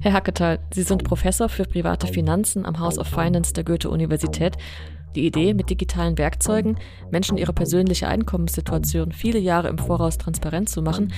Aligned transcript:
Herr 0.00 0.12
Hacketal, 0.12 0.58
Sie 0.72 0.82
sind 0.82 1.04
Professor 1.04 1.48
für 1.48 1.64
private 1.64 2.06
Finanzen 2.06 2.64
am 2.64 2.78
House 2.78 2.98
of 2.98 3.06
Finance 3.06 3.52
der 3.52 3.64
Goethe-Universität. 3.64 4.56
Die 5.14 5.26
Idee, 5.26 5.54
mit 5.54 5.70
digitalen 5.70 6.18
Werkzeugen 6.18 6.76
Menschen 7.10 7.38
ihre 7.38 7.52
persönliche 7.52 8.06
Einkommenssituation 8.06 9.12
viele 9.12 9.38
Jahre 9.38 9.68
im 9.68 9.78
Voraus 9.78 10.18
transparent 10.18 10.68
zu 10.68 10.82
machen, 10.82 11.12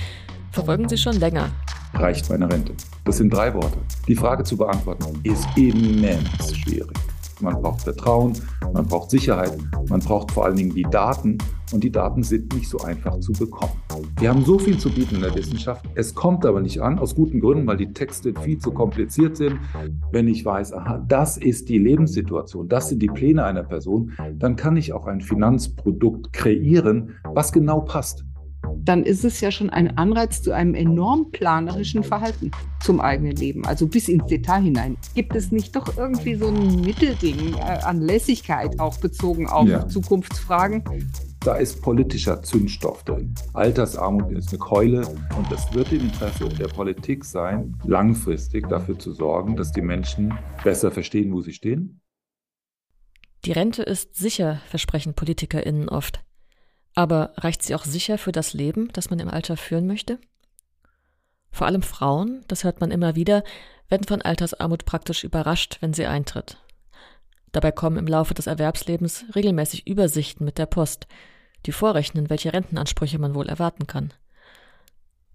verfolgen 0.51 0.87
Sie 0.87 0.97
schon 0.97 1.19
länger. 1.19 1.51
Reicht 1.93 2.29
meine 2.29 2.49
Rente? 2.49 2.73
Das 3.05 3.17
sind 3.17 3.33
drei 3.33 3.53
Worte. 3.53 3.77
Die 4.07 4.15
Frage 4.15 4.43
zu 4.43 4.55
beantworten 4.55 5.19
ist 5.23 5.47
immens 5.57 6.55
schwierig. 6.55 6.97
Man 7.41 7.61
braucht 7.61 7.81
Vertrauen, 7.81 8.33
man 8.73 8.85
braucht 8.85 9.11
Sicherheit, 9.11 9.57
man 9.87 10.01
braucht 10.01 10.31
vor 10.31 10.45
allen 10.45 10.57
Dingen 10.57 10.75
die 10.75 10.83
Daten 10.83 11.37
und 11.71 11.83
die 11.83 11.91
Daten 11.91 12.23
sind 12.23 12.53
nicht 12.53 12.67
so 12.67 12.79
einfach 12.79 13.19
zu 13.19 13.31
bekommen. 13.31 13.71
Wir 14.19 14.29
haben 14.29 14.43
so 14.43 14.59
viel 14.59 14.77
zu 14.77 14.89
bieten 14.89 15.15
in 15.15 15.21
der 15.21 15.35
Wissenschaft. 15.35 15.85
Es 15.95 16.13
kommt 16.13 16.45
aber 16.45 16.61
nicht 16.61 16.81
an, 16.81 16.99
aus 16.99 17.15
guten 17.15 17.39
Gründen, 17.39 17.67
weil 17.67 17.77
die 17.77 17.93
Texte 17.93 18.33
viel 18.41 18.57
zu 18.57 18.71
kompliziert 18.71 19.37
sind. 19.37 19.59
Wenn 20.11 20.27
ich 20.27 20.43
weiß, 20.43 20.73
aha, 20.73 21.03
das 21.07 21.37
ist 21.37 21.69
die 21.69 21.77
Lebenssituation, 21.77 22.67
das 22.67 22.89
sind 22.89 23.01
die 23.01 23.07
Pläne 23.07 23.43
einer 23.45 23.63
Person, 23.63 24.11
dann 24.35 24.55
kann 24.55 24.77
ich 24.77 24.93
auch 24.93 25.05
ein 25.05 25.21
Finanzprodukt 25.21 26.33
kreieren, 26.33 27.15
was 27.23 27.51
genau 27.51 27.81
passt 27.81 28.25
dann 28.85 29.03
ist 29.03 29.23
es 29.23 29.41
ja 29.41 29.51
schon 29.51 29.69
ein 29.69 29.97
Anreiz 29.97 30.41
zu 30.41 30.51
einem 30.51 30.75
enorm 30.75 31.31
planerischen 31.31 32.03
Verhalten 32.03 32.51
zum 32.81 32.99
eigenen 32.99 33.35
Leben, 33.35 33.65
also 33.65 33.87
bis 33.87 34.07
ins 34.07 34.25
Detail 34.25 34.61
hinein. 34.61 34.97
Gibt 35.15 35.35
es 35.35 35.51
nicht 35.51 35.75
doch 35.75 35.97
irgendwie 35.97 36.35
so 36.35 36.47
ein 36.47 36.81
Mittelding 36.81 37.55
äh, 37.55 37.61
an 37.61 38.01
Lässigkeit, 38.01 38.79
auch 38.79 38.97
bezogen 38.97 39.47
auf 39.47 39.67
ja. 39.67 39.87
Zukunftsfragen? 39.87 40.83
Da 41.41 41.55
ist 41.55 41.81
politischer 41.81 42.41
Zündstoff 42.43 43.03
drin. 43.03 43.33
Altersarmut 43.53 44.31
ist 44.31 44.49
eine 44.49 44.59
Keule 44.59 45.07
und 45.07 45.51
es 45.53 45.73
wird 45.73 45.91
im 45.93 46.01
Interesse 46.01 46.49
der 46.49 46.67
Politik 46.67 47.23
sein, 47.23 47.77
langfristig 47.85 48.67
dafür 48.67 48.99
zu 48.99 49.13
sorgen, 49.13 49.55
dass 49.55 49.71
die 49.71 49.81
Menschen 49.81 50.33
besser 50.63 50.91
verstehen, 50.91 51.31
wo 51.31 51.41
sie 51.41 51.53
stehen. 51.53 52.01
Die 53.45 53.53
Rente 53.53 53.83
ist 53.83 54.15
sicher, 54.15 54.61
versprechen 54.67 55.13
PolitikerInnen 55.13 55.87
oft. 55.87 56.21
Aber 56.99 57.31
reicht 57.37 57.63
sie 57.63 57.75
auch 57.75 57.85
sicher 57.85 58.17
für 58.17 58.33
das 58.33 58.51
Leben, 58.51 58.89
das 58.91 59.09
man 59.09 59.19
im 59.19 59.29
Alter 59.29 59.55
führen 59.55 59.87
möchte? 59.87 60.19
Vor 61.49 61.65
allem 61.65 61.81
Frauen, 61.81 62.43
das 62.49 62.65
hört 62.65 62.81
man 62.81 62.91
immer 62.91 63.15
wieder, 63.15 63.45
werden 63.87 64.05
von 64.05 64.21
Altersarmut 64.21 64.83
praktisch 64.83 65.23
überrascht, 65.23 65.77
wenn 65.79 65.93
sie 65.93 66.07
eintritt. 66.07 66.57
Dabei 67.53 67.71
kommen 67.71 67.95
im 67.95 68.05
Laufe 68.05 68.33
des 68.33 68.47
Erwerbslebens 68.47 69.23
regelmäßig 69.33 69.87
Übersichten 69.87 70.43
mit 70.43 70.57
der 70.57 70.65
Post, 70.65 71.07
die 71.65 71.71
vorrechnen, 71.71 72.29
welche 72.29 72.51
Rentenansprüche 72.51 73.17
man 73.17 73.33
wohl 73.33 73.47
erwarten 73.47 73.87
kann. 73.87 74.13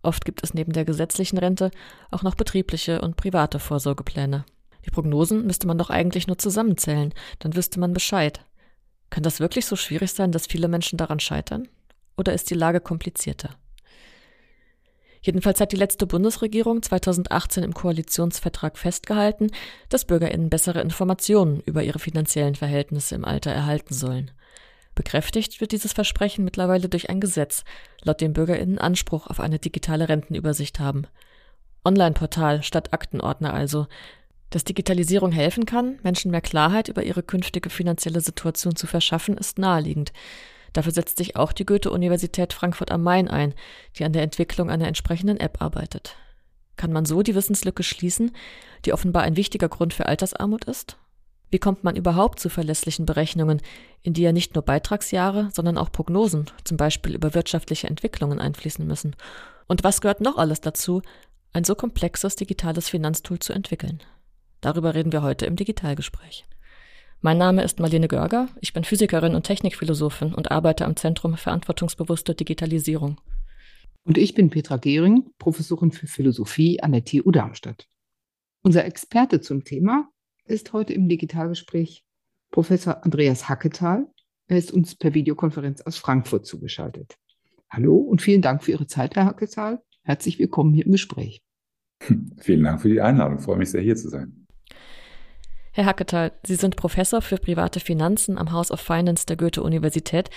Oft 0.02 0.26
gibt 0.26 0.44
es 0.44 0.52
neben 0.52 0.74
der 0.74 0.84
gesetzlichen 0.84 1.38
Rente 1.38 1.70
auch 2.10 2.22
noch 2.22 2.34
betriebliche 2.34 3.00
und 3.00 3.16
private 3.16 3.58
Vorsorgepläne. 3.58 4.44
Die 4.84 4.90
Prognosen 4.90 5.46
müsste 5.46 5.66
man 5.66 5.78
doch 5.78 5.88
eigentlich 5.88 6.26
nur 6.26 6.36
zusammenzählen, 6.36 7.14
dann 7.38 7.56
wüsste 7.56 7.80
man 7.80 7.94
Bescheid. 7.94 8.44
Kann 9.10 9.22
das 9.22 9.40
wirklich 9.40 9.66
so 9.66 9.76
schwierig 9.76 10.12
sein, 10.12 10.32
dass 10.32 10.46
viele 10.46 10.68
Menschen 10.68 10.96
daran 10.96 11.20
scheitern? 11.20 11.68
Oder 12.16 12.32
ist 12.32 12.50
die 12.50 12.54
Lage 12.54 12.80
komplizierter? 12.80 13.50
Jedenfalls 15.24 15.58
hat 15.58 15.72
die 15.72 15.76
letzte 15.76 16.06
Bundesregierung 16.06 16.82
2018 16.82 17.64
im 17.64 17.72
Koalitionsvertrag 17.72 18.76
festgehalten, 18.76 19.50
dass 19.88 20.04
Bürgerinnen 20.04 20.50
bessere 20.50 20.82
Informationen 20.82 21.62
über 21.64 21.82
ihre 21.82 21.98
finanziellen 21.98 22.56
Verhältnisse 22.56 23.14
im 23.14 23.24
Alter 23.24 23.50
erhalten 23.50 23.94
sollen. 23.94 24.32
Bekräftigt 24.94 25.62
wird 25.62 25.72
dieses 25.72 25.94
Versprechen 25.94 26.44
mittlerweile 26.44 26.90
durch 26.90 27.08
ein 27.08 27.20
Gesetz, 27.20 27.64
laut 28.02 28.20
dem 28.20 28.34
Bürgerinnen 28.34 28.78
Anspruch 28.78 29.26
auf 29.26 29.40
eine 29.40 29.58
digitale 29.58 30.10
Rentenübersicht 30.10 30.78
haben. 30.78 31.06
Online-Portal 31.86 32.62
statt 32.62 32.92
Aktenordner 32.92 33.54
also, 33.54 33.86
dass 34.54 34.62
Digitalisierung 34.62 35.32
helfen 35.32 35.66
kann, 35.66 35.98
Menschen 36.04 36.30
mehr 36.30 36.40
Klarheit 36.40 36.88
über 36.88 37.02
ihre 37.02 37.24
künftige 37.24 37.70
finanzielle 37.70 38.20
Situation 38.20 38.76
zu 38.76 38.86
verschaffen, 38.86 39.36
ist 39.36 39.58
naheliegend. 39.58 40.12
Dafür 40.72 40.92
setzt 40.92 41.16
sich 41.16 41.34
auch 41.34 41.52
die 41.52 41.66
Goethe-Universität 41.66 42.52
Frankfurt 42.52 42.92
am 42.92 43.02
Main 43.02 43.26
ein, 43.26 43.54
die 43.98 44.04
an 44.04 44.12
der 44.12 44.22
Entwicklung 44.22 44.70
einer 44.70 44.86
entsprechenden 44.86 45.38
App 45.38 45.60
arbeitet. 45.60 46.14
Kann 46.76 46.92
man 46.92 47.04
so 47.04 47.22
die 47.22 47.34
Wissenslücke 47.34 47.82
schließen, 47.82 48.30
die 48.84 48.92
offenbar 48.92 49.24
ein 49.24 49.36
wichtiger 49.36 49.68
Grund 49.68 49.92
für 49.92 50.06
Altersarmut 50.06 50.66
ist? 50.66 50.98
Wie 51.50 51.58
kommt 51.58 51.82
man 51.82 51.96
überhaupt 51.96 52.38
zu 52.38 52.48
verlässlichen 52.48 53.06
Berechnungen, 53.06 53.60
in 54.02 54.12
die 54.12 54.22
ja 54.22 54.30
nicht 54.30 54.54
nur 54.54 54.62
Beitragsjahre, 54.62 55.48
sondern 55.52 55.78
auch 55.78 55.90
Prognosen, 55.90 56.46
zum 56.62 56.76
Beispiel 56.76 57.16
über 57.16 57.34
wirtschaftliche 57.34 57.88
Entwicklungen 57.88 58.38
einfließen 58.38 58.86
müssen? 58.86 59.16
Und 59.66 59.82
was 59.82 60.00
gehört 60.00 60.20
noch 60.20 60.36
alles 60.36 60.60
dazu, 60.60 61.02
ein 61.52 61.64
so 61.64 61.74
komplexes 61.74 62.36
digitales 62.36 62.88
Finanztool 62.88 63.40
zu 63.40 63.52
entwickeln? 63.52 64.00
Darüber 64.64 64.94
reden 64.94 65.12
wir 65.12 65.22
heute 65.22 65.44
im 65.44 65.56
Digitalgespräch. 65.56 66.46
Mein 67.20 67.36
Name 67.36 67.62
ist 67.62 67.80
Marlene 67.80 68.08
Görger, 68.08 68.48
ich 68.62 68.72
bin 68.72 68.82
Physikerin 68.82 69.34
und 69.34 69.44
Technikphilosophin 69.44 70.32
und 70.32 70.50
arbeite 70.50 70.86
am 70.86 70.96
Zentrum 70.96 71.36
Verantwortungsbewusste 71.36 72.34
Digitalisierung. 72.34 73.20
Und 74.04 74.16
ich 74.16 74.32
bin 74.34 74.48
Petra 74.48 74.78
Gehring, 74.78 75.28
Professorin 75.38 75.92
für 75.92 76.06
Philosophie 76.06 76.80
an 76.80 76.92
der 76.92 77.04
TU 77.04 77.30
Darmstadt. 77.30 77.86
Unser 78.62 78.86
Experte 78.86 79.42
zum 79.42 79.64
Thema 79.64 80.08
ist 80.46 80.72
heute 80.72 80.94
im 80.94 81.10
Digitalgespräch 81.10 82.02
Professor 82.50 83.04
Andreas 83.04 83.50
Hacketal. 83.50 84.06
Er 84.46 84.56
ist 84.56 84.72
uns 84.72 84.94
per 84.94 85.12
Videokonferenz 85.12 85.82
aus 85.82 85.98
Frankfurt 85.98 86.46
zugeschaltet. 86.46 87.18
Hallo 87.68 87.98
und 87.98 88.22
vielen 88.22 88.40
Dank 88.40 88.64
für 88.64 88.70
Ihre 88.70 88.86
Zeit, 88.86 89.14
Herr 89.14 89.26
Hacketal. 89.26 89.82
Herzlich 90.04 90.38
willkommen 90.38 90.72
hier 90.72 90.86
im 90.86 90.92
Gespräch. 90.92 91.42
Vielen 92.38 92.64
Dank 92.64 92.80
für 92.80 92.88
die 92.88 93.02
Einladung. 93.02 93.36
Ich 93.36 93.44
freue 93.44 93.58
mich 93.58 93.70
sehr, 93.70 93.82
hier 93.82 93.96
zu 93.96 94.08
sein. 94.08 94.43
Herr 95.76 95.86
Hacketal, 95.86 96.30
Sie 96.46 96.54
sind 96.54 96.76
Professor 96.76 97.20
für 97.20 97.36
private 97.36 97.80
Finanzen 97.80 98.38
am 98.38 98.52
House 98.52 98.70
of 98.70 98.80
Finance 98.80 99.26
der 99.26 99.36
Goethe-Universität 99.36 100.30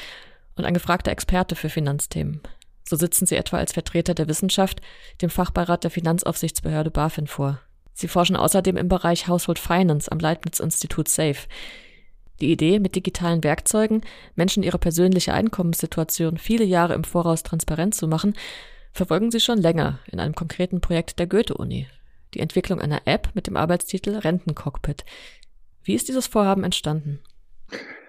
und 0.55 0.65
ein 0.65 0.73
gefragter 0.73 1.11
Experte 1.11 1.53
für 1.53 1.69
Finanzthemen. 1.69 2.41
So 2.83 2.95
sitzen 2.95 3.27
Sie 3.27 3.35
etwa 3.35 3.57
als 3.57 3.71
Vertreter 3.71 4.15
der 4.15 4.27
Wissenschaft 4.27 4.81
dem 5.21 5.29
Fachbeirat 5.29 5.83
der 5.83 5.91
Finanzaufsichtsbehörde 5.91 6.89
BaFin 6.89 7.27
vor. 7.27 7.59
Sie 7.93 8.07
forschen 8.07 8.35
außerdem 8.35 8.77
im 8.77 8.87
Bereich 8.87 9.27
Household 9.27 9.59
Finance 9.59 10.11
am 10.11 10.17
Leibniz-Institut 10.17 11.07
SAFE. 11.07 11.47
Die 12.41 12.51
Idee, 12.51 12.79
mit 12.79 12.95
digitalen 12.95 13.43
Werkzeugen 13.43 14.01
Menschen 14.33 14.63
ihre 14.63 14.79
persönliche 14.79 15.35
Einkommenssituation 15.35 16.39
viele 16.39 16.65
Jahre 16.65 16.95
im 16.95 17.03
Voraus 17.03 17.43
transparent 17.43 17.93
zu 17.93 18.07
machen, 18.07 18.33
verfolgen 18.91 19.29
Sie 19.29 19.39
schon 19.39 19.61
länger 19.61 19.99
in 20.11 20.19
einem 20.19 20.33
konkreten 20.33 20.81
Projekt 20.81 21.19
der 21.19 21.27
Goethe-Uni 21.27 21.85
die 22.33 22.39
Entwicklung 22.39 22.79
einer 22.79 23.01
App 23.05 23.29
mit 23.33 23.47
dem 23.47 23.57
Arbeitstitel 23.57 24.15
Rentencockpit. 24.15 25.05
Wie 25.83 25.93
ist 25.93 26.07
dieses 26.07 26.27
Vorhaben 26.27 26.63
entstanden? 26.63 27.19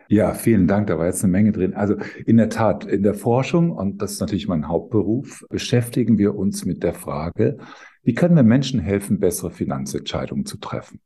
Ja, 0.09 0.33
vielen 0.33 0.67
Dank. 0.67 0.87
Da 0.87 0.99
war 0.99 1.07
jetzt 1.07 1.23
eine 1.23 1.31
Menge 1.31 1.53
drin. 1.53 1.75
Also 1.75 1.97
in 2.25 2.39
der 2.39 2.49
Tat, 2.49 2.85
in 2.85 3.03
der 3.03 3.15
Forschung, 3.15 3.71
und 3.71 4.01
das 4.01 4.13
ist 4.13 4.21
natürlich 4.21 4.49
mein 4.49 4.67
Hauptberuf, 4.67 5.45
beschäftigen 5.51 6.17
wir 6.17 6.35
uns 6.35 6.65
mit 6.65 6.83
der 6.83 6.95
Frage, 6.95 7.59
wie 8.03 8.15
können 8.15 8.35
wir 8.35 8.43
Menschen 8.43 8.81
helfen, 8.81 9.21
bessere 9.21 9.51
Finanzentscheidungen 9.51 10.47
zu 10.47 10.57
treffen? 10.57 11.01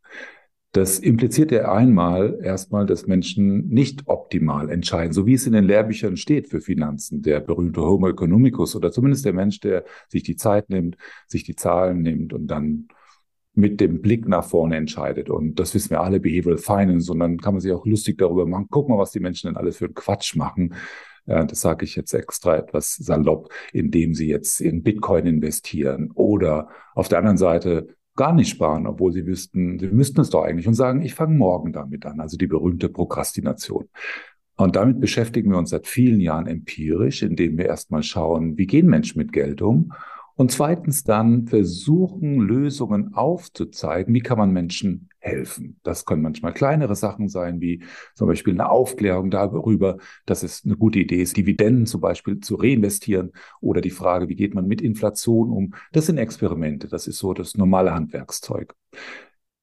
Das 0.70 1.00
impliziert 1.00 1.50
ja 1.50 1.70
einmal 1.70 2.38
erstmal, 2.42 2.86
dass 2.86 3.06
Menschen 3.06 3.68
nicht 3.68 4.04
optimal 4.06 4.70
entscheiden, 4.70 5.12
so 5.12 5.26
wie 5.26 5.34
es 5.34 5.46
in 5.46 5.52
den 5.52 5.64
Lehrbüchern 5.64 6.16
steht 6.16 6.48
für 6.48 6.60
Finanzen. 6.60 7.20
Der 7.20 7.40
berühmte 7.40 7.82
Homo 7.82 8.08
economicus 8.08 8.74
oder 8.76 8.90
zumindest 8.92 9.24
der 9.24 9.34
Mensch, 9.34 9.60
der 9.60 9.84
sich 10.08 10.22
die 10.22 10.36
Zeit 10.36 10.70
nimmt, 10.70 10.96
sich 11.26 11.44
die 11.44 11.56
Zahlen 11.56 12.00
nimmt 12.00 12.32
und 12.32 12.46
dann 12.46 12.86
mit 13.54 13.80
dem 13.80 14.00
Blick 14.00 14.26
nach 14.26 14.44
vorne 14.44 14.76
entscheidet. 14.76 15.28
Und 15.28 15.58
das 15.58 15.74
wissen 15.74 15.90
wir 15.90 16.00
alle, 16.00 16.20
Behavioral 16.20 16.58
Finance. 16.58 17.12
Und 17.12 17.18
dann 17.18 17.38
kann 17.38 17.54
man 17.54 17.60
sich 17.60 17.72
auch 17.72 17.84
lustig 17.84 18.18
darüber 18.18 18.46
machen. 18.46 18.68
Guck 18.70 18.88
mal, 18.88 18.98
was 18.98 19.12
die 19.12 19.20
Menschen 19.20 19.48
denn 19.48 19.56
alles 19.56 19.76
für 19.76 19.86
einen 19.86 19.94
Quatsch 19.94 20.36
machen. 20.36 20.74
Das 21.26 21.60
sage 21.60 21.84
ich 21.84 21.94
jetzt 21.94 22.12
extra 22.14 22.56
etwas 22.56 22.96
salopp, 22.96 23.52
indem 23.72 24.14
sie 24.14 24.26
jetzt 24.28 24.60
in 24.60 24.82
Bitcoin 24.82 25.26
investieren 25.26 26.10
oder 26.14 26.68
auf 26.94 27.08
der 27.08 27.18
anderen 27.18 27.36
Seite 27.36 27.88
gar 28.16 28.32
nicht 28.32 28.48
sparen, 28.48 28.86
obwohl 28.86 29.12
sie 29.12 29.26
wüssten, 29.26 29.78
sie 29.78 29.86
müssten 29.88 30.20
es 30.20 30.30
doch 30.30 30.42
eigentlich 30.42 30.66
und 30.66 30.74
sagen, 30.74 31.02
ich 31.02 31.14
fange 31.14 31.36
morgen 31.36 31.72
damit 31.72 32.06
an. 32.06 32.20
Also 32.20 32.36
die 32.36 32.48
berühmte 32.48 32.88
Prokrastination. 32.88 33.88
Und 34.56 34.76
damit 34.76 35.00
beschäftigen 35.00 35.50
wir 35.50 35.58
uns 35.58 35.70
seit 35.70 35.86
vielen 35.86 36.20
Jahren 36.20 36.46
empirisch, 36.46 37.22
indem 37.22 37.56
wir 37.56 37.66
erstmal 37.66 38.02
schauen, 38.02 38.58
wie 38.58 38.66
gehen 38.66 38.86
Menschen 38.86 39.18
mit 39.18 39.32
Geld 39.32 39.62
um 39.62 39.92
und 40.36 40.50
zweitens 40.50 41.04
dann 41.04 41.46
versuchen, 41.46 42.38
Lösungen 42.38 43.14
aufzuzeigen, 43.14 44.14
wie 44.14 44.20
kann 44.20 44.38
man 44.38 44.52
Menschen 44.52 45.08
helfen. 45.18 45.78
Das 45.82 46.04
können 46.04 46.22
manchmal 46.22 46.52
kleinere 46.52 46.96
Sachen 46.96 47.28
sein, 47.28 47.60
wie 47.60 47.82
zum 48.14 48.26
Beispiel 48.26 48.54
eine 48.54 48.68
Aufklärung 48.70 49.30
darüber, 49.30 49.98
dass 50.26 50.42
es 50.42 50.64
eine 50.64 50.76
gute 50.76 50.98
Idee 50.98 51.22
ist, 51.22 51.36
Dividenden 51.36 51.86
zum 51.86 52.00
Beispiel 52.00 52.40
zu 52.40 52.56
reinvestieren 52.56 53.32
oder 53.60 53.80
die 53.80 53.90
Frage, 53.90 54.28
wie 54.28 54.36
geht 54.36 54.54
man 54.54 54.66
mit 54.66 54.80
Inflation 54.80 55.50
um. 55.50 55.74
Das 55.92 56.06
sind 56.06 56.18
Experimente, 56.18 56.88
das 56.88 57.06
ist 57.06 57.18
so 57.18 57.34
das 57.34 57.56
normale 57.56 57.94
Handwerkszeug. 57.94 58.74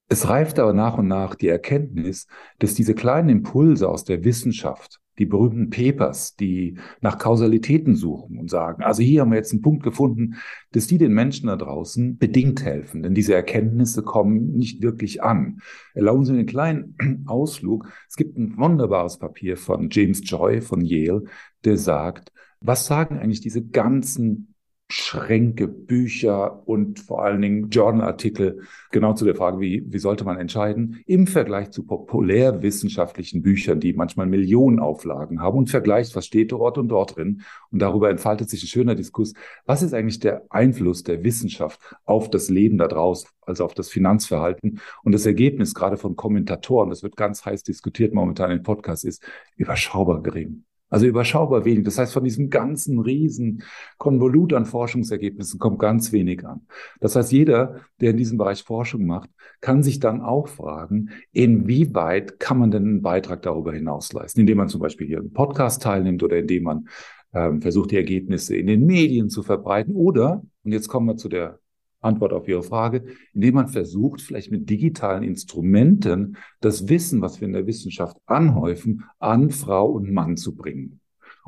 Es 0.07 0.27
reift 0.27 0.57
aber 0.57 0.73
nach 0.73 0.97
und 0.97 1.07
nach 1.07 1.35
die 1.35 1.49
Erkenntnis, 1.49 2.25
dass 2.57 2.73
diese 2.73 2.95
kleinen 2.95 3.29
Impulse 3.29 3.87
aus 3.87 4.05
der 4.05 4.23
Wissenschaft 4.23 4.99
die 5.19 5.25
berühmten 5.25 5.69
Papers, 5.69 6.35
die 6.35 6.77
nach 7.01 7.17
Kausalitäten 7.17 7.95
suchen 7.95 8.37
und 8.37 8.49
sagen, 8.49 8.83
also 8.83 9.03
hier 9.03 9.21
haben 9.21 9.31
wir 9.31 9.37
jetzt 9.37 9.51
einen 9.51 9.61
Punkt 9.61 9.83
gefunden, 9.83 10.35
dass 10.71 10.87
die 10.87 10.97
den 10.97 11.13
Menschen 11.13 11.47
da 11.47 11.55
draußen 11.55 12.17
bedingt 12.17 12.63
helfen, 12.63 13.03
denn 13.03 13.13
diese 13.13 13.35
Erkenntnisse 13.35 14.01
kommen 14.01 14.53
nicht 14.53 14.81
wirklich 14.81 15.21
an. 15.21 15.59
Erlauben 15.93 16.25
Sie 16.25 16.31
mir 16.31 16.39
einen 16.39 16.47
kleinen 16.47 16.95
Ausflug. 17.27 17.87
Es 18.07 18.15
gibt 18.15 18.37
ein 18.37 18.57
wunderbares 18.57 19.19
Papier 19.19 19.57
von 19.57 19.89
James 19.91 20.21
Joy 20.23 20.61
von 20.61 20.81
Yale, 20.81 21.23
der 21.65 21.77
sagt, 21.77 22.31
was 22.61 22.85
sagen 22.85 23.19
eigentlich 23.19 23.41
diese 23.41 23.63
ganzen 23.63 24.48
Schränke, 24.91 25.67
Bücher 25.67 26.67
und 26.67 26.99
vor 26.99 27.23
allen 27.23 27.43
Dingen 27.43 27.69
Journalartikel 27.69 28.63
genau 28.91 29.13
zu 29.13 29.23
der 29.23 29.35
Frage, 29.35 29.59
wie, 29.59 29.83
wie 29.87 29.99
sollte 29.99 30.23
man 30.23 30.39
entscheiden, 30.39 31.03
im 31.05 31.27
Vergleich 31.27 31.69
zu 31.69 31.85
populärwissenschaftlichen 31.85 33.43
Büchern, 33.43 33.79
die 33.79 33.93
manchmal 33.93 34.25
Millionen 34.25 34.79
Auflagen 34.79 35.41
haben 35.41 35.59
und 35.59 35.69
vergleicht, 35.69 36.15
was 36.15 36.25
steht 36.25 36.51
dort 36.51 36.79
und 36.79 36.87
dort 36.87 37.15
drin. 37.15 37.43
Und 37.71 37.83
darüber 37.83 38.09
entfaltet 38.09 38.49
sich 38.49 38.63
ein 38.63 38.67
schöner 38.67 38.95
Diskurs. 38.95 39.33
Was 39.65 39.83
ist 39.83 39.93
eigentlich 39.93 40.19
der 40.19 40.45
Einfluss 40.49 41.03
der 41.03 41.23
Wissenschaft 41.23 41.79
auf 42.05 42.31
das 42.31 42.49
Leben 42.49 42.79
da 42.79 42.87
draußen, 42.87 43.29
also 43.45 43.65
auf 43.65 43.75
das 43.75 43.89
Finanzverhalten? 43.89 44.79
Und 45.03 45.11
das 45.11 45.27
Ergebnis 45.27 45.75
gerade 45.75 45.97
von 45.97 46.15
Kommentatoren, 46.15 46.89
das 46.89 47.03
wird 47.03 47.15
ganz 47.15 47.45
heiß 47.45 47.61
diskutiert 47.61 48.15
momentan 48.15 48.49
im 48.49 48.63
Podcast, 48.63 49.05
ist 49.05 49.23
überschaubar 49.55 50.23
gering. 50.23 50.63
Also 50.89 51.05
überschaubar 51.05 51.65
wenig. 51.65 51.83
Das 51.85 51.97
heißt, 51.97 52.13
von 52.13 52.23
diesem 52.23 52.49
ganzen 52.49 52.99
riesen 52.99 53.63
Konvolut 53.97 54.53
an 54.53 54.65
Forschungsergebnissen 54.65 55.59
kommt 55.59 55.79
ganz 55.79 56.11
wenig 56.11 56.45
an. 56.45 56.61
Das 56.99 57.15
heißt, 57.15 57.31
jeder, 57.31 57.81
der 58.01 58.11
in 58.11 58.17
diesem 58.17 58.37
Bereich 58.37 58.63
Forschung 58.63 59.05
macht, 59.05 59.29
kann 59.61 59.83
sich 59.83 59.99
dann 59.99 60.21
auch 60.21 60.47
fragen, 60.47 61.09
inwieweit 61.31 62.39
kann 62.39 62.57
man 62.57 62.71
denn 62.71 62.83
einen 62.83 63.01
Beitrag 63.01 63.41
darüber 63.43 63.73
hinaus 63.73 64.11
leisten, 64.13 64.39
indem 64.41 64.57
man 64.57 64.69
zum 64.69 64.81
Beispiel 64.81 65.07
hier 65.07 65.19
einen 65.19 65.33
Podcast 65.33 65.83
teilnimmt 65.83 66.23
oder 66.23 66.37
indem 66.37 66.63
man 66.63 66.87
ähm, 67.33 67.61
versucht, 67.61 67.91
die 67.91 67.97
Ergebnisse 67.97 68.55
in 68.55 68.67
den 68.67 68.85
Medien 68.85 69.29
zu 69.29 69.43
verbreiten 69.43 69.95
oder, 69.95 70.43
und 70.63 70.71
jetzt 70.71 70.87
kommen 70.87 71.07
wir 71.07 71.17
zu 71.17 71.29
der 71.29 71.59
Antwort 72.01 72.33
auf 72.33 72.47
Ihre 72.47 72.63
Frage, 72.63 73.03
indem 73.33 73.55
man 73.55 73.67
versucht, 73.67 74.21
vielleicht 74.21 74.51
mit 74.51 74.69
digitalen 74.69 75.23
Instrumenten 75.23 76.37
das 76.61 76.87
Wissen, 76.87 77.21
was 77.21 77.41
wir 77.41 77.47
in 77.47 77.53
der 77.53 77.67
Wissenschaft 77.67 78.17
anhäufen, 78.25 79.03
an 79.19 79.49
Frau 79.51 79.87
und 79.87 80.11
Mann 80.11 80.37
zu 80.37 80.55
bringen. 80.55 80.99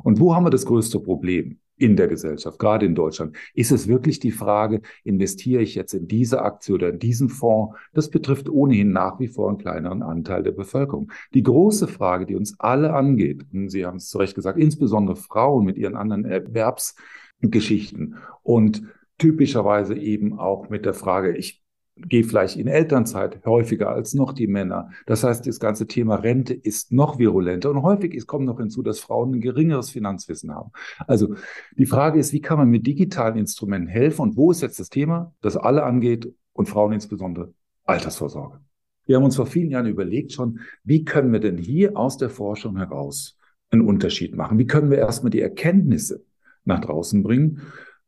Und 0.02 0.20
wo 0.20 0.34
haben 0.34 0.44
wir 0.44 0.50
das 0.50 0.66
größte 0.66 1.00
Problem? 1.00 1.58
in 1.82 1.96
der 1.96 2.06
Gesellschaft, 2.06 2.58
gerade 2.60 2.86
in 2.86 2.94
Deutschland. 2.94 3.36
Ist 3.54 3.72
es 3.72 3.88
wirklich 3.88 4.20
die 4.20 4.30
Frage, 4.30 4.82
investiere 5.02 5.62
ich 5.62 5.74
jetzt 5.74 5.94
in 5.94 6.06
diese 6.06 6.42
Aktie 6.42 6.74
oder 6.74 6.90
in 6.90 7.00
diesen 7.00 7.28
Fonds? 7.28 7.76
Das 7.92 8.08
betrifft 8.08 8.48
ohnehin 8.48 8.92
nach 8.92 9.18
wie 9.18 9.26
vor 9.26 9.48
einen 9.48 9.58
kleineren 9.58 10.02
Anteil 10.02 10.44
der 10.44 10.52
Bevölkerung. 10.52 11.10
Die 11.34 11.42
große 11.42 11.88
Frage, 11.88 12.24
die 12.24 12.36
uns 12.36 12.54
alle 12.60 12.94
angeht, 12.94 13.44
und 13.52 13.68
Sie 13.68 13.84
haben 13.84 13.96
es 13.96 14.08
zu 14.08 14.18
Recht 14.18 14.36
gesagt, 14.36 14.58
insbesondere 14.58 15.16
Frauen 15.16 15.64
mit 15.64 15.76
ihren 15.76 15.96
anderen 15.96 16.24
Erwerbsgeschichten 16.24 18.14
und 18.42 18.84
typischerweise 19.22 19.94
eben 19.94 20.36
auch 20.40 20.68
mit 20.68 20.84
der 20.84 20.94
Frage, 20.94 21.36
ich 21.36 21.62
gehe 21.96 22.24
vielleicht 22.24 22.56
in 22.56 22.66
Elternzeit 22.66 23.44
häufiger 23.46 23.90
als 23.90 24.14
noch 24.14 24.32
die 24.32 24.48
Männer. 24.48 24.90
Das 25.06 25.22
heißt, 25.22 25.46
das 25.46 25.60
ganze 25.60 25.86
Thema 25.86 26.16
Rente 26.16 26.54
ist 26.54 26.90
noch 26.90 27.20
virulenter 27.20 27.70
und 27.70 27.82
häufig 27.82 28.14
ist, 28.14 28.26
kommt 28.26 28.46
noch 28.46 28.58
hinzu, 28.58 28.82
dass 28.82 28.98
Frauen 28.98 29.34
ein 29.34 29.40
geringeres 29.40 29.90
Finanzwissen 29.90 30.52
haben. 30.52 30.72
Also 31.06 31.36
die 31.76 31.86
Frage 31.86 32.18
ist, 32.18 32.32
wie 32.32 32.40
kann 32.40 32.58
man 32.58 32.68
mit 32.68 32.84
digitalen 32.84 33.36
Instrumenten 33.36 33.88
helfen 33.88 34.22
und 34.22 34.36
wo 34.36 34.50
ist 34.50 34.60
jetzt 34.60 34.80
das 34.80 34.88
Thema, 34.88 35.32
das 35.40 35.56
alle 35.56 35.84
angeht 35.84 36.34
und 36.52 36.68
Frauen 36.68 36.92
insbesondere 36.92 37.52
Altersvorsorge. 37.84 38.58
Wir 39.06 39.16
haben 39.16 39.24
uns 39.24 39.36
vor 39.36 39.46
vielen 39.46 39.70
Jahren 39.70 39.86
überlegt 39.86 40.32
schon, 40.32 40.58
wie 40.82 41.04
können 41.04 41.32
wir 41.32 41.40
denn 41.40 41.58
hier 41.58 41.96
aus 41.96 42.16
der 42.16 42.30
Forschung 42.30 42.76
heraus 42.76 43.38
einen 43.70 43.82
Unterschied 43.82 44.34
machen? 44.34 44.58
Wie 44.58 44.66
können 44.66 44.90
wir 44.90 44.98
erstmal 44.98 45.30
die 45.30 45.40
Erkenntnisse 45.40 46.24
nach 46.64 46.80
draußen 46.80 47.22
bringen? 47.22 47.60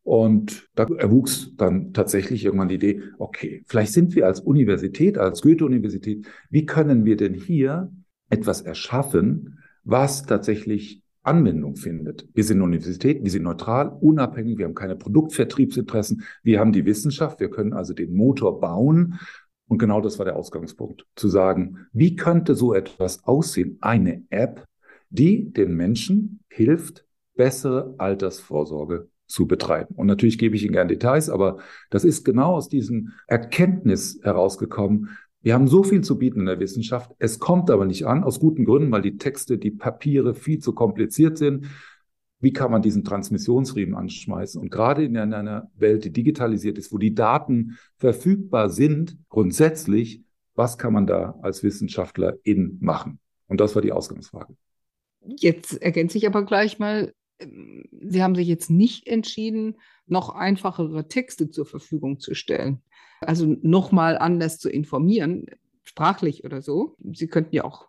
Und 0.04 0.68
da 0.74 0.84
erwuchs 0.84 1.56
dann 1.56 1.94
tatsächlich 1.94 2.44
irgendwann 2.44 2.68
die 2.68 2.74
Idee, 2.74 3.02
okay, 3.18 3.64
vielleicht 3.66 3.94
sind 3.94 4.14
wir 4.14 4.26
als 4.26 4.38
Universität, 4.40 5.16
als 5.16 5.40
Goethe-Universität, 5.40 6.26
wie 6.50 6.66
können 6.66 7.06
wir 7.06 7.16
denn 7.16 7.32
hier 7.32 7.90
etwas 8.28 8.60
erschaffen, 8.60 9.58
was 9.82 10.24
tatsächlich 10.24 11.02
Anwendung 11.22 11.76
findet. 11.76 12.28
Wir 12.34 12.44
sind 12.44 12.60
Universität, 12.60 13.24
wir 13.24 13.30
sind 13.30 13.44
neutral, 13.44 13.96
unabhängig, 13.98 14.58
wir 14.58 14.66
haben 14.66 14.74
keine 14.74 14.94
Produktvertriebsinteressen, 14.94 16.22
wir 16.42 16.60
haben 16.60 16.72
die 16.72 16.84
Wissenschaft, 16.84 17.40
wir 17.40 17.48
können 17.48 17.72
also 17.72 17.94
den 17.94 18.14
Motor 18.14 18.60
bauen. 18.60 19.18
Und 19.68 19.78
genau 19.78 20.02
das 20.02 20.18
war 20.18 20.26
der 20.26 20.36
Ausgangspunkt, 20.36 21.06
zu 21.16 21.28
sagen, 21.28 21.86
wie 21.94 22.14
könnte 22.14 22.54
so 22.54 22.74
etwas 22.74 23.24
aussehen? 23.24 23.78
Eine 23.80 24.22
App, 24.28 24.66
die 25.08 25.50
den 25.50 25.74
Menschen 25.74 26.40
hilft, 26.50 27.06
bessere 27.36 27.94
Altersvorsorge 27.96 29.08
zu 29.26 29.46
betreiben. 29.46 29.94
Und 29.94 30.06
natürlich 30.06 30.38
gebe 30.38 30.56
ich 30.56 30.64
Ihnen 30.64 30.72
gerne 30.72 30.88
Details, 30.88 31.30
aber 31.30 31.58
das 31.90 32.04
ist 32.04 32.24
genau 32.24 32.54
aus 32.54 32.68
diesem 32.68 33.12
Erkenntnis 33.26 34.20
herausgekommen. 34.22 35.16
Wir 35.42 35.54
haben 35.54 35.68
so 35.68 35.82
viel 35.82 36.00
zu 36.02 36.18
bieten 36.18 36.40
in 36.40 36.46
der 36.46 36.60
Wissenschaft. 36.60 37.12
Es 37.18 37.38
kommt 37.38 37.70
aber 37.70 37.84
nicht 37.84 38.06
an, 38.06 38.24
aus 38.24 38.40
guten 38.40 38.64
Gründen, 38.64 38.90
weil 38.90 39.02
die 39.02 39.18
Texte, 39.18 39.58
die 39.58 39.70
Papiere 39.70 40.34
viel 40.34 40.58
zu 40.58 40.72
kompliziert 40.74 41.36
sind. 41.36 41.66
Wie 42.40 42.52
kann 42.52 42.70
man 42.70 42.82
diesen 42.82 43.04
Transmissionsriemen 43.04 43.94
anschmeißen? 43.94 44.60
Und 44.60 44.70
gerade 44.70 45.04
in 45.04 45.16
einer 45.16 45.70
Welt, 45.76 46.04
die 46.04 46.12
digitalisiert 46.12 46.78
ist, 46.78 46.92
wo 46.92 46.98
die 46.98 47.14
Daten 47.14 47.78
verfügbar 47.96 48.70
sind, 48.70 49.16
grundsätzlich, 49.28 50.22
was 50.54 50.78
kann 50.78 50.92
man 50.92 51.06
da 51.06 51.38
als 51.42 51.62
Wissenschaftler 51.62 52.36
in 52.42 52.78
machen? 52.80 53.18
Und 53.48 53.60
das 53.60 53.74
war 53.74 53.82
die 53.82 53.92
Ausgangsfrage. 53.92 54.54
Jetzt 55.26 55.80
ergänze 55.80 56.18
ich 56.18 56.26
aber 56.26 56.44
gleich 56.44 56.78
mal, 56.78 57.12
Sie 57.38 58.22
haben 58.22 58.34
sich 58.34 58.48
jetzt 58.48 58.70
nicht 58.70 59.06
entschieden, 59.06 59.76
noch 60.06 60.34
einfachere 60.34 61.08
Texte 61.08 61.50
zur 61.50 61.66
Verfügung 61.66 62.20
zu 62.20 62.34
stellen. 62.34 62.82
Also 63.20 63.56
nochmal 63.62 64.18
anders 64.18 64.58
zu 64.58 64.70
informieren, 64.70 65.46
sprachlich 65.82 66.44
oder 66.44 66.62
so. 66.62 66.96
Sie 67.12 67.26
könnten 67.26 67.54
ja 67.54 67.64
auch 67.64 67.88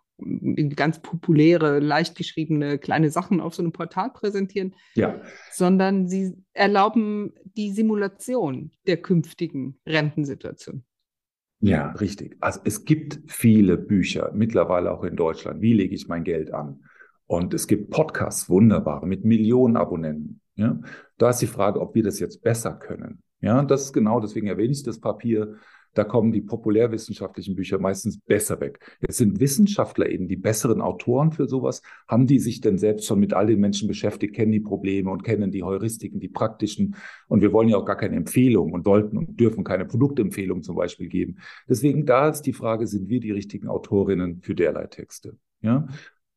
ganz 0.74 1.00
populäre, 1.00 1.78
leicht 1.78 2.16
geschriebene 2.16 2.78
kleine 2.78 3.10
Sachen 3.10 3.40
auf 3.40 3.54
so 3.54 3.62
einem 3.62 3.72
Portal 3.72 4.10
präsentieren, 4.10 4.74
ja. 4.94 5.20
sondern 5.52 6.08
sie 6.08 6.34
erlauben 6.54 7.34
die 7.44 7.70
Simulation 7.70 8.72
der 8.86 8.96
künftigen 8.96 9.78
Rentensituation. 9.86 10.84
Ja, 11.60 11.90
richtig. 11.92 12.36
Also 12.40 12.60
es 12.64 12.84
gibt 12.84 13.20
viele 13.26 13.76
Bücher, 13.76 14.32
mittlerweile 14.34 14.90
auch 14.92 15.04
in 15.04 15.16
Deutschland. 15.16 15.60
Wie 15.60 15.72
lege 15.72 15.94
ich 15.94 16.08
mein 16.08 16.24
Geld 16.24 16.52
an? 16.52 16.84
Und 17.26 17.54
es 17.54 17.66
gibt 17.66 17.90
Podcasts, 17.90 18.48
wunderbare, 18.48 19.06
mit 19.06 19.24
Millionen 19.24 19.76
Abonnenten. 19.76 20.40
Ja? 20.54 20.80
Da 21.18 21.30
ist 21.30 21.42
die 21.42 21.46
Frage, 21.46 21.80
ob 21.80 21.94
wir 21.94 22.02
das 22.02 22.20
jetzt 22.20 22.42
besser 22.42 22.72
können. 22.72 23.22
Ja, 23.40 23.62
das 23.62 23.84
ist 23.84 23.92
genau, 23.92 24.20
deswegen 24.20 24.46
erwähne 24.46 24.72
ich 24.72 24.82
das 24.82 25.00
Papier. 25.00 25.56
Da 25.96 26.04
kommen 26.04 26.30
die 26.30 26.42
populärwissenschaftlichen 26.42 27.56
Bücher 27.56 27.78
meistens 27.78 28.18
besser 28.20 28.60
weg. 28.60 28.80
Jetzt 29.00 29.16
sind 29.16 29.40
Wissenschaftler 29.40 30.10
eben 30.10 30.28
die 30.28 30.36
besseren 30.36 30.82
Autoren 30.82 31.32
für 31.32 31.46
sowas. 31.46 31.80
Haben 32.06 32.26
die 32.26 32.38
sich 32.38 32.60
denn 32.60 32.76
selbst 32.76 33.06
schon 33.06 33.18
mit 33.18 33.32
all 33.32 33.46
den 33.46 33.60
Menschen 33.60 33.88
beschäftigt, 33.88 34.34
kennen 34.34 34.52
die 34.52 34.60
Probleme 34.60 35.10
und 35.10 35.24
kennen 35.24 35.50
die 35.50 35.62
Heuristiken, 35.62 36.20
die 36.20 36.28
praktischen. 36.28 36.96
Und 37.28 37.40
wir 37.40 37.52
wollen 37.52 37.70
ja 37.70 37.78
auch 37.78 37.86
gar 37.86 37.96
keine 37.96 38.16
Empfehlung 38.16 38.72
und 38.72 38.84
wollten 38.84 39.16
und 39.16 39.40
dürfen 39.40 39.64
keine 39.64 39.86
Produktempfehlung 39.86 40.62
zum 40.62 40.76
Beispiel 40.76 41.08
geben. 41.08 41.38
Deswegen 41.66 42.04
da 42.04 42.28
ist 42.28 42.42
die 42.42 42.52
Frage, 42.52 42.86
sind 42.86 43.08
wir 43.08 43.20
die 43.20 43.32
richtigen 43.32 43.68
Autorinnen 43.68 44.42
für 44.42 44.54
derlei 44.54 44.88
Texte? 44.88 45.38
Ja, 45.62 45.88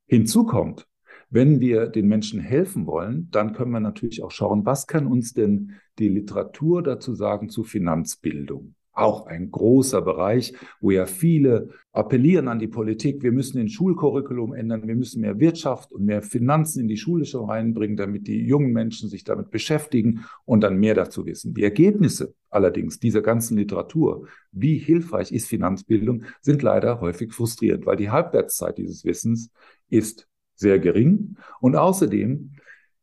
Hinzu 0.09 0.43
kommt, 0.43 0.87
wenn 1.29 1.59
wir 1.59 1.85
den 1.85 2.07
Menschen 2.07 2.39
helfen 2.39 2.87
wollen, 2.87 3.29
dann 3.29 3.53
können 3.53 3.69
wir 3.69 3.79
natürlich 3.79 4.23
auch 4.23 4.31
schauen, 4.31 4.65
was 4.65 4.87
kann 4.87 5.05
uns 5.05 5.33
denn 5.33 5.73
die 5.99 6.09
Literatur 6.09 6.81
dazu 6.81 7.13
sagen 7.13 7.49
zu 7.49 7.63
Finanzbildung? 7.63 8.73
Auch 9.00 9.25
ein 9.27 9.51
großer 9.51 10.01
Bereich, 10.01 10.53
wo 10.82 10.91
ja 10.91 11.06
viele 11.06 11.70
appellieren 11.91 12.48
an 12.48 12.60
die 12.60 12.68
Politik, 12.68 13.24
wir 13.24 13.32
müssen 13.32 13.58
den 13.58 13.70
Schulcurriculum 13.70 14.53
ändern, 14.53 14.88
wir 14.88 14.96
müssen 14.96 15.22
mehr 15.22 15.39
Wirtschaft 15.39 15.91
und 15.91 16.06
mehr 16.06 16.22
Finanzen 16.22 16.82
in 16.82 16.88
die 16.88 16.98
Schule 16.98 17.25
schon 17.25 17.50
reinbringen, 17.50 17.98
damit 17.98 18.27
die 18.27 18.46
jungen 18.46 18.74
Menschen 18.74 19.10
sich 19.10 19.24
damit 19.24 19.50
beschäftigen 19.51 20.25
und 20.46 20.62
dann 20.62 20.77
mehr 20.77 20.96
dazu 20.96 21.25
wissen. 21.25 21.53
Die 21.53 21.63
Ergebnisse 21.63 22.34
allerdings 22.50 23.00
dieser 23.00 23.22
ganzen 23.22 23.58
Literatur, 23.58 24.27
wie 24.51 24.77
hilfreich 24.77 25.32
ist 25.32 25.48
Finanzbildung, 25.48 26.24
sind 26.41 26.62
leider 26.62 27.01
häufig 27.01 27.34
frustrierend, 27.34 27.86
weil 27.86 27.98
die 27.98 28.10
Halbwertszeit 28.10 28.77
dieses 28.77 29.06
Wissens 29.06 29.51
ist 29.89 30.27
sehr 30.56 30.79
gering. 30.79 31.38
Und 31.62 31.75
außerdem 31.75 32.51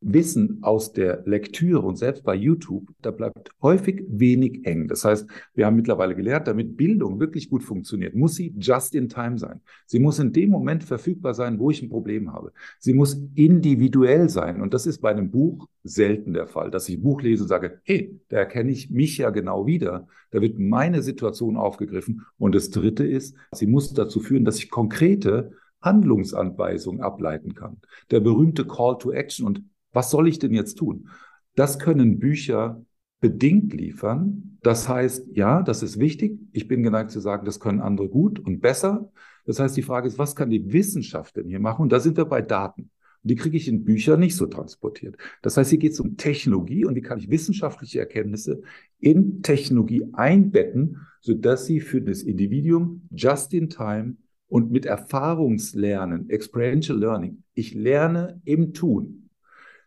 Wissen 0.08 0.58
aus 0.62 0.92
der 0.92 1.22
Lektüre 1.26 1.80
und 1.80 1.96
selbst 1.96 2.22
bei 2.22 2.34
YouTube, 2.34 2.86
da 3.02 3.10
bleibt 3.10 3.50
häufig 3.60 4.04
wenig 4.08 4.64
eng. 4.64 4.86
Das 4.86 5.04
heißt, 5.04 5.28
wir 5.54 5.66
haben 5.66 5.75
mittlerweile 5.75 6.14
gelernt, 6.14 6.46
damit 6.46 6.76
Bildung 6.76 7.18
wirklich 7.18 7.50
gut 7.50 7.64
funktioniert, 7.64 8.14
muss 8.14 8.36
sie 8.36 8.54
just 8.58 8.94
in 8.94 9.08
time 9.08 9.36
sein. 9.36 9.60
Sie 9.84 9.98
muss 9.98 10.20
in 10.20 10.32
dem 10.32 10.50
Moment 10.50 10.84
verfügbar 10.84 11.34
sein, 11.34 11.58
wo 11.58 11.70
ich 11.70 11.82
ein 11.82 11.88
Problem 11.88 12.32
habe. 12.32 12.52
Sie 12.78 12.94
muss 12.94 13.20
individuell 13.34 14.28
sein. 14.28 14.60
Und 14.60 14.75
das 14.75 14.86
ist 14.86 15.00
bei 15.00 15.10
einem 15.10 15.30
Buch 15.32 15.66
selten 15.82 16.34
der 16.34 16.46
Fall, 16.46 16.70
dass 16.70 16.88
ich 16.88 16.98
ein 16.98 17.02
Buch 17.02 17.22
lese 17.22 17.42
und 17.42 17.48
sage, 17.48 17.80
hey, 17.82 18.20
da 18.28 18.36
erkenne 18.36 18.70
ich 18.70 18.90
mich 18.90 19.18
ja 19.18 19.30
genau 19.30 19.66
wieder. 19.66 20.06
Da 20.30 20.40
wird 20.40 20.58
meine 20.58 21.02
Situation 21.02 21.56
aufgegriffen. 21.56 22.22
Und 22.38 22.54
das 22.54 22.70
Dritte 22.70 23.04
ist, 23.04 23.36
sie 23.52 23.66
muss 23.66 23.92
dazu 23.92 24.20
führen, 24.20 24.44
dass 24.44 24.58
ich 24.58 24.70
konkrete 24.70 25.50
Handlungsanweisungen 25.82 27.00
ableiten 27.00 27.54
kann. 27.54 27.78
Der 28.10 28.20
berühmte 28.20 28.66
Call 28.66 28.98
to 28.98 29.10
Action. 29.12 29.46
Und 29.46 29.62
was 29.97 30.11
soll 30.11 30.29
ich 30.29 30.38
denn 30.38 30.53
jetzt 30.53 30.75
tun? 30.75 31.09
Das 31.55 31.79
können 31.79 32.19
Bücher 32.19 32.85
bedingt 33.21 33.73
liefern. 33.73 34.59
Das 34.62 34.88
heißt, 34.88 35.31
ja, 35.33 35.62
das 35.62 35.83
ist 35.83 35.99
wichtig. 35.99 36.38
Ich 36.53 36.69
bin 36.69 36.83
geneigt 36.83 37.11
zu 37.11 37.19
sagen, 37.19 37.47
das 37.47 37.61
können 37.61 37.81
andere 37.81 38.09
gut 38.09 38.38
und 38.38 38.61
besser. 38.61 39.11
Das 39.47 39.59
heißt, 39.59 39.76
die 39.76 39.83
Frage 39.83 40.07
ist, 40.07 40.19
was 40.19 40.37
kann 40.37 40.50
die 40.50 40.73
Wissenschaft 40.73 41.37
denn 41.37 41.49
hier 41.49 41.61
machen? 41.61 41.83
Und 41.83 41.93
da 41.93 41.99
sind 41.99 42.19
wir 42.19 42.26
bei 42.26 42.43
Daten. 42.43 42.83
Und 43.23 43.31
die 43.31 43.37
kriege 43.37 43.57
ich 43.57 43.69
in 43.69 43.85
Büchern 43.85 44.21
nicht 44.21 44.37
so 44.37 44.47
transportiert. 44.47 45.17
Das 45.41 45.57
heißt, 45.57 45.71
hier 45.71 45.79
geht 45.79 45.93
es 45.93 46.00
um 46.00 46.19
Technologie 46.19 46.85
und 46.85 46.95
wie 46.95 47.00
kann 47.00 47.19
ich 47.19 47.31
wissenschaftliche 47.31 48.00
Erkenntnisse 48.00 48.61
in 48.99 49.43
Technologie 49.43 50.05
einbetten, 50.12 51.07
sodass 51.23 51.65
sie 51.65 51.81
für 51.81 52.03
das 52.03 52.23
Individuum 52.23 53.09
just 53.11 53.55
in 53.55 53.71
time 53.71 54.17
und 54.49 54.71
mit 54.71 54.85
Erfahrungslernen, 54.85 56.29
Experiential 56.29 56.99
Learning, 56.99 57.43
ich 57.55 57.75
lerne 57.75 58.41
im 58.45 58.75
Tun, 58.75 59.25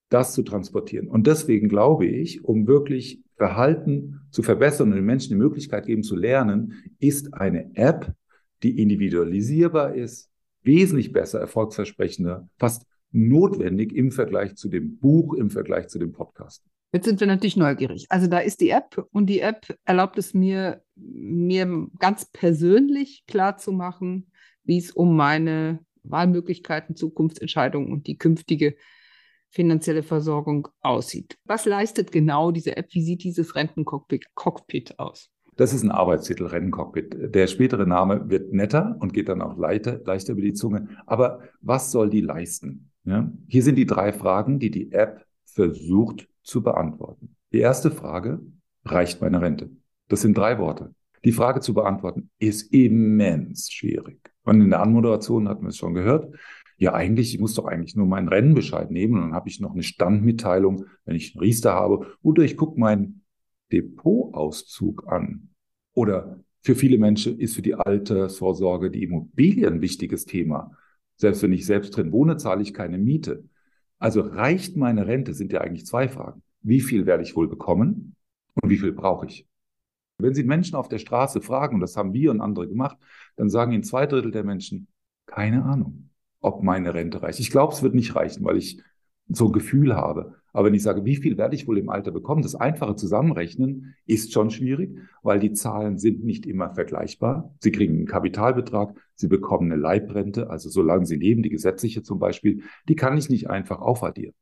das 0.09 0.33
zu 0.33 0.43
transportieren. 0.43 1.07
Und 1.07 1.27
deswegen 1.27 1.69
glaube 1.69 2.05
ich, 2.05 2.43
um 2.43 2.67
wirklich 2.67 3.23
Verhalten 3.35 4.21
zu 4.31 4.43
verbessern 4.43 4.89
und 4.89 4.95
den 4.95 5.05
Menschen 5.05 5.29
die 5.29 5.39
Möglichkeit 5.39 5.85
geben 5.85 6.03
zu 6.03 6.15
lernen, 6.15 6.73
ist 6.99 7.33
eine 7.33 7.75
App, 7.75 8.13
die 8.63 8.81
individualisierbar 8.81 9.95
ist, 9.95 10.29
wesentlich 10.63 11.13
besser, 11.13 11.39
erfolgsversprechender, 11.39 12.49
fast 12.57 12.85
notwendig 13.11 13.93
im 13.95 14.11
Vergleich 14.11 14.55
zu 14.55 14.67
dem 14.67 14.97
Buch, 14.97 15.33
im 15.33 15.49
Vergleich 15.49 15.87
zu 15.87 15.99
dem 15.99 16.11
Podcast. 16.11 16.63
Jetzt 16.91 17.05
sind 17.05 17.19
wir 17.19 17.27
natürlich 17.27 17.55
neugierig. 17.55 18.07
Also 18.09 18.27
da 18.27 18.39
ist 18.39 18.61
die 18.61 18.69
App 18.69 19.05
und 19.11 19.27
die 19.27 19.41
App 19.41 19.77
erlaubt 19.85 20.17
es 20.17 20.33
mir, 20.33 20.81
mir 20.95 21.87
ganz 21.99 22.25
persönlich 22.31 23.23
klar 23.27 23.57
zu 23.57 23.71
machen, 23.71 24.31
wie 24.63 24.79
es 24.79 24.91
um 24.91 25.15
meine 25.15 25.79
Wahlmöglichkeiten, 26.03 26.95
Zukunftsentscheidungen 26.95 27.91
und 27.91 28.07
die 28.07 28.17
künftige 28.17 28.75
finanzielle 29.49 30.03
Versorgung 30.03 30.67
aussieht. 30.81 31.37
Was 31.45 31.65
leistet 31.65 32.11
genau 32.11 32.51
diese 32.51 32.77
App? 32.77 32.87
Wie 32.91 33.03
sieht 33.03 33.23
dieses 33.23 33.55
Rentencockpit 33.55 34.99
aus? 34.99 35.29
Das 35.55 35.73
ist 35.73 35.83
ein 35.83 35.91
Arbeitstitel, 35.91 36.45
Renncockpit. 36.45 37.35
Der 37.35 37.47
spätere 37.47 37.85
Name 37.85 38.29
wird 38.29 38.53
netter 38.53 38.95
und 38.99 39.13
geht 39.13 39.27
dann 39.27 39.41
auch 39.41 39.57
leichter, 39.57 39.99
leichter 40.05 40.31
über 40.31 40.41
die 40.41 40.53
Zunge. 40.53 40.87
Aber 41.05 41.41
was 41.59 41.91
soll 41.91 42.09
die 42.09 42.21
leisten? 42.21 42.91
Ja? 43.03 43.29
Hier 43.47 43.63
sind 43.63 43.75
die 43.75 43.85
drei 43.85 44.13
Fragen, 44.13 44.59
die 44.59 44.71
die 44.71 44.93
App 44.93 45.25
versucht 45.43 46.29
zu 46.43 46.63
beantworten. 46.63 47.35
Die 47.51 47.59
erste 47.59 47.91
Frage, 47.91 48.39
reicht 48.85 49.19
meine 49.21 49.41
Rente? 49.41 49.69
Das 50.07 50.21
sind 50.21 50.37
drei 50.37 50.59
Worte. 50.59 50.93
Die 51.25 51.33
Frage 51.33 51.59
zu 51.59 51.73
beantworten 51.73 52.29
ist 52.39 52.73
immens 52.73 53.69
schwierig. 53.69 54.31
Und 54.43 54.61
in 54.61 54.69
der 54.69 54.81
Anmoderation 54.81 55.49
hatten 55.49 55.63
wir 55.63 55.69
es 55.69 55.77
schon 55.77 55.93
gehört. 55.93 56.33
Ja, 56.79 56.93
eigentlich, 56.93 57.33
ich 57.33 57.41
muss 57.41 57.55
doch 57.55 57.65
eigentlich 57.65 57.97
nur 57.97 58.07
meinen 58.07 58.29
Rennenbescheid 58.29 58.89
nehmen 58.89 59.15
und 59.15 59.21
dann 59.21 59.33
habe 59.33 59.49
ich 59.49 59.59
noch 59.59 59.73
eine 59.73 59.83
Standmitteilung, 59.83 60.85
wenn 61.03 61.15
ich 61.15 61.35
einen 61.35 61.41
Riester 61.41 61.73
habe. 61.73 62.07
Oder 62.21 62.43
ich 62.43 62.55
gucke 62.55 62.79
meinen 62.79 63.23
Depotauszug 63.73 65.05
an. 65.07 65.49
Oder 65.93 66.39
für 66.61 66.75
viele 66.75 66.97
Menschen 66.97 67.37
ist 67.37 67.55
für 67.55 67.61
die 67.61 67.75
Altersvorsorge 67.75 68.91
die 68.91 69.03
Immobilie 69.03 69.67
ein 69.67 69.81
wichtiges 69.81 70.25
Thema. 70.25 70.71
Selbst 71.17 71.43
wenn 71.43 71.51
ich 71.51 71.65
selbst 71.65 71.97
drin 71.97 72.13
wohne, 72.13 72.37
zahle 72.37 72.61
ich 72.61 72.73
keine 72.73 72.97
Miete. 72.97 73.43
Also 73.97 74.21
reicht 74.21 74.77
meine 74.77 75.05
Rente, 75.05 75.33
sind 75.33 75.51
ja 75.51 75.59
eigentlich 75.59 75.85
zwei 75.85 76.07
Fragen. 76.07 76.41
Wie 76.61 76.79
viel 76.79 77.05
werde 77.05 77.23
ich 77.23 77.35
wohl 77.35 77.49
bekommen 77.49 78.15
und 78.61 78.69
wie 78.69 78.77
viel 78.77 78.93
brauche 78.93 79.25
ich? 79.25 79.45
Wenn 80.17 80.33
Sie 80.33 80.43
Menschen 80.43 80.75
auf 80.75 80.87
der 80.87 80.99
Straße 80.99 81.41
fragen, 81.41 81.75
und 81.75 81.81
das 81.81 81.97
haben 81.97 82.13
wir 82.13 82.31
und 82.31 82.39
andere 82.39 82.69
gemacht, 82.69 82.97
dann 83.35 83.49
sagen 83.49 83.73
Ihnen 83.73 83.83
zwei 83.83 84.05
Drittel 84.05 84.31
der 84.31 84.45
Menschen, 84.45 84.87
keine 85.25 85.63
Ahnung, 85.63 86.08
ob 86.41 86.63
meine 86.63 86.93
Rente 86.93 87.21
reicht. 87.21 87.39
Ich 87.39 87.51
glaube, 87.51 87.73
es 87.73 87.83
wird 87.83 87.95
nicht 87.95 88.15
reichen, 88.15 88.43
weil 88.45 88.57
ich 88.57 88.81
so 89.27 89.47
ein 89.47 89.51
Gefühl 89.51 89.95
habe. 89.95 90.35
Aber 90.51 90.67
wenn 90.67 90.73
ich 90.73 90.81
sage, 90.81 91.05
wie 91.05 91.15
viel 91.15 91.37
werde 91.37 91.55
ich 91.55 91.67
wohl 91.67 91.77
im 91.77 91.89
Alter 91.89 92.11
bekommen, 92.11 92.41
das 92.41 92.55
einfache 92.55 92.95
Zusammenrechnen 92.95 93.95
ist 94.07 94.33
schon 94.33 94.49
schwierig, 94.49 94.97
weil 95.21 95.39
die 95.39 95.53
Zahlen 95.53 95.99
sind 95.99 96.23
nicht 96.23 96.47
immer 96.47 96.73
vergleichbar. 96.73 97.53
Sie 97.59 97.71
kriegen 97.71 97.97
einen 97.97 98.07
Kapitalbetrag, 98.07 98.95
Sie 99.13 99.27
bekommen 99.27 99.71
eine 99.71 99.79
Leibrente, 99.79 100.49
also 100.49 100.69
solange 100.69 101.05
Sie 101.05 101.17
leben, 101.17 101.43
die 101.43 101.49
gesetzliche 101.49 102.01
zum 102.01 102.17
Beispiel, 102.17 102.63
die 102.87 102.95
kann 102.95 103.17
ich 103.17 103.29
nicht 103.29 103.49
einfach 103.49 103.79
aufaddieren. 103.79 104.33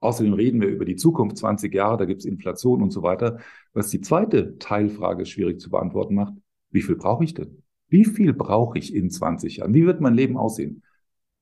Außerdem 0.00 0.34
reden 0.34 0.60
wir 0.60 0.68
über 0.68 0.84
die 0.84 0.96
Zukunft, 0.96 1.38
20 1.38 1.74
Jahre, 1.74 1.96
da 1.96 2.04
gibt 2.04 2.20
es 2.20 2.26
Inflation 2.26 2.82
und 2.82 2.90
so 2.90 3.02
weiter. 3.02 3.38
Was 3.72 3.88
die 3.88 4.00
zweite 4.00 4.58
Teilfrage 4.58 5.26
schwierig 5.26 5.60
zu 5.60 5.70
beantworten 5.70 6.14
macht, 6.14 6.34
wie 6.70 6.82
viel 6.82 6.96
brauche 6.96 7.24
ich 7.24 7.34
denn? 7.34 7.62
Wie 7.88 8.04
viel 8.04 8.34
brauche 8.34 8.78
ich 8.78 8.94
in 8.94 9.10
20 9.10 9.56
Jahren? 9.56 9.74
Wie 9.74 9.86
wird 9.86 10.00
mein 10.00 10.14
Leben 10.14 10.36
aussehen? 10.36 10.82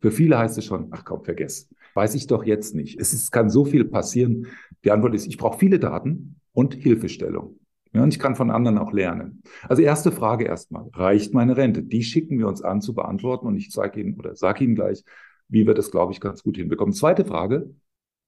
Für 0.01 0.11
viele 0.11 0.39
heißt 0.39 0.59
es 0.59 0.65
schon, 0.65 0.89
ach 0.91 1.05
komm, 1.05 1.25
vergess. 1.25 1.69
Weiß 1.95 2.15
ich 2.15 2.27
doch 2.27 2.45
jetzt 2.45 2.75
nicht. 2.75 3.01
Es 3.01 3.13
ist, 3.13 3.31
kann 3.33 3.49
so 3.49 3.65
viel 3.65 3.85
passieren. 3.85 4.47
Die 4.85 4.91
Antwort 4.91 5.15
ist, 5.15 5.27
ich 5.27 5.39
brauche 5.39 5.59
viele 5.59 5.79
Daten 5.79 6.41
und 6.53 6.75
Hilfestellung. 6.75 7.59
Ja, 7.93 8.03
und 8.03 8.13
ich 8.13 8.19
kann 8.19 8.37
von 8.37 8.51
anderen 8.51 8.77
auch 8.77 8.93
lernen. 8.93 9.43
Also 9.69 9.83
erste 9.83 10.13
Frage 10.13 10.45
erstmal, 10.45 10.89
reicht 10.93 11.33
meine 11.33 11.57
Rente? 11.57 11.83
Die 11.83 12.03
schicken 12.03 12.39
wir 12.39 12.47
uns 12.47 12.61
an 12.61 12.83
zu 12.83 12.95
beantworten 12.95 13.47
und 13.47 13.57
ich 13.57 13.71
zeige 13.71 14.01
Ihnen 14.01 14.19
oder 14.19 14.37
sage 14.37 14.65
Ihnen 14.65 14.75
gleich, 14.75 15.03
wie 15.49 15.67
wir 15.67 15.73
das, 15.73 15.91
glaube 15.91 16.13
ich, 16.13 16.21
ganz 16.21 16.43
gut 16.43 16.59
hinbekommen. 16.59 16.93
Zweite 16.93 17.25
Frage, 17.25 17.75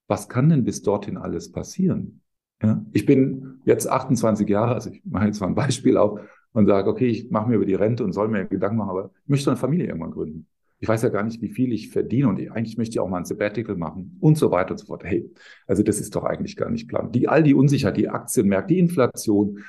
was 0.07 0.31
kann 0.31 0.49
denn 0.49 0.65
bis 0.65 0.81
dorthin 0.81 1.19
alles 1.19 1.53
passieren? 1.53 2.23
Ja, 2.63 2.83
ich 2.93 3.05
bin 3.05 3.61
jetzt 3.67 3.89
28 3.89 4.49
Jahre, 4.49 4.75
also 4.75 4.91
ich 4.91 5.03
mache 5.05 5.27
jetzt 5.27 5.41
mal 5.41 5.49
ein 5.49 5.55
Beispiel 5.55 5.99
auf 5.99 6.21
und 6.53 6.67
sage, 6.67 6.89
okay, 6.89 7.07
ich 7.07 7.31
mache 7.31 7.51
mir 7.51 7.57
über 7.57 7.67
die 7.67 7.75
Rente 7.75 8.05
und 8.05 8.13
soll 8.13 8.29
mir 8.29 8.47
Gedanken 8.47 8.79
machen, 8.79 8.91
aber 8.91 9.11
ich 9.25 9.29
möchte 9.29 9.51
eine 9.51 9.59
Familie 9.59 9.87
irgendwann 9.89 10.13
gründen 10.13 10.47
ich 10.81 10.89
weiß 10.89 11.03
ja 11.03 11.09
gar 11.09 11.25
nicht, 11.25 11.43
wie 11.43 11.49
viel 11.49 11.73
ich 11.73 11.91
verdiene 11.91 12.29
und 12.29 12.39
eigentlich 12.51 12.79
möchte 12.79 12.95
ich 12.95 13.01
auch 13.01 13.09
mal 13.09 13.19
ein 13.19 13.25
Sabbatical 13.25 13.77
machen 13.77 14.17
und 14.21 14.39
so 14.39 14.51
weiter 14.51 14.73
und 14.73 14.79
so 14.79 14.87
fort. 14.87 15.05
Hey, 15.05 15.29
also 15.67 15.83
das 15.83 16.01
ist 16.01 16.15
doch 16.15 16.25
eigentlich 16.25 16.57
gar 16.57 16.71
nicht 16.71 16.89
plan. 16.89 17.11
Die, 17.11 17.29
all 17.29 17.43
die 17.43 17.55
Unsicherheit, 17.55 17.97
die 17.97 18.09
Aktienmärkte, 18.09 18.75
die 18.75 18.81
Inflation, 18.81 19.65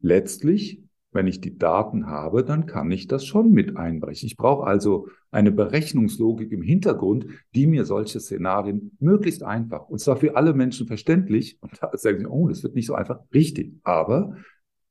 letztlich, 0.00 0.82
wenn 1.12 1.26
ich 1.26 1.40
die 1.40 1.58
Daten 1.58 2.06
habe, 2.06 2.44
dann 2.44 2.66
kann 2.66 2.90
ich 2.90 3.06
das 3.06 3.24
schon 3.24 3.50
mit 3.52 3.76
einbrechen. 3.76 4.26
Ich 4.26 4.36
brauche 4.36 4.66
also 4.66 5.08
eine 5.30 5.52
Berechnungslogik 5.52 6.52
im 6.52 6.62
Hintergrund, 6.62 7.26
die 7.54 7.66
mir 7.66 7.84
solche 7.84 8.20
Szenarien 8.20 8.96
möglichst 9.00 9.42
einfach, 9.42 9.88
und 9.88 10.00
zwar 10.00 10.16
für 10.16 10.36
alle 10.36 10.54
Menschen 10.54 10.86
verständlich, 10.86 11.58
und 11.60 11.72
da 11.80 11.90
sagen 11.94 12.20
sie, 12.20 12.26
oh, 12.26 12.48
das 12.48 12.62
wird 12.62 12.74
nicht 12.74 12.86
so 12.86 12.94
einfach, 12.94 13.20
richtig, 13.34 13.74
aber 13.82 14.36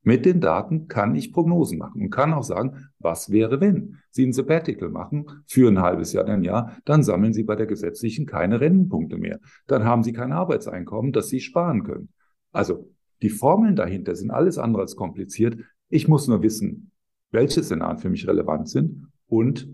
mit 0.02 0.24
den 0.24 0.40
Daten 0.40 0.88
kann 0.88 1.14
ich 1.14 1.32
Prognosen 1.32 1.78
machen 1.78 2.02
und 2.02 2.10
kann 2.10 2.32
auch 2.32 2.42
sagen, 2.42 2.88
was 2.98 3.30
wäre, 3.30 3.60
wenn 3.60 3.98
Sie 4.10 4.26
ein 4.26 4.32
Sabbatical 4.32 4.88
machen 4.88 5.26
für 5.46 5.68
ein 5.68 5.80
halbes 5.80 6.12
Jahr, 6.12 6.26
ein 6.26 6.42
Jahr, 6.42 6.76
dann 6.84 7.02
sammeln 7.02 7.32
Sie 7.32 7.42
bei 7.42 7.54
der 7.54 7.66
gesetzlichen 7.66 8.26
keine 8.26 8.60
Rentenpunkte 8.60 9.18
mehr. 9.18 9.40
Dann 9.66 9.84
haben 9.84 10.02
Sie 10.02 10.12
kein 10.12 10.32
Arbeitseinkommen, 10.32 11.12
das 11.12 11.28
Sie 11.28 11.40
sparen 11.40 11.84
können. 11.84 12.08
Also 12.50 12.90
die 13.22 13.28
Formeln 13.28 13.76
dahinter 13.76 14.14
sind 14.14 14.30
alles 14.30 14.56
andere 14.56 14.82
als 14.82 14.96
kompliziert. 14.96 15.58
Ich 15.90 16.08
muss 16.08 16.28
nur 16.28 16.42
wissen, 16.42 16.92
welche 17.30 17.62
Szenarien 17.62 17.98
für 17.98 18.08
mich 18.08 18.26
relevant 18.26 18.68
sind 18.68 19.06
und 19.26 19.68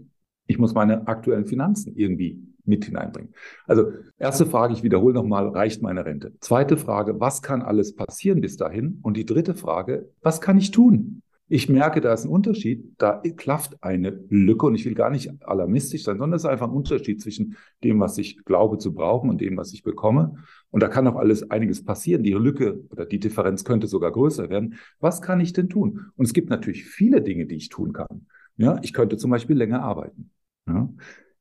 ich 0.46 0.58
muss 0.58 0.74
meine 0.74 1.06
aktuellen 1.06 1.46
Finanzen 1.46 1.94
irgendwie 1.96 2.40
mit 2.66 2.84
hineinbringen. 2.84 3.34
Also 3.66 3.90
erste 4.18 4.46
Frage, 4.46 4.74
ich 4.74 4.82
wiederhole 4.82 5.14
nochmal, 5.14 5.48
reicht 5.48 5.82
meine 5.82 6.04
Rente? 6.04 6.32
Zweite 6.40 6.76
Frage, 6.76 7.20
was 7.20 7.42
kann 7.42 7.62
alles 7.62 7.94
passieren 7.94 8.40
bis 8.40 8.56
dahin? 8.56 8.98
Und 9.02 9.16
die 9.16 9.26
dritte 9.26 9.54
Frage, 9.54 10.10
was 10.22 10.40
kann 10.40 10.58
ich 10.58 10.70
tun? 10.70 11.22
Ich 11.48 11.68
merke, 11.68 12.00
da 12.00 12.12
ist 12.12 12.24
ein 12.24 12.30
Unterschied, 12.30 12.94
da 12.98 13.22
klafft 13.36 13.80
eine 13.80 14.18
Lücke 14.28 14.66
und 14.66 14.74
ich 14.74 14.84
will 14.84 14.94
gar 14.94 15.10
nicht 15.10 15.30
alarmistisch 15.44 16.02
sein, 16.02 16.18
sondern 16.18 16.36
es 16.36 16.42
ist 16.42 16.50
einfach 16.50 16.66
ein 16.66 16.74
Unterschied 16.74 17.22
zwischen 17.22 17.56
dem, 17.84 18.00
was 18.00 18.18
ich 18.18 18.44
glaube 18.44 18.78
zu 18.78 18.92
brauchen 18.92 19.30
und 19.30 19.40
dem, 19.40 19.56
was 19.56 19.72
ich 19.72 19.84
bekomme. 19.84 20.34
Und 20.70 20.82
da 20.82 20.88
kann 20.88 21.06
auch 21.06 21.14
alles 21.14 21.48
einiges 21.48 21.84
passieren. 21.84 22.24
Die 22.24 22.32
Lücke 22.32 22.84
oder 22.90 23.06
die 23.06 23.20
Differenz 23.20 23.62
könnte 23.62 23.86
sogar 23.86 24.10
größer 24.10 24.50
werden. 24.50 24.74
Was 24.98 25.22
kann 25.22 25.38
ich 25.38 25.52
denn 25.52 25.68
tun? 25.68 26.06
Und 26.16 26.24
es 26.24 26.32
gibt 26.32 26.50
natürlich 26.50 26.84
viele 26.84 27.22
Dinge, 27.22 27.46
die 27.46 27.54
ich 27.54 27.68
tun 27.68 27.92
kann. 27.92 28.26
Ja, 28.56 28.80
ich 28.82 28.92
könnte 28.92 29.16
zum 29.16 29.30
Beispiel 29.30 29.56
länger 29.56 29.82
arbeiten. 29.82 30.30
Ja, 30.66 30.88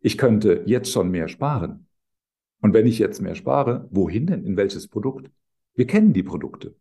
ich 0.06 0.20
könnte 0.20 0.62
jetzt 0.68 0.92
schon 0.92 1.10
mehr 1.10 1.28
sparen. 1.28 1.88
Und 2.62 2.76
wenn 2.76 2.86
ich 2.86 3.00
jetzt 3.00 3.24
mehr 3.24 3.34
spare, 3.34 3.88
wohin 3.90 4.28
denn? 4.28 4.46
In 4.46 4.56
welches 4.56 4.88
Produkt? 4.88 5.32
Wir 5.74 5.88
kennen 5.88 6.14
die 6.14 6.22
Produkte. 6.22 6.76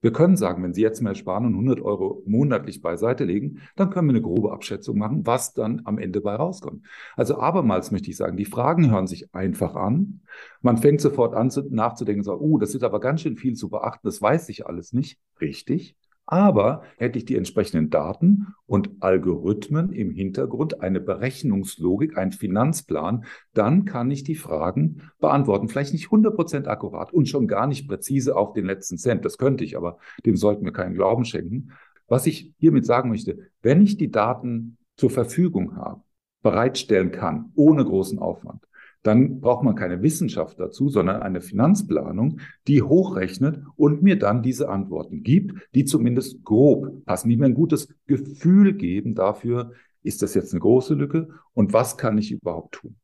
Wir 0.00 0.10
können 0.10 0.38
sagen, 0.38 0.62
wenn 0.62 0.72
Sie 0.72 0.80
jetzt 0.80 1.02
mehr 1.02 1.14
sparen 1.14 1.44
und 1.44 1.52
100 1.52 1.82
Euro 1.82 2.22
monatlich 2.24 2.80
beiseite 2.80 3.24
legen, 3.24 3.60
dann 3.76 3.90
können 3.90 4.08
wir 4.08 4.14
eine 4.14 4.22
grobe 4.22 4.52
Abschätzung 4.52 4.96
machen, 4.96 5.26
was 5.26 5.52
dann 5.52 5.82
am 5.84 5.98
Ende 5.98 6.22
bei 6.22 6.34
rauskommt. 6.34 6.86
Also 7.14 7.38
abermals 7.38 7.90
möchte 7.90 8.08
ich 8.08 8.16
sagen, 8.16 8.38
die 8.38 8.46
Fragen 8.46 8.90
hören 8.90 9.06
sich 9.06 9.34
einfach 9.34 9.74
an. 9.74 10.22
Man 10.62 10.78
fängt 10.78 11.02
sofort 11.02 11.34
an 11.34 11.52
nachzudenken, 11.68 12.22
so, 12.22 12.40
uh, 12.40 12.58
das 12.58 12.74
ist 12.74 12.84
aber 12.84 13.00
ganz 13.00 13.20
schön 13.20 13.36
viel 13.36 13.54
zu 13.54 13.68
beachten, 13.68 14.08
das 14.08 14.22
weiß 14.22 14.48
ich 14.48 14.66
alles 14.66 14.94
nicht. 14.94 15.20
Richtig. 15.42 15.94
Aber 16.26 16.82
hätte 16.96 17.18
ich 17.18 17.24
die 17.24 17.36
entsprechenden 17.36 17.90
Daten 17.90 18.46
und 18.66 18.90
Algorithmen 19.00 19.92
im 19.92 20.12
Hintergrund, 20.12 20.80
eine 20.80 21.00
Berechnungslogik, 21.00 22.16
einen 22.16 22.32
Finanzplan, 22.32 23.24
dann 23.54 23.84
kann 23.84 24.10
ich 24.10 24.22
die 24.22 24.36
Fragen 24.36 25.02
beantworten. 25.20 25.68
Vielleicht 25.68 25.92
nicht 25.92 26.08
100% 26.08 26.66
akkurat 26.66 27.12
und 27.12 27.28
schon 27.28 27.48
gar 27.48 27.66
nicht 27.66 27.88
präzise 27.88 28.36
auf 28.36 28.52
den 28.52 28.66
letzten 28.66 28.98
Cent. 28.98 29.24
Das 29.24 29.36
könnte 29.36 29.64
ich, 29.64 29.76
aber 29.76 29.98
dem 30.24 30.36
sollten 30.36 30.64
wir 30.64 30.72
keinen 30.72 30.94
Glauben 30.94 31.24
schenken. 31.24 31.72
Was 32.06 32.26
ich 32.26 32.52
hiermit 32.58 32.86
sagen 32.86 33.08
möchte, 33.08 33.38
wenn 33.62 33.82
ich 33.82 33.96
die 33.96 34.10
Daten 34.10 34.78
zur 34.96 35.10
Verfügung 35.10 35.76
habe, 35.76 36.02
bereitstellen 36.42 37.10
kann, 37.12 37.52
ohne 37.54 37.84
großen 37.84 38.18
Aufwand, 38.18 38.64
dann 39.02 39.40
braucht 39.40 39.64
man 39.64 39.74
keine 39.74 40.02
Wissenschaft 40.02 40.60
dazu, 40.60 40.88
sondern 40.88 41.22
eine 41.22 41.40
Finanzplanung, 41.40 42.38
die 42.68 42.82
hochrechnet 42.82 43.62
und 43.76 44.02
mir 44.02 44.18
dann 44.18 44.42
diese 44.42 44.68
Antworten 44.68 45.22
gibt, 45.22 45.60
die 45.74 45.84
zumindest 45.84 46.44
grob 46.44 47.04
passen, 47.04 47.28
die 47.28 47.36
mir 47.36 47.46
ein 47.46 47.54
gutes 47.54 47.88
Gefühl 48.06 48.74
geben 48.74 49.14
dafür, 49.14 49.72
ist 50.02 50.22
das 50.22 50.34
jetzt 50.34 50.52
eine 50.52 50.60
große 50.60 50.94
Lücke 50.94 51.28
und 51.54 51.72
was 51.72 51.96
kann 51.96 52.18
ich 52.18 52.32
überhaupt 52.32 52.74
tun? 52.76 52.96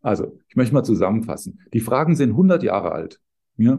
Also, 0.00 0.38
ich 0.48 0.56
möchte 0.56 0.74
mal 0.74 0.82
zusammenfassen. 0.82 1.60
Die 1.72 1.80
Fragen 1.80 2.16
sind 2.16 2.30
100 2.30 2.62
Jahre 2.62 2.92
alt. 2.92 3.20
Ja? 3.56 3.78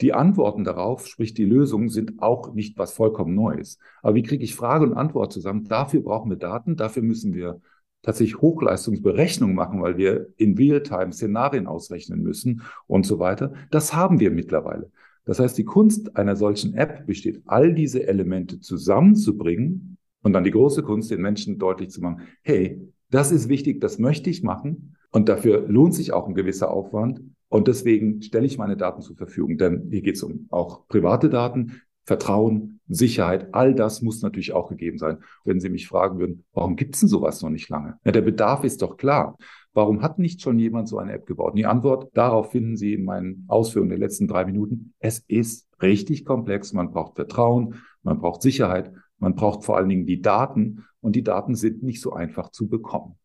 Die 0.00 0.14
Antworten 0.14 0.64
darauf, 0.64 1.06
sprich 1.06 1.34
die 1.34 1.44
Lösungen, 1.44 1.90
sind 1.90 2.22
auch 2.22 2.54
nicht 2.54 2.78
was 2.78 2.92
vollkommen 2.92 3.34
Neues. 3.34 3.78
Aber 4.02 4.14
wie 4.14 4.22
kriege 4.22 4.42
ich 4.42 4.54
Frage 4.54 4.86
und 4.86 4.94
Antwort 4.94 5.32
zusammen? 5.32 5.64
Dafür 5.64 6.00
brauchen 6.00 6.30
wir 6.30 6.38
Daten, 6.38 6.76
dafür 6.76 7.02
müssen 7.02 7.34
wir 7.34 7.60
tatsächlich 8.02 8.40
Hochleistungsberechnungen 8.40 9.54
machen, 9.54 9.82
weil 9.82 9.96
wir 9.96 10.28
in 10.36 10.56
Realtime 10.56 11.12
Szenarien 11.12 11.66
ausrechnen 11.66 12.22
müssen 12.22 12.62
und 12.86 13.06
so 13.06 13.18
weiter. 13.18 13.52
Das 13.70 13.94
haben 13.94 14.20
wir 14.20 14.30
mittlerweile. 14.30 14.90
Das 15.24 15.38
heißt, 15.38 15.56
die 15.58 15.64
Kunst 15.64 16.16
einer 16.16 16.36
solchen 16.36 16.74
App 16.74 17.06
besteht, 17.06 17.42
all 17.46 17.74
diese 17.74 18.06
Elemente 18.06 18.60
zusammenzubringen 18.60 19.98
und 20.22 20.32
dann 20.32 20.44
die 20.44 20.50
große 20.50 20.82
Kunst, 20.82 21.10
den 21.10 21.20
Menschen 21.20 21.58
deutlich 21.58 21.90
zu 21.90 22.00
machen, 22.00 22.22
hey, 22.42 22.80
das 23.10 23.32
ist 23.32 23.48
wichtig, 23.48 23.80
das 23.80 23.98
möchte 23.98 24.30
ich 24.30 24.42
machen 24.42 24.96
und 25.10 25.28
dafür 25.28 25.66
lohnt 25.68 25.94
sich 25.94 26.12
auch 26.12 26.26
ein 26.26 26.34
gewisser 26.34 26.70
Aufwand. 26.70 27.20
Und 27.48 27.66
deswegen 27.66 28.22
stelle 28.22 28.46
ich 28.46 28.58
meine 28.58 28.76
Daten 28.76 29.02
zur 29.02 29.16
Verfügung, 29.16 29.58
denn 29.58 29.88
hier 29.90 30.02
geht 30.02 30.14
es 30.14 30.22
um 30.22 30.46
auch 30.50 30.86
private 30.86 31.28
Daten. 31.28 31.82
Vertrauen, 32.10 32.80
Sicherheit, 32.88 33.54
all 33.54 33.72
das 33.72 34.02
muss 34.02 34.20
natürlich 34.20 34.52
auch 34.52 34.68
gegeben 34.68 34.98
sein. 34.98 35.18
Wenn 35.44 35.60
Sie 35.60 35.68
mich 35.68 35.86
fragen 35.86 36.18
würden, 36.18 36.44
warum 36.52 36.74
gibt 36.74 36.96
es 36.96 37.00
denn 37.02 37.08
sowas 37.08 37.40
noch 37.40 37.50
nicht 37.50 37.68
lange? 37.68 38.00
Ja, 38.04 38.10
der 38.10 38.22
Bedarf 38.22 38.64
ist 38.64 38.82
doch 38.82 38.96
klar. 38.96 39.38
Warum 39.74 40.02
hat 40.02 40.18
nicht 40.18 40.42
schon 40.42 40.58
jemand 40.58 40.88
so 40.88 40.98
eine 40.98 41.12
App 41.12 41.24
gebaut? 41.24 41.52
Und 41.52 41.58
die 41.58 41.66
Antwort 41.66 42.10
darauf 42.14 42.50
finden 42.50 42.76
Sie 42.76 42.94
in 42.94 43.04
meinen 43.04 43.44
Ausführungen 43.46 43.90
der 43.90 44.00
letzten 44.00 44.26
drei 44.26 44.44
Minuten. 44.44 44.92
Es 44.98 45.20
ist 45.28 45.68
richtig 45.80 46.24
komplex. 46.24 46.72
Man 46.72 46.90
braucht 46.90 47.14
Vertrauen, 47.14 47.76
man 48.02 48.18
braucht 48.18 48.42
Sicherheit, 48.42 48.92
man 49.20 49.36
braucht 49.36 49.64
vor 49.64 49.76
allen 49.76 49.88
Dingen 49.88 50.04
die 50.04 50.20
Daten 50.20 50.84
und 51.00 51.14
die 51.14 51.22
Daten 51.22 51.54
sind 51.54 51.84
nicht 51.84 52.00
so 52.00 52.12
einfach 52.12 52.50
zu 52.50 52.68
bekommen. 52.68 53.18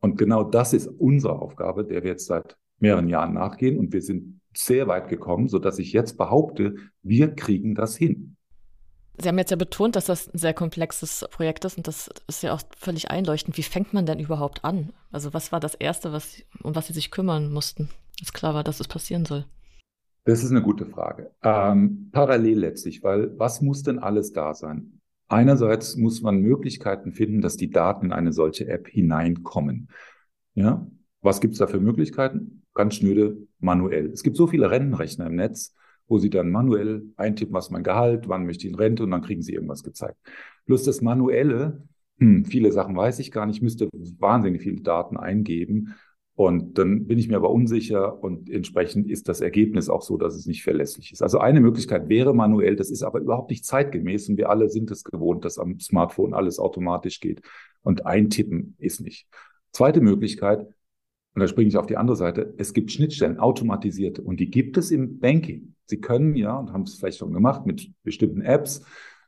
Und 0.00 0.18
genau 0.18 0.42
das 0.42 0.72
ist 0.72 0.88
unsere 0.88 1.38
Aufgabe, 1.38 1.84
der 1.84 2.02
wir 2.02 2.10
jetzt 2.10 2.26
seit 2.26 2.56
mehreren 2.80 3.08
Jahren 3.08 3.34
nachgehen 3.34 3.78
und 3.78 3.92
wir 3.92 4.02
sind 4.02 4.40
sehr 4.54 4.88
weit 4.88 5.08
gekommen, 5.08 5.48
so 5.48 5.58
dass 5.58 5.78
ich 5.78 5.92
jetzt 5.92 6.16
behaupte, 6.16 6.76
wir 7.02 7.34
kriegen 7.34 7.74
das 7.74 7.96
hin. 7.96 8.36
Sie 9.18 9.28
haben 9.28 9.38
jetzt 9.38 9.50
ja 9.50 9.56
betont, 9.56 9.94
dass 9.94 10.06
das 10.06 10.32
ein 10.32 10.38
sehr 10.38 10.54
komplexes 10.54 11.26
Projekt 11.30 11.64
ist 11.64 11.76
und 11.76 11.86
das 11.86 12.10
ist 12.28 12.42
ja 12.42 12.54
auch 12.54 12.62
völlig 12.78 13.10
einleuchtend. 13.10 13.56
Wie 13.58 13.62
fängt 13.62 13.92
man 13.92 14.06
denn 14.06 14.18
überhaupt 14.18 14.64
an? 14.64 14.92
Also 15.10 15.34
was 15.34 15.52
war 15.52 15.60
das 15.60 15.74
Erste, 15.74 16.12
was, 16.12 16.42
um 16.62 16.74
was 16.74 16.86
Sie 16.86 16.94
sich 16.94 17.10
kümmern 17.10 17.52
mussten, 17.52 17.90
als 18.20 18.32
klar 18.32 18.54
war, 18.54 18.64
dass 18.64 18.80
es 18.80 18.88
passieren 18.88 19.24
soll? 19.26 19.44
Das 20.24 20.42
ist 20.42 20.50
eine 20.50 20.62
gute 20.62 20.86
Frage. 20.86 21.32
Ähm, 21.42 22.08
parallel 22.12 22.60
letztlich, 22.60 23.02
weil 23.02 23.38
was 23.38 23.60
muss 23.60 23.82
denn 23.82 23.98
alles 23.98 24.32
da 24.32 24.54
sein? 24.54 25.00
Einerseits 25.28 25.96
muss 25.96 26.22
man 26.22 26.38
Möglichkeiten 26.38 27.12
finden, 27.12 27.40
dass 27.40 27.56
die 27.56 27.70
Daten 27.70 28.06
in 28.06 28.12
eine 28.12 28.32
solche 28.32 28.68
App 28.68 28.86
hineinkommen. 28.88 29.88
Ja, 30.54 30.86
was 31.20 31.40
gibt 31.40 31.54
es 31.54 31.58
da 31.58 31.66
für 31.66 31.80
Möglichkeiten? 31.80 32.61
Ganz 32.74 32.96
schnöde 32.96 33.36
manuell. 33.58 34.10
Es 34.10 34.22
gibt 34.22 34.36
so 34.36 34.46
viele 34.46 34.70
Rennenrechner 34.70 35.26
im 35.26 35.36
Netz, 35.36 35.74
wo 36.08 36.18
Sie 36.18 36.30
dann 36.30 36.50
manuell 36.50 37.04
eintippen, 37.16 37.54
was 37.54 37.70
mein 37.70 37.82
Gehalt, 37.82 38.28
wann 38.28 38.46
möchte 38.46 38.66
ich 38.66 38.72
in 38.72 38.78
Rente 38.78 39.02
und 39.04 39.10
dann 39.10 39.22
kriegen 39.22 39.42
Sie 39.42 39.54
irgendwas 39.54 39.82
gezeigt. 39.82 40.16
Plus 40.66 40.84
das 40.84 41.00
Manuelle, 41.00 41.82
hm, 42.18 42.44
viele 42.44 42.72
Sachen 42.72 42.96
weiß 42.96 43.18
ich 43.18 43.30
gar 43.30 43.46
nicht, 43.46 43.62
müsste 43.62 43.88
wahnsinnig 44.18 44.62
viele 44.62 44.80
Daten 44.80 45.16
eingeben. 45.16 45.94
Und 46.34 46.78
dann 46.78 47.06
bin 47.06 47.18
ich 47.18 47.28
mir 47.28 47.36
aber 47.36 47.50
unsicher 47.50 48.22
und 48.22 48.48
entsprechend 48.48 49.10
ist 49.10 49.28
das 49.28 49.42
Ergebnis 49.42 49.90
auch 49.90 50.00
so, 50.00 50.16
dass 50.16 50.34
es 50.34 50.46
nicht 50.46 50.62
verlässlich 50.62 51.12
ist. 51.12 51.22
Also 51.22 51.38
eine 51.38 51.60
Möglichkeit 51.60 52.08
wäre 52.08 52.34
manuell, 52.34 52.74
das 52.74 52.90
ist 52.90 53.02
aber 53.02 53.20
überhaupt 53.20 53.50
nicht 53.50 53.66
zeitgemäß 53.66 54.30
und 54.30 54.38
wir 54.38 54.48
alle 54.48 54.70
sind 54.70 54.90
es 54.90 55.04
gewohnt, 55.04 55.44
dass 55.44 55.58
am 55.58 55.78
Smartphone 55.78 56.32
alles 56.32 56.58
automatisch 56.58 57.20
geht 57.20 57.42
und 57.82 58.06
eintippen 58.06 58.76
ist 58.78 59.02
nicht. 59.02 59.26
Zweite 59.72 60.00
Möglichkeit, 60.00 60.66
und 61.34 61.40
da 61.40 61.48
springe 61.48 61.68
ich 61.68 61.76
auf 61.76 61.86
die 61.86 61.96
andere 61.96 62.16
Seite. 62.16 62.54
Es 62.58 62.72
gibt 62.72 62.92
Schnittstellen, 62.92 63.38
automatisierte, 63.38 64.22
und 64.22 64.40
die 64.40 64.50
gibt 64.50 64.76
es 64.76 64.90
im 64.90 65.18
Banking. 65.18 65.74
Sie 65.86 66.00
können 66.00 66.36
ja, 66.36 66.56
und 66.56 66.72
haben 66.72 66.82
es 66.82 66.94
vielleicht 66.94 67.18
schon 67.18 67.32
gemacht, 67.32 67.66
mit 67.66 67.90
bestimmten 68.02 68.42
Apps 68.42 68.82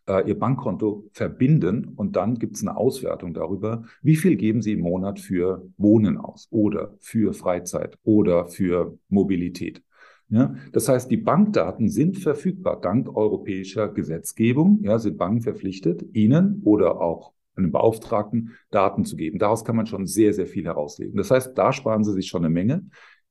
äh, 0.06 0.28
Ihr 0.28 0.38
Bankkonto 0.38 1.08
verbinden 1.12 1.92
und 1.96 2.16
dann 2.16 2.38
gibt 2.38 2.56
es 2.56 2.62
eine 2.62 2.76
Auswertung 2.76 3.34
darüber, 3.34 3.84
wie 4.02 4.16
viel 4.16 4.36
geben 4.36 4.62
Sie 4.62 4.72
im 4.72 4.80
Monat 4.80 5.20
für 5.20 5.66
Wohnen 5.76 6.18
aus 6.18 6.48
oder 6.50 6.94
für 7.00 7.32
Freizeit 7.32 7.98
oder 8.02 8.46
für 8.46 8.98
Mobilität. 9.08 9.82
Ja, 10.28 10.54
das 10.72 10.88
heißt, 10.88 11.10
die 11.10 11.18
Bankdaten 11.18 11.88
sind 11.88 12.18
verfügbar 12.18 12.80
dank 12.80 13.14
europäischer 13.14 13.88
Gesetzgebung. 13.88 14.80
Ja, 14.82 14.98
sind 14.98 15.18
Banken 15.18 15.42
verpflichtet, 15.42 16.02
Ihnen 16.14 16.62
oder 16.64 17.00
auch 17.00 17.34
einem 17.56 17.72
Beauftragten 17.72 18.56
Daten 18.70 19.04
zu 19.04 19.16
geben. 19.16 19.38
Daraus 19.38 19.64
kann 19.64 19.76
man 19.76 19.86
schon 19.86 20.06
sehr, 20.06 20.32
sehr 20.32 20.46
viel 20.46 20.64
herauslegen. 20.64 21.16
Das 21.16 21.30
heißt, 21.30 21.56
da 21.56 21.72
sparen 21.72 22.04
Sie 22.04 22.12
sich 22.12 22.28
schon 22.28 22.44
eine 22.44 22.52
Menge. 22.52 22.86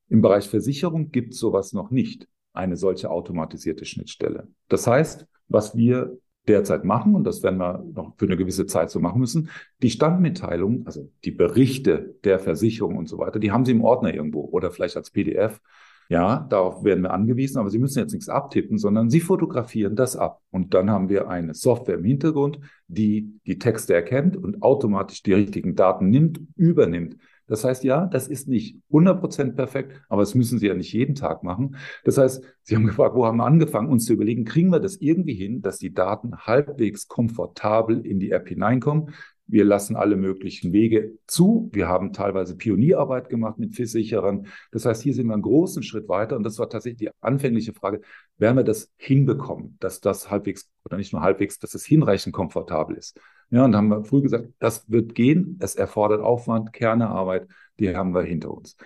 Im 0.08 0.22
Bereich 0.22 0.48
Versicherung 0.48 1.10
gibt 1.10 1.32
es 1.34 1.38
sowas 1.38 1.72
noch 1.72 1.90
nicht, 1.90 2.28
eine 2.52 2.76
solche 2.76 3.10
automatisierte 3.10 3.84
Schnittstelle. 3.84 4.48
Das 4.68 4.86
heißt, 4.86 5.26
was 5.48 5.76
wir 5.76 6.18
derzeit 6.46 6.84
machen, 6.84 7.14
und 7.14 7.24
das 7.24 7.42
werden 7.42 7.58
wir 7.58 7.84
noch 7.94 8.14
für 8.16 8.26
eine 8.26 8.36
gewisse 8.36 8.66
Zeit 8.66 8.90
so 8.90 9.00
machen 9.00 9.20
müssen, 9.20 9.48
die 9.82 9.90
Standmitteilungen, 9.90 10.86
also 10.86 11.10
die 11.24 11.30
Berichte 11.30 12.16
der 12.24 12.38
Versicherung 12.38 12.96
und 12.96 13.08
so 13.08 13.18
weiter, 13.18 13.38
die 13.38 13.50
haben 13.50 13.64
Sie 13.64 13.72
im 13.72 13.82
Ordner 13.82 14.12
irgendwo 14.12 14.40
oder 14.40 14.70
vielleicht 14.70 14.96
als 14.96 15.10
PDF. 15.10 15.60
Ja, 16.08 16.46
darauf 16.50 16.84
werden 16.84 17.02
wir 17.02 17.12
angewiesen, 17.12 17.58
aber 17.58 17.70
Sie 17.70 17.78
müssen 17.78 17.98
jetzt 17.98 18.12
nichts 18.12 18.28
abtippen, 18.28 18.78
sondern 18.78 19.10
Sie 19.10 19.20
fotografieren 19.20 19.96
das 19.96 20.16
ab. 20.16 20.40
Und 20.50 20.74
dann 20.74 20.90
haben 20.90 21.08
wir 21.08 21.28
eine 21.28 21.54
Software 21.54 21.96
im 21.96 22.04
Hintergrund, 22.04 22.58
die 22.88 23.40
die 23.46 23.58
Texte 23.58 23.94
erkennt 23.94 24.36
und 24.36 24.62
automatisch 24.62 25.22
die 25.22 25.32
richtigen 25.32 25.74
Daten 25.74 26.10
nimmt, 26.10 26.40
übernimmt. 26.56 27.16
Das 27.46 27.62
heißt, 27.62 27.84
ja, 27.84 28.06
das 28.06 28.26
ist 28.26 28.48
nicht 28.48 28.78
100% 28.90 29.52
perfekt, 29.52 30.00
aber 30.08 30.22
das 30.22 30.34
müssen 30.34 30.58
Sie 30.58 30.66
ja 30.66 30.74
nicht 30.74 30.92
jeden 30.92 31.14
Tag 31.14 31.42
machen. 31.42 31.76
Das 32.04 32.16
heißt, 32.16 32.42
Sie 32.62 32.74
haben 32.74 32.86
gefragt, 32.86 33.14
wo 33.14 33.26
haben 33.26 33.36
wir 33.36 33.44
angefangen, 33.44 33.90
uns 33.90 34.06
zu 34.06 34.14
überlegen, 34.14 34.44
kriegen 34.44 34.70
wir 34.70 34.80
das 34.80 34.96
irgendwie 34.96 35.34
hin, 35.34 35.60
dass 35.60 35.78
die 35.78 35.92
Daten 35.92 36.36
halbwegs 36.38 37.06
komfortabel 37.06 38.04
in 38.06 38.18
die 38.18 38.30
App 38.30 38.48
hineinkommen? 38.48 39.10
Wir 39.46 39.64
lassen 39.64 39.94
alle 39.94 40.16
möglichen 40.16 40.72
Wege 40.72 41.18
zu. 41.26 41.68
Wir 41.72 41.86
haben 41.86 42.12
teilweise 42.12 42.56
Pionierarbeit 42.56 43.28
gemacht 43.28 43.58
mit 43.58 43.74
Versicherern. 43.74 44.46
Das 44.72 44.86
heißt, 44.86 45.02
hier 45.02 45.12
sind 45.12 45.26
wir 45.26 45.34
einen 45.34 45.42
großen 45.42 45.82
Schritt 45.82 46.08
weiter. 46.08 46.36
Und 46.36 46.44
das 46.44 46.58
war 46.58 46.70
tatsächlich 46.70 46.98
die 46.98 47.10
anfängliche 47.20 47.74
Frage, 47.74 48.00
werden 48.38 48.56
wir 48.56 48.64
das 48.64 48.90
hinbekommen, 48.96 49.76
dass 49.80 50.00
das 50.00 50.30
halbwegs 50.30 50.70
oder 50.84 50.96
nicht 50.96 51.12
nur 51.12 51.22
halbwegs, 51.22 51.58
dass 51.58 51.74
es 51.74 51.84
hinreichend 51.84 52.34
komfortabel 52.34 52.96
ist. 52.96 53.20
Ja, 53.50 53.64
und 53.64 53.72
da 53.72 53.78
haben 53.78 53.88
wir 53.88 54.04
früh 54.04 54.22
gesagt, 54.22 54.48
das 54.58 54.90
wird 54.90 55.14
gehen. 55.14 55.58
Es 55.60 55.74
erfordert 55.74 56.22
Aufwand, 56.22 56.72
Kernearbeit. 56.72 57.46
Die 57.78 57.94
haben 57.94 58.14
wir 58.14 58.22
hinter 58.22 58.50
uns. 58.50 58.76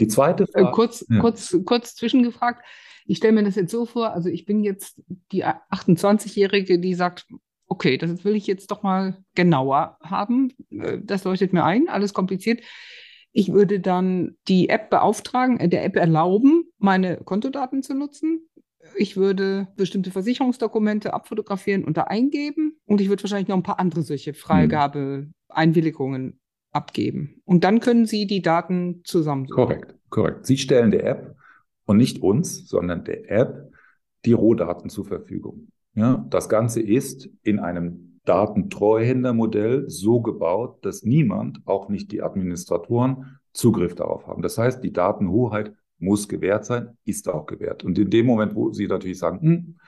Die 0.00 0.08
zweite 0.08 0.44
äh, 0.44 0.46
Frage. 0.46 0.70
kurz, 0.72 1.06
ja. 1.08 1.20
kurz, 1.20 1.56
kurz 1.64 1.94
zwischengefragt. 1.94 2.64
Ich 3.06 3.18
stelle 3.18 3.34
mir 3.34 3.44
das 3.44 3.56
jetzt 3.56 3.70
so 3.70 3.86
vor, 3.86 4.12
also 4.12 4.28
ich 4.28 4.46
bin 4.46 4.62
jetzt 4.62 5.02
die 5.32 5.44
28-Jährige, 5.44 6.78
die 6.78 6.94
sagt, 6.94 7.26
okay, 7.70 7.96
das 7.96 8.22
will 8.24 8.36
ich 8.36 8.46
jetzt 8.46 8.70
doch 8.70 8.82
mal 8.82 9.16
genauer 9.34 9.96
haben. 10.02 10.52
Äh, 10.70 10.98
das 11.02 11.24
leuchtet 11.24 11.54
mir 11.54 11.64
ein, 11.64 11.88
alles 11.88 12.12
kompliziert. 12.12 12.60
Ich 13.32 13.52
würde 13.52 13.78
dann 13.80 14.36
die 14.48 14.68
App 14.68 14.90
beauftragen, 14.90 15.58
äh, 15.58 15.68
der 15.68 15.84
App 15.84 15.96
erlauben, 15.96 16.64
meine 16.78 17.16
Kontodaten 17.18 17.82
zu 17.82 17.94
nutzen. 17.94 18.46
Ich 18.96 19.16
würde 19.16 19.68
bestimmte 19.76 20.10
Versicherungsdokumente 20.10 21.14
abfotografieren 21.14 21.84
und 21.84 21.96
da 21.96 22.02
eingeben. 22.04 22.78
Und 22.86 23.00
ich 23.00 23.08
würde 23.08 23.22
wahrscheinlich 23.22 23.48
noch 23.48 23.56
ein 23.56 23.62
paar 23.62 23.78
andere 23.78 24.02
solche 24.02 24.34
Freigabe-Einwilligungen 24.34 26.40
abgeben. 26.72 27.40
Und 27.44 27.64
dann 27.64 27.80
können 27.80 28.06
Sie 28.06 28.26
die 28.26 28.42
Daten 28.42 29.02
zusammensuchen. 29.04 29.64
Korrekt, 29.64 29.94
korrekt. 30.08 30.46
Sie 30.46 30.58
stellen 30.58 30.90
der 30.90 31.04
App 31.04 31.36
und 31.84 31.98
nicht 31.98 32.20
uns, 32.22 32.68
sondern 32.68 33.04
der 33.04 33.30
App 33.30 33.70
die 34.24 34.32
Rohdaten 34.32 34.90
zur 34.90 35.04
Verfügung. 35.04 35.68
Ja, 35.94 36.24
das 36.30 36.48
Ganze 36.48 36.80
ist 36.80 37.28
in 37.42 37.58
einem 37.58 38.20
Datentreuhändermodell 38.24 39.88
so 39.88 40.20
gebaut, 40.20 40.84
dass 40.84 41.02
niemand, 41.02 41.60
auch 41.64 41.88
nicht 41.88 42.12
die 42.12 42.22
Administratoren, 42.22 43.38
Zugriff 43.52 43.94
darauf 43.94 44.26
haben. 44.26 44.42
Das 44.42 44.56
heißt, 44.58 44.84
die 44.84 44.92
Datenhoheit 44.92 45.72
muss 45.98 46.28
gewährt 46.28 46.64
sein, 46.64 46.96
ist 47.04 47.28
auch 47.28 47.46
gewährt. 47.46 47.84
Und 47.84 47.98
in 47.98 48.10
dem 48.10 48.26
Moment, 48.26 48.54
wo 48.54 48.72
Sie 48.72 48.86
natürlich 48.86 49.18
sagen, 49.18 49.40
hm, 49.40 49.78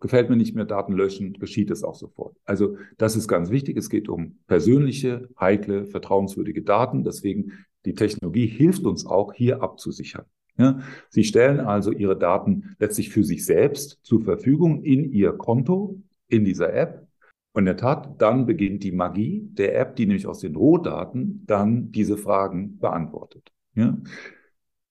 gefällt 0.00 0.30
mir 0.30 0.36
nicht 0.36 0.54
mehr 0.54 0.64
Daten 0.64 0.92
löschen, 0.92 1.32
geschieht 1.34 1.70
es 1.70 1.82
auch 1.82 1.96
sofort. 1.96 2.36
Also 2.44 2.76
das 2.96 3.16
ist 3.16 3.26
ganz 3.26 3.50
wichtig. 3.50 3.76
Es 3.76 3.90
geht 3.90 4.08
um 4.08 4.38
persönliche, 4.46 5.28
heikle, 5.38 5.86
vertrauenswürdige 5.86 6.62
Daten. 6.62 7.02
Deswegen 7.02 7.52
die 7.84 7.94
Technologie 7.94 8.46
hilft 8.46 8.84
uns 8.84 9.06
auch, 9.06 9.32
hier 9.32 9.62
abzusichern. 9.62 10.24
Ja, 10.58 10.80
Sie 11.08 11.22
stellen 11.24 11.60
also 11.60 11.92
Ihre 11.92 12.18
Daten 12.18 12.74
letztlich 12.78 13.10
für 13.10 13.22
sich 13.22 13.44
selbst 13.46 14.00
zur 14.02 14.22
Verfügung 14.22 14.82
in 14.82 15.12
Ihr 15.12 15.32
Konto, 15.32 16.02
in 16.26 16.44
dieser 16.44 16.74
App. 16.74 17.06
Und 17.52 17.62
in 17.62 17.66
der 17.66 17.76
Tat, 17.76 18.20
dann 18.20 18.44
beginnt 18.44 18.82
die 18.82 18.92
Magie 18.92 19.48
der 19.52 19.78
App, 19.78 19.96
die 19.96 20.06
nämlich 20.06 20.26
aus 20.26 20.40
den 20.40 20.56
Rohdaten 20.56 21.44
dann 21.46 21.90
diese 21.92 22.16
Fragen 22.16 22.78
beantwortet. 22.78 23.50
Ja? 23.74 23.96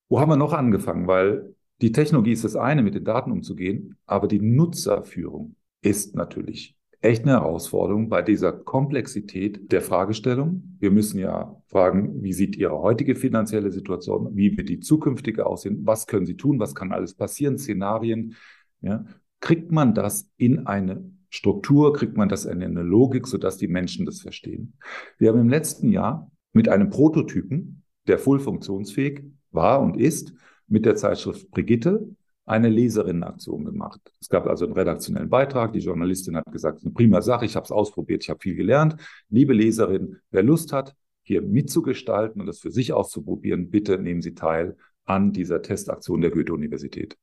Wo 0.10 0.20
haben 0.20 0.32
wir 0.32 0.38
noch 0.38 0.54
angefangen? 0.54 1.08
Weil 1.08 1.54
die 1.82 1.92
Technologie 1.92 2.32
ist 2.32 2.46
das 2.46 2.56
eine, 2.56 2.82
mit 2.82 2.96
den 2.96 3.04
Daten 3.04 3.32
umzugehen, 3.32 3.98
aber 4.06 4.28
die 4.28 4.40
Nutzerführung 4.40 5.56
ist 5.82 6.16
natürlich 6.16 6.77
echt 7.02 7.24
eine 7.24 7.34
Herausforderung 7.34 8.10
bei 8.10 8.22
dieser 8.22 8.52
Komplexität 8.52 9.72
der 9.72 9.82
Fragestellung. 9.82 10.78
Wir 10.80 10.92
müssen 10.92 11.20
ja 11.20 11.62
fragen, 11.68 12.24
wie 12.24 12.34
sieht 12.34 12.56
Ihre 12.56 12.80
heutige 12.80 13.16
finanzielle 13.16 13.72
Situation, 13.72 14.36
wie 14.36 14.58
wird 14.58 14.70
die 14.70 14.80
zukünftige 14.80 15.46
aussehen, 15.46 15.82
was 15.84 16.08
können 16.08 16.26
Sie 16.26 16.38
tun, 16.38 16.60
was 16.60 16.76
kann 16.76 16.92
alles 16.92 17.14
passieren, 17.14 17.58
Szenarien. 17.58 18.36
Ja? 18.82 19.06
Kriegt 19.40 19.72
man 19.72 19.94
das 19.94 20.30
in 20.38 20.66
eine 20.66 21.12
Struktur, 21.30 21.94
kriegt 21.94 22.18
man 22.18 22.30
das 22.30 22.46
in 22.46 22.64
eine 22.64 22.82
Logik, 22.82 23.28
sodass 23.28 23.58
die 23.58 23.68
Menschen 23.68 24.06
das 24.06 24.22
verstehen? 24.22 24.74
Wir 25.20 25.30
haben 25.30 25.40
im 25.40 25.50
letzten 25.50 25.92
Jahr 25.92 26.32
mit 26.54 26.68
einem 26.70 26.90
Prototypen, 26.90 27.84
der 28.08 28.18
voll 28.18 28.40
funktionsfähig 28.40 29.24
war 29.52 29.82
und 29.82 29.98
ist, 29.98 30.34
mit 30.68 30.86
der 30.86 30.96
Zeitschrift 30.96 31.50
Brigitte 31.52 32.10
eine 32.48 32.70
Leserinnenaktion 32.70 33.66
gemacht. 33.66 34.00
Es 34.22 34.30
gab 34.30 34.48
also 34.48 34.66
einen 34.66 34.74
redaktionellen 34.74 35.30
Beitrag. 35.30 35.74
Die 35.74 35.80
Journalistin 35.80 36.38
hat 36.38 36.50
gesagt, 36.52 36.82
eine 36.82 36.94
prima 36.94 37.22
Sache, 37.22 37.46
ich 37.46 37.58
habe 37.58 37.66
es 37.66 37.72
ausprobiert, 37.72 38.24
ich 38.24 38.30
habe 38.30 38.40
viel 38.40 38.56
gelernt. 38.56 38.96
Liebe 39.30 39.54
Leserin, 39.54 40.18
wer 40.32 40.44
Lust 40.44 40.72
hat, 40.72 40.96
hier 41.24 41.42
mitzugestalten 41.42 42.40
und 42.40 42.48
das 42.48 42.60
für 42.60 42.72
sich 42.72 42.94
auszuprobieren, 42.94 43.70
bitte 43.70 44.00
nehmen 44.00 44.22
Sie 44.22 44.34
teil 44.34 44.78
an 45.04 45.34
dieser 45.34 45.62
Testaktion 45.62 46.22
der 46.22 46.32
Goethe-Universität. 46.32 47.18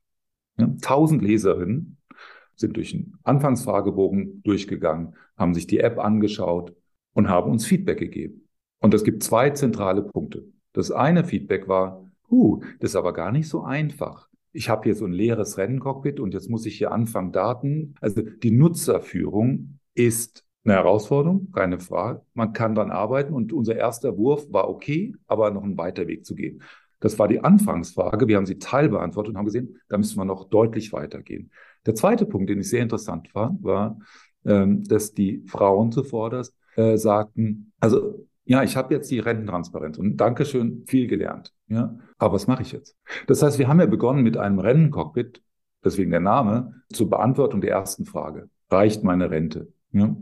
Ja, 0.58 0.66
1000 0.66 1.22
Leserinnen 1.22 1.96
sind 2.54 2.76
durch 2.76 2.94
einen 2.94 3.18
Anfangsfragebogen 3.22 4.42
durchgegangen, 4.42 5.16
haben 5.38 5.54
sich 5.54 5.66
die 5.66 5.80
App 5.80 5.98
angeschaut 5.98 6.76
und 7.14 7.30
haben 7.30 7.50
uns 7.50 7.64
Feedback 7.64 7.98
gegeben. 7.98 8.46
Und 8.78 8.92
es 8.92 9.04
gibt 9.04 9.22
zwei 9.22 9.50
zentrale 9.50 10.02
Punkte. 10.02 10.44
Das 10.74 10.90
eine 10.90 11.24
Feedback 11.24 11.66
war, 11.66 12.10
uh, 12.30 12.60
das 12.80 12.90
ist 12.90 12.96
aber 12.96 13.14
gar 13.14 13.32
nicht 13.32 13.48
so 13.48 13.62
einfach 13.62 14.28
ich 14.54 14.68
habe 14.68 14.84
hier 14.84 14.94
so 14.94 15.04
ein 15.04 15.12
leeres 15.12 15.58
Renncockpit 15.58 16.20
und 16.20 16.32
jetzt 16.32 16.48
muss 16.48 16.64
ich 16.64 16.78
hier 16.78 16.92
anfangen, 16.92 17.32
Daten. 17.32 17.94
Also 18.00 18.22
die 18.22 18.52
Nutzerführung 18.52 19.80
ist 19.94 20.44
eine 20.64 20.74
Herausforderung, 20.74 21.50
keine 21.52 21.80
Frage. 21.80 22.22
Man 22.34 22.52
kann 22.52 22.74
dann 22.74 22.90
arbeiten 22.90 23.34
und 23.34 23.52
unser 23.52 23.76
erster 23.76 24.16
Wurf 24.16 24.46
war 24.50 24.68
okay, 24.70 25.12
aber 25.26 25.50
noch 25.50 25.64
ein 25.64 25.76
weiter 25.76 26.06
Weg 26.06 26.24
zu 26.24 26.36
gehen. 26.36 26.62
Das 27.00 27.18
war 27.18 27.28
die 27.28 27.40
Anfangsfrage. 27.40 28.28
Wir 28.28 28.36
haben 28.36 28.46
sie 28.46 28.58
teilbeantwortet 28.58 29.32
und 29.32 29.38
haben 29.38 29.44
gesehen, 29.44 29.80
da 29.88 29.98
müssen 29.98 30.16
wir 30.16 30.24
noch 30.24 30.48
deutlich 30.48 30.92
weitergehen. 30.92 31.50
Der 31.84 31.96
zweite 31.96 32.24
Punkt, 32.24 32.48
den 32.48 32.60
ich 32.60 32.70
sehr 32.70 32.82
interessant 32.82 33.28
fand, 33.28 33.62
war, 33.62 33.98
ähm, 34.46 34.84
dass 34.84 35.12
die 35.12 35.42
Frauen 35.46 35.90
zuvorderst 35.90 36.56
äh, 36.76 36.96
sagten, 36.96 37.72
also 37.80 38.26
ja, 38.44 38.62
ich 38.62 38.76
habe 38.76 38.94
jetzt 38.94 39.11
die 39.11 39.20
Rententransparenz 39.20 39.98
und 39.98 40.16
Dankeschön, 40.18 40.85
viel 40.87 41.07
gelernt. 41.07 41.52
Ja, 41.68 41.98
aber 42.18 42.35
was 42.35 42.46
mache 42.46 42.62
ich 42.62 42.72
jetzt? 42.72 42.96
Das 43.26 43.42
heißt, 43.42 43.59
wir 43.59 43.68
haben 43.68 43.80
ja 43.80 43.87
begonnen 43.87 44.22
mit 44.22 44.37
einem 44.37 44.59
Rennencockpit, 44.59 45.42
deswegen 45.83 46.11
der 46.11 46.20
Name, 46.20 46.83
zur 46.92 47.09
Beantwortung 47.09 47.61
der 47.61 47.70
ersten 47.70 48.04
Frage. 48.04 48.48
Reicht 48.70 49.02
meine 49.02 49.30
Rente? 49.30 49.72
Ja? 49.92 50.16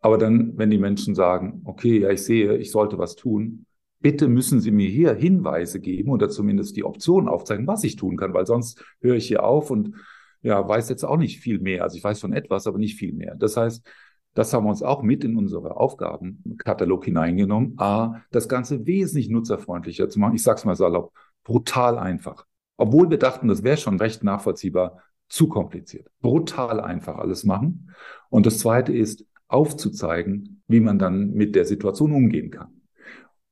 Aber 0.00 0.18
dann, 0.18 0.56
wenn 0.56 0.70
die 0.70 0.78
Menschen 0.78 1.14
sagen, 1.14 1.62
okay, 1.64 2.00
ja, 2.00 2.10
ich 2.10 2.22
sehe, 2.24 2.56
ich 2.56 2.70
sollte 2.70 2.98
was 2.98 3.16
tun, 3.16 3.66
bitte 4.00 4.28
müssen 4.28 4.60
Sie 4.60 4.72
mir 4.72 4.88
hier 4.88 5.14
Hinweise 5.14 5.80
geben 5.80 6.10
oder 6.10 6.28
zumindest 6.28 6.76
die 6.76 6.84
Option 6.84 7.28
aufzeigen, 7.28 7.66
was 7.66 7.84
ich 7.84 7.96
tun 7.96 8.16
kann, 8.16 8.34
weil 8.34 8.46
sonst 8.46 8.84
höre 9.00 9.14
ich 9.14 9.28
hier 9.28 9.44
auf 9.44 9.70
und 9.70 9.94
ja, 10.42 10.68
weiß 10.68 10.88
jetzt 10.88 11.04
auch 11.04 11.16
nicht 11.16 11.38
viel 11.38 11.60
mehr. 11.60 11.84
Also 11.84 11.96
ich 11.96 12.04
weiß 12.04 12.20
von 12.20 12.32
etwas, 12.32 12.66
aber 12.66 12.78
nicht 12.78 12.96
viel 12.96 13.12
mehr. 13.12 13.36
Das 13.36 13.56
heißt, 13.56 13.86
das 14.34 14.52
haben 14.52 14.64
wir 14.64 14.70
uns 14.70 14.82
auch 14.82 15.02
mit 15.02 15.24
in 15.24 15.36
unsere 15.36 15.76
Aufgabenkatalog 15.76 17.04
hineingenommen. 17.04 17.74
A, 17.78 18.22
das 18.30 18.48
Ganze 18.48 18.86
wesentlich 18.86 19.28
nutzerfreundlicher 19.28 20.08
zu 20.08 20.18
machen. 20.18 20.34
Ich 20.34 20.42
sage 20.42 20.58
es 20.58 20.64
mal 20.64 20.76
salopp, 20.76 21.12
brutal 21.44 21.98
einfach. 21.98 22.46
Obwohl 22.76 23.10
wir 23.10 23.18
dachten, 23.18 23.48
das 23.48 23.62
wäre 23.62 23.76
schon 23.76 23.98
recht 23.98 24.24
nachvollziehbar, 24.24 25.02
zu 25.28 25.48
kompliziert. 25.48 26.10
Brutal 26.20 26.80
einfach 26.80 27.16
alles 27.16 27.44
machen. 27.44 27.90
Und 28.28 28.44
das 28.46 28.58
Zweite 28.58 28.92
ist, 28.92 29.24
aufzuzeigen, 29.48 30.62
wie 30.66 30.80
man 30.80 30.98
dann 30.98 31.32
mit 31.32 31.54
der 31.54 31.64
Situation 31.64 32.12
umgehen 32.12 32.50
kann. 32.50 32.82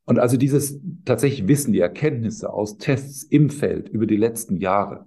Und 0.07 0.19
also 0.19 0.37
dieses 0.37 0.81
tatsächlich 1.05 1.47
Wissen, 1.47 1.73
die 1.73 1.81
Erkenntnisse 1.81 2.53
aus 2.53 2.79
Tests 2.79 3.23
im 3.23 3.51
Feld 3.51 3.89
über 3.89 4.07
die 4.07 4.17
letzten 4.17 4.57
Jahre, 4.57 5.07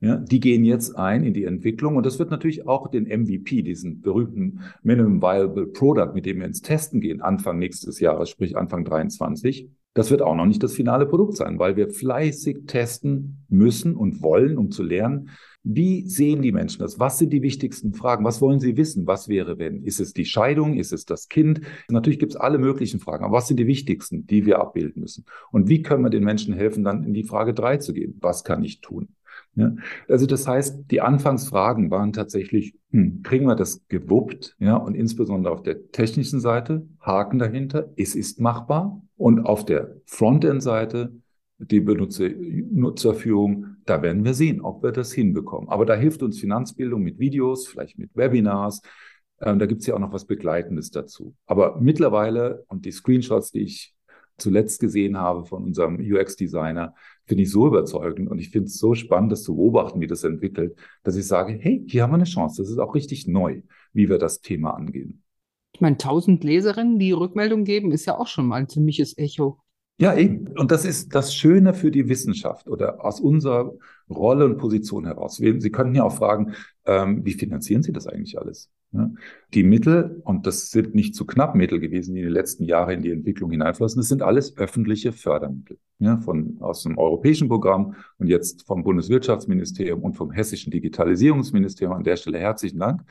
ja, 0.00 0.16
die 0.16 0.40
gehen 0.40 0.64
jetzt 0.64 0.96
ein 0.96 1.24
in 1.24 1.34
die 1.34 1.44
Entwicklung 1.44 1.96
und 1.96 2.06
das 2.06 2.18
wird 2.18 2.30
natürlich 2.30 2.66
auch 2.66 2.88
den 2.88 3.04
MVP, 3.04 3.62
diesen 3.62 4.00
berühmten 4.00 4.60
Minimum 4.82 5.20
Viable 5.20 5.66
Product, 5.66 6.14
mit 6.14 6.24
dem 6.24 6.38
wir 6.38 6.46
ins 6.46 6.62
Testen 6.62 7.00
gehen, 7.00 7.20
Anfang 7.20 7.58
nächstes 7.58 8.00
Jahres, 8.00 8.30
sprich 8.30 8.56
Anfang 8.56 8.84
23. 8.84 9.68
Das 9.92 10.10
wird 10.10 10.22
auch 10.22 10.36
noch 10.36 10.46
nicht 10.46 10.62
das 10.62 10.72
finale 10.72 11.04
Produkt 11.04 11.36
sein, 11.36 11.58
weil 11.58 11.76
wir 11.76 11.90
fleißig 11.90 12.66
testen 12.66 13.44
müssen 13.48 13.94
und 13.94 14.22
wollen, 14.22 14.56
um 14.56 14.70
zu 14.70 14.82
lernen, 14.82 15.30
wie 15.62 16.06
sehen 16.06 16.40
die 16.40 16.52
Menschen 16.52 16.80
das? 16.80 16.98
Was 16.98 17.18
sind 17.18 17.34
die 17.34 17.42
wichtigsten 17.42 17.92
Fragen? 17.92 18.24
Was 18.24 18.40
wollen 18.40 18.60
sie 18.60 18.78
wissen? 18.78 19.06
Was 19.06 19.28
wäre, 19.28 19.58
wenn? 19.58 19.82
Ist 19.82 20.00
es 20.00 20.14
die 20.14 20.24
Scheidung? 20.24 20.78
Ist 20.78 20.92
es 20.92 21.04
das 21.04 21.28
Kind? 21.28 21.60
Natürlich 21.90 22.18
gibt 22.18 22.32
es 22.32 22.40
alle 22.40 22.56
möglichen 22.56 23.00
Fragen, 23.00 23.24
aber 23.24 23.36
was 23.36 23.48
sind 23.48 23.60
die 23.60 23.66
wichtigsten, 23.66 24.26
die 24.26 24.46
wir 24.46 24.60
abbilden 24.60 25.02
müssen? 25.02 25.26
Und 25.50 25.68
wie 25.68 25.82
können 25.82 26.02
wir 26.02 26.08
den 26.08 26.24
Menschen 26.24 26.54
helfen, 26.54 26.84
dann 26.84 27.04
in 27.04 27.12
die 27.12 27.24
Frage 27.24 27.52
drei 27.52 27.76
zu 27.76 27.92
gehen? 27.92 28.16
Was 28.22 28.42
kann 28.44 28.64
ich 28.64 28.80
tun? 28.80 29.08
Ja, 29.56 29.74
also 30.08 30.26
das 30.26 30.46
heißt, 30.46 30.90
die 30.90 31.00
Anfangsfragen 31.00 31.90
waren 31.90 32.12
tatsächlich, 32.12 32.74
hm, 32.92 33.22
kriegen 33.22 33.46
wir 33.46 33.56
das 33.56 33.86
gewuppt? 33.88 34.56
Ja, 34.60 34.76
und 34.76 34.94
insbesondere 34.94 35.52
auf 35.52 35.62
der 35.62 35.90
technischen 35.90 36.40
Seite, 36.40 36.86
Haken 37.00 37.38
dahinter, 37.38 37.90
es 37.96 38.14
ist 38.14 38.40
machbar. 38.40 39.02
Und 39.16 39.40
auf 39.40 39.64
der 39.64 39.96
Frontend-Seite, 40.06 41.12
die 41.58 41.80
Benutzer, 41.80 42.28
Nutzerführung, 42.30 43.76
da 43.84 44.02
werden 44.02 44.24
wir 44.24 44.34
sehen, 44.34 44.60
ob 44.60 44.82
wir 44.82 44.92
das 44.92 45.12
hinbekommen. 45.12 45.68
Aber 45.68 45.84
da 45.84 45.94
hilft 45.94 46.22
uns 46.22 46.38
Finanzbildung 46.38 47.02
mit 47.02 47.18
Videos, 47.18 47.66
vielleicht 47.66 47.98
mit 47.98 48.10
Webinars. 48.14 48.80
Ähm, 49.40 49.58
da 49.58 49.66
gibt 49.66 49.80
es 49.80 49.86
ja 49.86 49.94
auch 49.94 49.98
noch 49.98 50.12
was 50.12 50.26
Begleitendes 50.26 50.90
dazu. 50.90 51.34
Aber 51.46 51.78
mittlerweile, 51.80 52.64
und 52.68 52.84
die 52.86 52.92
Screenshots, 52.92 53.50
die 53.50 53.62
ich 53.62 53.94
zuletzt 54.38 54.80
gesehen 54.80 55.18
habe 55.18 55.44
von 55.44 55.64
unserem 55.64 55.96
UX-Designer, 56.00 56.94
finde 57.26 57.42
ich 57.42 57.50
so 57.50 57.66
überzeugend 57.66 58.30
und 58.30 58.38
ich 58.38 58.50
finde 58.50 58.66
es 58.66 58.78
so 58.78 58.94
spannend, 58.94 59.32
das 59.32 59.42
zu 59.42 59.54
beobachten, 59.54 60.00
wie 60.00 60.06
das 60.06 60.24
entwickelt, 60.24 60.76
dass 61.02 61.16
ich 61.16 61.26
sage, 61.26 61.52
hey, 61.52 61.84
hier 61.86 62.02
haben 62.02 62.10
wir 62.10 62.16
eine 62.16 62.24
Chance. 62.24 62.62
Das 62.62 62.70
ist 62.70 62.78
auch 62.78 62.94
richtig 62.94 63.26
neu, 63.26 63.62
wie 63.92 64.08
wir 64.08 64.18
das 64.18 64.40
Thema 64.40 64.70
angehen. 64.74 65.22
Ich 65.72 65.80
meine, 65.80 65.96
tausend 65.96 66.44
Leserinnen, 66.44 66.98
die 66.98 67.12
Rückmeldung 67.12 67.64
geben, 67.64 67.92
ist 67.92 68.06
ja 68.06 68.18
auch 68.18 68.26
schon 68.26 68.46
mal 68.46 68.56
ein 68.56 68.68
ziemliches 68.68 69.16
Echo. 69.16 69.60
Ja, 70.00 70.16
eben. 70.16 70.48
Und 70.58 70.70
das 70.70 70.86
ist 70.86 71.14
das 71.14 71.34
Schöne 71.34 71.74
für 71.74 71.90
die 71.90 72.08
Wissenschaft 72.08 72.68
oder 72.68 73.04
aus 73.04 73.20
unserer 73.20 73.72
Rolle 74.08 74.46
und 74.46 74.56
Position 74.56 75.04
heraus. 75.04 75.36
Sie 75.36 75.70
könnten 75.70 75.94
ja 75.94 76.04
auch 76.04 76.14
fragen, 76.14 76.54
ähm, 76.86 77.24
wie 77.24 77.34
finanzieren 77.34 77.82
Sie 77.82 77.92
das 77.92 78.06
eigentlich 78.06 78.38
alles? 78.38 78.70
Die 79.54 79.62
Mittel, 79.62 80.20
und 80.24 80.46
das 80.46 80.70
sind 80.70 80.96
nicht 80.96 81.14
zu 81.14 81.24
knapp 81.24 81.54
Mittel 81.54 81.78
gewesen, 81.78 82.14
die 82.14 82.20
in 82.20 82.26
den 82.26 82.32
letzten 82.32 82.64
Jahren 82.64 82.94
in 82.94 83.02
die 83.02 83.12
Entwicklung 83.12 83.52
hineinflossen, 83.52 84.00
das 84.00 84.08
sind 84.08 84.22
alles 84.22 84.56
öffentliche 84.56 85.12
Fördermittel. 85.12 85.78
Ja? 86.00 86.18
Von, 86.18 86.56
aus 86.60 86.82
dem 86.82 86.98
europäischen 86.98 87.48
Programm 87.48 87.94
und 88.18 88.26
jetzt 88.26 88.66
vom 88.66 88.82
Bundeswirtschaftsministerium 88.82 90.02
und 90.02 90.16
vom 90.16 90.32
hessischen 90.32 90.72
Digitalisierungsministerium. 90.72 91.96
An 91.96 92.04
der 92.04 92.16
Stelle 92.16 92.38
herzlichen 92.38 92.80
Dank. 92.80 93.02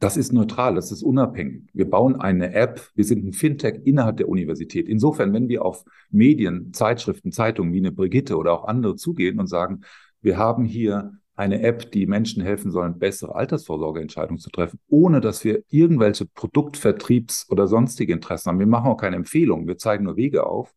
Das 0.00 0.16
ist 0.16 0.32
neutral, 0.32 0.76
das 0.76 0.92
ist 0.92 1.02
unabhängig. 1.02 1.64
Wir 1.74 1.90
bauen 1.90 2.16
eine 2.16 2.54
App, 2.54 2.88
wir 2.94 3.04
sind 3.04 3.26
ein 3.26 3.32
Fintech 3.32 3.80
innerhalb 3.84 4.16
der 4.16 4.28
Universität. 4.28 4.88
Insofern, 4.88 5.32
wenn 5.34 5.48
wir 5.48 5.64
auf 5.64 5.84
Medien, 6.10 6.72
Zeitschriften, 6.72 7.32
Zeitungen 7.32 7.72
wie 7.72 7.78
eine 7.78 7.92
Brigitte 7.92 8.36
oder 8.36 8.52
auch 8.52 8.64
andere 8.64 8.94
zugehen 8.94 9.40
und 9.40 9.48
sagen, 9.48 9.80
wir 10.22 10.38
haben 10.38 10.64
hier 10.64 11.18
eine 11.38 11.62
App, 11.62 11.92
die 11.92 12.06
Menschen 12.06 12.42
helfen 12.42 12.72
sollen, 12.72 12.98
bessere 12.98 13.36
Altersvorsorgeentscheidungen 13.36 14.40
zu 14.40 14.50
treffen, 14.50 14.80
ohne 14.88 15.20
dass 15.20 15.44
wir 15.44 15.62
irgendwelche 15.68 16.24
Produktvertriebs- 16.24 17.48
oder 17.48 17.68
sonstige 17.68 18.12
Interessen 18.12 18.48
haben. 18.48 18.58
Wir 18.58 18.66
machen 18.66 18.90
auch 18.90 18.96
keine 18.96 19.14
Empfehlungen, 19.14 19.68
wir 19.68 19.78
zeigen 19.78 20.04
nur 20.04 20.16
Wege 20.16 20.46
auf. 20.46 20.74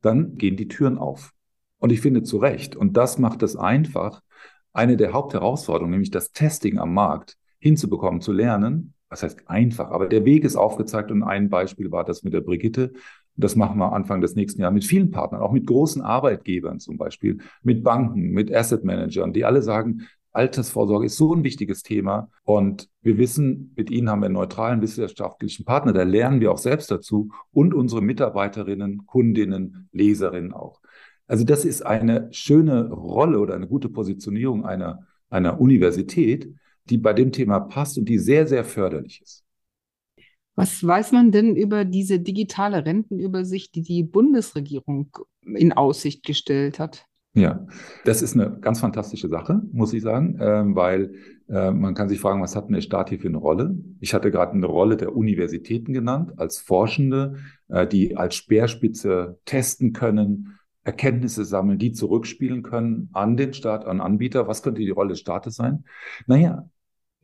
Dann 0.00 0.36
gehen 0.36 0.56
die 0.56 0.68
Türen 0.68 0.98
auf. 0.98 1.32
Und 1.78 1.90
ich 1.90 2.00
finde 2.00 2.22
zu 2.22 2.38
Recht. 2.38 2.76
Und 2.76 2.96
das 2.96 3.18
macht 3.18 3.42
es 3.42 3.56
einfach. 3.56 4.22
Eine 4.72 4.96
der 4.96 5.12
Hauptherausforderungen, 5.12 5.90
nämlich 5.90 6.12
das 6.12 6.30
Testing 6.30 6.78
am 6.78 6.94
Markt, 6.94 7.36
hinzubekommen, 7.58 8.20
zu 8.20 8.30
lernen. 8.30 8.94
Was 9.08 9.24
heißt 9.24 9.48
einfach? 9.50 9.90
Aber 9.90 10.06
der 10.06 10.24
Weg 10.24 10.44
ist 10.44 10.54
aufgezeigt 10.54 11.10
und 11.10 11.24
ein 11.24 11.50
Beispiel 11.50 11.90
war 11.90 12.04
das 12.04 12.22
mit 12.22 12.34
der 12.34 12.42
Brigitte. 12.42 12.92
Das 13.40 13.54
machen 13.54 13.78
wir 13.78 13.92
Anfang 13.92 14.20
des 14.20 14.34
nächsten 14.34 14.60
Jahres 14.60 14.74
mit 14.74 14.84
vielen 14.84 15.10
Partnern, 15.10 15.42
auch 15.42 15.52
mit 15.52 15.66
großen 15.66 16.02
Arbeitgebern 16.02 16.80
zum 16.80 16.98
Beispiel, 16.98 17.38
mit 17.62 17.84
Banken, 17.84 18.30
mit 18.30 18.54
Asset 18.54 18.84
Managern, 18.84 19.32
die 19.32 19.44
alle 19.44 19.62
sagen, 19.62 20.02
Altersvorsorge 20.32 21.06
ist 21.06 21.16
so 21.16 21.34
ein 21.34 21.44
wichtiges 21.44 21.82
Thema. 21.82 22.30
Und 22.44 22.88
wir 23.00 23.16
wissen, 23.16 23.72
mit 23.76 23.90
Ihnen 23.90 24.10
haben 24.10 24.20
wir 24.20 24.26
einen 24.26 24.34
neutralen 24.34 24.82
wissenschaftlichen 24.82 25.64
Partner, 25.64 25.92
da 25.92 26.02
lernen 26.02 26.40
wir 26.40 26.52
auch 26.52 26.58
selbst 26.58 26.90
dazu 26.90 27.30
und 27.52 27.74
unsere 27.74 28.02
Mitarbeiterinnen, 28.02 29.06
Kundinnen, 29.06 29.88
Leserinnen 29.92 30.52
auch. 30.52 30.80
Also 31.26 31.44
das 31.44 31.64
ist 31.64 31.84
eine 31.84 32.28
schöne 32.32 32.90
Rolle 32.90 33.38
oder 33.38 33.54
eine 33.54 33.68
gute 33.68 33.88
Positionierung 33.88 34.64
einer, 34.64 35.06
einer 35.30 35.60
Universität, 35.60 36.52
die 36.84 36.98
bei 36.98 37.12
dem 37.12 37.32
Thema 37.32 37.60
passt 37.60 37.98
und 37.98 38.08
die 38.08 38.18
sehr, 38.18 38.46
sehr 38.46 38.64
förderlich 38.64 39.20
ist. 39.22 39.44
Was 40.58 40.84
weiß 40.84 41.12
man 41.12 41.30
denn 41.30 41.54
über 41.54 41.84
diese 41.84 42.18
digitale 42.18 42.84
Rentenübersicht, 42.84 43.76
die 43.76 43.82
die 43.82 44.02
Bundesregierung 44.02 45.16
in 45.44 45.72
Aussicht 45.72 46.26
gestellt 46.26 46.80
hat? 46.80 47.06
Ja, 47.34 47.64
das 48.04 48.22
ist 48.22 48.34
eine 48.34 48.58
ganz 48.58 48.80
fantastische 48.80 49.28
Sache, 49.28 49.62
muss 49.70 49.92
ich 49.92 50.02
sagen, 50.02 50.36
äh, 50.40 50.64
weil 50.74 51.14
äh, 51.48 51.70
man 51.70 51.94
kann 51.94 52.08
sich 52.08 52.18
fragen, 52.18 52.42
was 52.42 52.56
hat 52.56 52.70
der 52.70 52.80
Staat 52.80 53.10
hier 53.10 53.20
für 53.20 53.28
eine 53.28 53.36
Rolle? 53.36 53.76
Ich 54.00 54.14
hatte 54.14 54.32
gerade 54.32 54.54
eine 54.54 54.66
Rolle 54.66 54.96
der 54.96 55.14
Universitäten 55.14 55.92
genannt, 55.92 56.32
als 56.38 56.58
Forschende, 56.58 57.36
äh, 57.68 57.86
die 57.86 58.16
als 58.16 58.34
Speerspitze 58.34 59.38
testen 59.44 59.92
können, 59.92 60.58
Erkenntnisse 60.82 61.44
sammeln, 61.44 61.78
die 61.78 61.92
zurückspielen 61.92 62.64
können 62.64 63.10
an 63.12 63.36
den 63.36 63.52
Staat, 63.52 63.84
an 63.84 64.00
Anbieter. 64.00 64.48
Was 64.48 64.64
könnte 64.64 64.80
die 64.80 64.90
Rolle 64.90 65.10
des 65.10 65.20
Staates 65.20 65.54
sein? 65.54 65.84
Naja, 66.26 66.68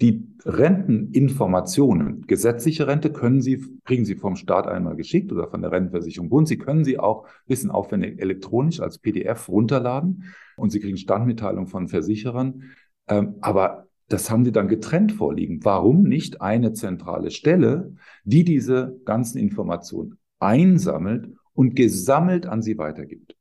die 0.00 0.26
Renteninformationen, 0.44 2.26
gesetzliche 2.26 2.87
Rente 2.87 3.12
können 3.12 3.40
Sie, 3.40 3.64
kriegen 3.85 4.04
Sie 4.04 4.16
vom 4.16 4.35
Staat 4.37 4.66
einmal 4.66 4.96
geschickt 4.96 5.30
oder 5.33 5.48
von 5.48 5.62
der 5.62 5.70
Rentenversicherung 5.70 6.28
Bund. 6.28 6.48
Sie 6.48 6.59
können 6.59 6.85
sie 6.85 6.98
auch 6.98 7.26
bisschen 7.46 7.70
aufwendig 7.70 8.20
elektronisch 8.20 8.80
als 8.80 8.98
PDF 8.98 9.48
runterladen 9.48 10.24
und 10.57 10.70
Sie 10.70 10.80
kriegen 10.80 10.96
Standmitteilung 10.96 11.68
von 11.68 11.88
Versicherern. 11.88 12.64
Ähm, 13.07 13.37
aber 13.40 13.87
das 14.09 14.30
haben 14.30 14.44
Sie 14.44 14.52
dann 14.52 14.68
getrennt 14.68 15.12
vorliegen. 15.12 15.64
Warum 15.64 16.02
nicht 16.02 16.40
eine 16.40 16.72
zentrale 16.72 17.30
Stelle, 17.30 17.94
die 18.24 18.44
diese 18.44 19.00
ganzen 19.04 19.38
Informationen 19.38 20.18
einsammelt 20.40 21.28
und 21.54 21.76
gesammelt 21.76 22.46
an 22.46 22.62
Sie 22.62 22.78
weitergibt? 22.78 23.37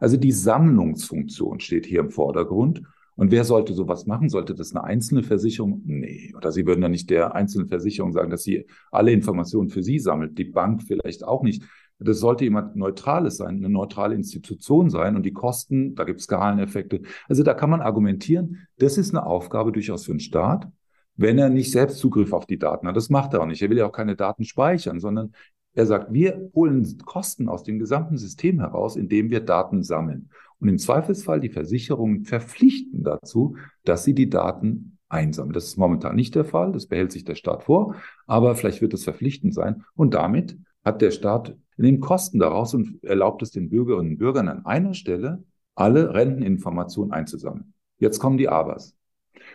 Also 0.00 0.16
die 0.16 0.32
Sammlungsfunktion 0.32 1.60
steht 1.60 1.86
hier 1.86 2.00
im 2.00 2.10
Vordergrund. 2.10 2.82
Und 3.18 3.32
wer 3.32 3.42
sollte 3.42 3.74
sowas 3.74 4.06
machen? 4.06 4.28
Sollte 4.28 4.54
das 4.54 4.72
eine 4.76 4.84
einzelne 4.84 5.24
Versicherung? 5.24 5.82
Nee. 5.84 6.32
Oder 6.36 6.52
Sie 6.52 6.64
würden 6.66 6.82
ja 6.82 6.88
nicht 6.88 7.10
der 7.10 7.34
einzelnen 7.34 7.66
Versicherung 7.66 8.12
sagen, 8.12 8.30
dass 8.30 8.44
sie 8.44 8.64
alle 8.92 9.10
Informationen 9.10 9.70
für 9.70 9.82
Sie 9.82 9.98
sammelt. 9.98 10.38
Die 10.38 10.44
Bank 10.44 10.84
vielleicht 10.84 11.24
auch 11.24 11.42
nicht. 11.42 11.64
Das 11.98 12.20
sollte 12.20 12.44
jemand 12.44 12.76
Neutrales 12.76 13.38
sein, 13.38 13.56
eine 13.56 13.70
neutrale 13.70 14.14
Institution 14.14 14.88
sein. 14.88 15.16
Und 15.16 15.24
die 15.24 15.32
Kosten, 15.32 15.96
da 15.96 16.04
gibt 16.04 16.20
es 16.20 16.26
Skaleneffekte. 16.26 17.02
Also 17.28 17.42
da 17.42 17.54
kann 17.54 17.70
man 17.70 17.80
argumentieren, 17.80 18.68
das 18.78 18.96
ist 18.98 19.10
eine 19.10 19.26
Aufgabe 19.26 19.72
durchaus 19.72 20.04
für 20.04 20.12
den 20.12 20.20
Staat, 20.20 20.68
wenn 21.16 21.38
er 21.38 21.48
nicht 21.48 21.72
selbst 21.72 21.98
Zugriff 21.98 22.32
auf 22.32 22.46
die 22.46 22.60
Daten 22.60 22.86
hat. 22.86 22.96
Das 22.96 23.10
macht 23.10 23.34
er 23.34 23.40
auch 23.40 23.46
nicht. 23.46 23.60
Er 23.60 23.68
will 23.68 23.78
ja 23.78 23.86
auch 23.86 23.92
keine 23.92 24.14
Daten 24.14 24.44
speichern, 24.44 25.00
sondern 25.00 25.32
er 25.74 25.86
sagt, 25.86 26.12
wir 26.12 26.50
holen 26.54 26.98
Kosten 27.04 27.48
aus 27.48 27.64
dem 27.64 27.80
gesamten 27.80 28.16
System 28.16 28.60
heraus, 28.60 28.94
indem 28.94 29.28
wir 29.30 29.40
Daten 29.40 29.82
sammeln. 29.82 30.30
Und 30.60 30.68
im 30.68 30.78
Zweifelsfall 30.78 31.40
die 31.40 31.50
Versicherungen 31.50 32.24
verpflichten 32.24 33.04
dazu, 33.04 33.56
dass 33.84 34.04
sie 34.04 34.14
die 34.14 34.28
Daten 34.28 34.98
einsammeln. 35.08 35.54
Das 35.54 35.64
ist 35.64 35.78
momentan 35.78 36.16
nicht 36.16 36.34
der 36.34 36.44
Fall, 36.44 36.72
das 36.72 36.86
behält 36.86 37.12
sich 37.12 37.24
der 37.24 37.36
Staat 37.36 37.64
vor, 37.64 37.94
aber 38.26 38.54
vielleicht 38.56 38.80
wird 38.80 38.94
es 38.94 39.04
verpflichtend 39.04 39.54
sein. 39.54 39.84
Und 39.94 40.14
damit 40.14 40.58
hat 40.84 41.00
der 41.00 41.10
Staat 41.10 41.56
nimmt 41.76 42.00
Kosten 42.00 42.38
daraus 42.38 42.74
und 42.74 43.02
erlaubt 43.04 43.42
es 43.42 43.50
den 43.50 43.70
Bürgerinnen 43.70 44.12
und 44.12 44.18
Bürgern 44.18 44.48
an 44.48 44.66
einer 44.66 44.94
Stelle, 44.94 45.44
alle 45.74 46.12
Renteninformationen 46.12 47.12
einzusammeln. 47.12 47.72
Jetzt 47.98 48.18
kommen 48.18 48.36
die 48.36 48.48
Abers. 48.48 48.96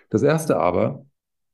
Das 0.09 0.23
erste 0.23 0.57
Aber, 0.57 1.05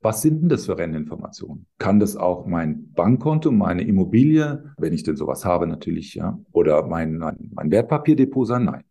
was 0.02 0.22
sind 0.22 0.42
denn 0.42 0.50
das 0.50 0.66
für 0.66 0.78
Renteninformationen? 0.78 1.66
Kann 1.78 2.00
das 2.00 2.16
auch 2.16 2.46
mein 2.46 2.92
Bankkonto, 2.94 3.52
meine 3.52 3.84
Immobilie, 3.84 4.74
wenn 4.78 4.94
ich 4.94 5.04
denn 5.04 5.18
sowas 5.18 5.44
habe 5.44 5.68
natürlich, 5.68 6.16
ja, 6.16 6.40
oder 6.52 6.88
mein, 6.88 7.18
mein, 7.18 7.50
mein 7.54 7.72
Wertpapierdepot 7.72 8.48
sein? 8.48 8.66
Nein. 8.66 8.84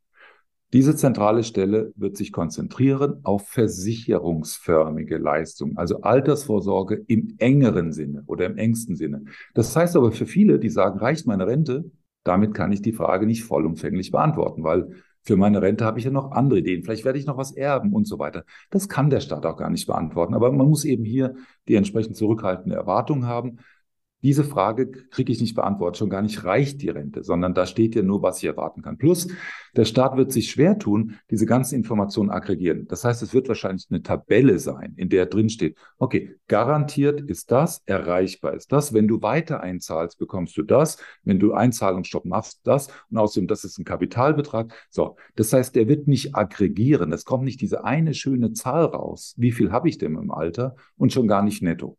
Diese 0.72 0.94
zentrale 0.94 1.44
Stelle 1.44 1.92
wird 1.96 2.18
sich 2.18 2.30
konzentrieren 2.30 3.20
auf 3.22 3.48
versicherungsförmige 3.48 5.16
Leistungen, 5.16 5.78
also 5.78 6.02
Altersvorsorge 6.02 7.04
im 7.06 7.36
engeren 7.38 7.92
Sinne 7.92 8.22
oder 8.26 8.44
im 8.44 8.58
engsten 8.58 8.94
Sinne. 8.94 9.24
Das 9.54 9.74
heißt 9.74 9.96
aber 9.96 10.12
für 10.12 10.26
viele, 10.26 10.58
die 10.58 10.68
sagen, 10.68 10.98
reicht 10.98 11.26
meine 11.26 11.46
Rente, 11.46 11.90
damit 12.22 12.52
kann 12.52 12.70
ich 12.70 12.82
die 12.82 12.92
Frage 12.92 13.26
nicht 13.26 13.44
vollumfänglich 13.44 14.10
beantworten, 14.10 14.62
weil 14.62 14.90
für 15.22 15.36
meine 15.36 15.62
Rente 15.62 15.84
habe 15.84 15.98
ich 15.98 16.04
ja 16.04 16.10
noch 16.10 16.32
andere 16.32 16.58
Ideen. 16.58 16.82
Vielleicht 16.82 17.04
werde 17.04 17.18
ich 17.18 17.26
noch 17.26 17.36
was 17.36 17.52
erben 17.52 17.92
und 17.92 18.06
so 18.06 18.18
weiter. 18.18 18.44
Das 18.70 18.88
kann 18.88 19.10
der 19.10 19.20
Staat 19.20 19.46
auch 19.46 19.56
gar 19.56 19.70
nicht 19.70 19.86
beantworten. 19.86 20.34
Aber 20.34 20.52
man 20.52 20.68
muss 20.68 20.84
eben 20.84 21.04
hier 21.04 21.34
die 21.68 21.74
entsprechend 21.74 22.16
zurückhaltende 22.16 22.76
Erwartung 22.76 23.26
haben. 23.26 23.58
Diese 24.22 24.42
Frage 24.42 24.90
kriege 24.90 25.30
ich 25.30 25.40
nicht 25.40 25.54
beantwortet, 25.54 25.98
schon 25.98 26.10
gar 26.10 26.22
nicht 26.22 26.42
reicht 26.42 26.82
die 26.82 26.88
Rente, 26.88 27.22
sondern 27.22 27.54
da 27.54 27.66
steht 27.66 27.94
ja 27.94 28.02
nur, 28.02 28.20
was 28.20 28.38
ich 28.38 28.44
erwarten 28.44 28.82
kann. 28.82 28.98
Plus, 28.98 29.28
der 29.76 29.84
Staat 29.84 30.16
wird 30.16 30.32
sich 30.32 30.50
schwer 30.50 30.76
tun, 30.76 31.14
diese 31.30 31.46
ganzen 31.46 31.76
Informationen 31.76 32.30
aggregieren. 32.30 32.88
Das 32.88 33.04
heißt, 33.04 33.22
es 33.22 33.32
wird 33.32 33.46
wahrscheinlich 33.46 33.86
eine 33.90 34.02
Tabelle 34.02 34.58
sein, 34.58 34.94
in 34.96 35.08
der 35.08 35.26
drin 35.26 35.48
steht, 35.48 35.76
okay, 35.98 36.34
garantiert 36.48 37.20
ist 37.20 37.52
das, 37.52 37.82
erreichbar 37.86 38.54
ist 38.54 38.72
das. 38.72 38.92
Wenn 38.92 39.06
du 39.06 39.22
weiter 39.22 39.60
einzahlst, 39.60 40.18
bekommst 40.18 40.56
du 40.56 40.62
das. 40.62 40.98
Wenn 41.22 41.38
du 41.38 41.52
Einzahlungsstopp 41.52 42.24
machst, 42.24 42.60
das. 42.64 42.88
Und 43.10 43.18
außerdem, 43.18 43.46
das 43.46 43.62
ist 43.62 43.78
ein 43.78 43.84
Kapitalbetrag. 43.84 44.74
So, 44.90 45.16
das 45.36 45.52
heißt, 45.52 45.76
der 45.76 45.86
wird 45.86 46.08
nicht 46.08 46.34
aggregieren. 46.34 47.12
Es 47.12 47.24
kommt 47.24 47.44
nicht 47.44 47.60
diese 47.60 47.84
eine 47.84 48.14
schöne 48.14 48.52
Zahl 48.52 48.84
raus. 48.84 49.34
Wie 49.36 49.52
viel 49.52 49.70
habe 49.70 49.88
ich 49.88 49.98
denn 49.98 50.16
im 50.16 50.32
Alter? 50.32 50.74
Und 50.96 51.12
schon 51.12 51.28
gar 51.28 51.42
nicht 51.42 51.62
netto. 51.62 51.96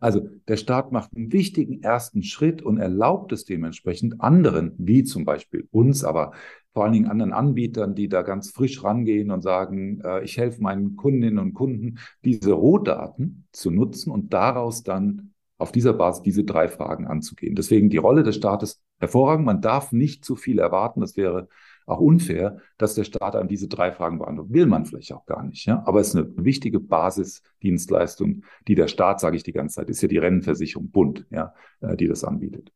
Also 0.00 0.28
der 0.48 0.56
Staat 0.56 0.92
macht 0.92 1.10
einen 1.16 1.32
wichtigen 1.32 1.82
ersten 1.82 2.22
Schritt 2.22 2.62
und 2.62 2.78
erlaubt 2.78 3.32
es 3.32 3.44
dementsprechend 3.44 4.20
anderen, 4.20 4.74
wie 4.78 5.04
zum 5.04 5.24
Beispiel 5.24 5.66
uns, 5.70 6.04
aber 6.04 6.32
vor 6.72 6.84
allen 6.84 6.92
Dingen 6.92 7.06
anderen 7.06 7.32
Anbietern, 7.32 7.94
die 7.94 8.08
da 8.08 8.22
ganz 8.22 8.50
frisch 8.50 8.84
rangehen 8.84 9.30
und 9.30 9.40
sagen, 9.40 10.00
äh, 10.04 10.22
ich 10.24 10.36
helfe 10.36 10.62
meinen 10.62 10.96
Kundinnen 10.96 11.38
und 11.38 11.54
Kunden, 11.54 11.98
diese 12.24 12.52
Rohdaten 12.52 13.46
zu 13.52 13.70
nutzen 13.70 14.10
und 14.10 14.34
daraus 14.34 14.82
dann 14.82 15.32
auf 15.58 15.72
dieser 15.72 15.94
Basis 15.94 16.22
diese 16.22 16.44
drei 16.44 16.68
Fragen 16.68 17.06
anzugehen. 17.06 17.54
Deswegen 17.54 17.88
die 17.88 17.96
Rolle 17.96 18.22
des 18.22 18.36
Staates 18.36 18.82
hervorragend. 18.98 19.46
Man 19.46 19.62
darf 19.62 19.92
nicht 19.92 20.24
zu 20.24 20.36
viel 20.36 20.58
erwarten. 20.58 21.00
Das 21.00 21.16
wäre 21.16 21.48
auch 21.86 22.00
unfair, 22.00 22.58
dass 22.78 22.94
der 22.94 23.04
Staat 23.04 23.36
an 23.36 23.48
diese 23.48 23.68
drei 23.68 23.92
Fragen 23.92 24.18
beantwortet. 24.18 24.52
Will 24.52 24.66
man 24.66 24.84
vielleicht 24.84 25.12
auch 25.12 25.24
gar 25.24 25.44
nicht. 25.44 25.64
Ja? 25.66 25.82
Aber 25.86 26.00
es 26.00 26.08
ist 26.08 26.16
eine 26.16 26.32
wichtige 26.36 26.80
Basisdienstleistung, 26.80 28.42
die 28.68 28.74
der 28.74 28.88
Staat, 28.88 29.20
sage 29.20 29.36
ich 29.36 29.44
die 29.44 29.52
ganze 29.52 29.76
Zeit, 29.76 29.88
ist 29.88 30.02
ja 30.02 30.08
die 30.08 30.18
Rennenversicherung 30.18 30.90
Bund, 30.90 31.26
ja, 31.30 31.54
äh, 31.80 31.96
die 31.96 32.08
das 32.08 32.24
anbietet. 32.24 32.72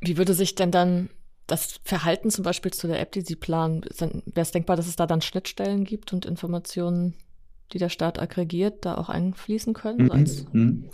Wie 0.00 0.16
würde 0.16 0.34
sich 0.34 0.54
denn 0.54 0.70
dann 0.70 1.10
das 1.46 1.80
Verhalten 1.82 2.30
zum 2.30 2.44
Beispiel 2.44 2.72
zu 2.72 2.86
der 2.86 3.00
App, 3.00 3.12
die 3.12 3.22
Sie 3.22 3.36
planen, 3.36 3.82
wäre 3.82 4.22
es 4.36 4.52
denkbar, 4.52 4.76
dass 4.76 4.86
es 4.86 4.96
da 4.96 5.06
dann 5.06 5.22
Schnittstellen 5.22 5.84
gibt 5.84 6.12
und 6.12 6.26
Informationen, 6.26 7.14
die 7.72 7.78
der 7.78 7.88
Staat 7.88 8.20
aggregiert, 8.20 8.84
da 8.84 8.96
auch 8.96 9.08
einfließen 9.08 9.74
können? 9.74 10.10
Mhm. 10.12 10.60
mhm. 10.60 10.84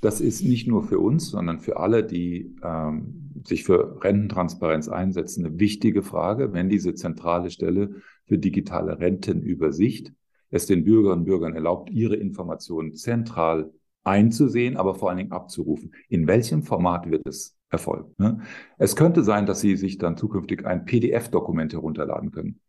Das 0.00 0.20
ist 0.20 0.42
nicht 0.42 0.68
nur 0.68 0.82
für 0.82 0.98
uns, 0.98 1.30
sondern 1.30 1.60
für 1.60 1.78
alle, 1.78 2.04
die 2.04 2.54
ähm, 2.62 3.30
sich 3.46 3.64
für 3.64 4.02
Rententransparenz 4.04 4.88
einsetzen, 4.88 5.46
eine 5.46 5.58
wichtige 5.58 6.02
Frage, 6.02 6.52
wenn 6.52 6.68
diese 6.68 6.94
zentrale 6.94 7.50
Stelle 7.50 8.02
für 8.26 8.36
digitale 8.36 8.98
Rentenübersicht 8.98 10.12
es 10.50 10.66
den 10.66 10.84
Bürgerinnen 10.84 11.20
und 11.20 11.24
Bürgern 11.24 11.54
erlaubt, 11.54 11.90
ihre 11.90 12.16
Informationen 12.16 12.92
zentral 12.92 13.72
einzusehen, 14.04 14.76
aber 14.76 14.94
vor 14.94 15.08
allen 15.08 15.18
Dingen 15.18 15.32
abzurufen. 15.32 15.94
In 16.08 16.26
welchem 16.26 16.62
Format 16.62 17.10
wird 17.10 17.26
es 17.26 17.56
erfolgen? 17.70 18.14
Ne? 18.18 18.40
Es 18.78 18.96
könnte 18.96 19.24
sein, 19.24 19.46
dass 19.46 19.60
Sie 19.60 19.76
sich 19.76 19.98
dann 19.98 20.16
zukünftig 20.16 20.64
ein 20.66 20.84
PDF-Dokument 20.84 21.72
herunterladen 21.72 22.30
können. 22.30 22.60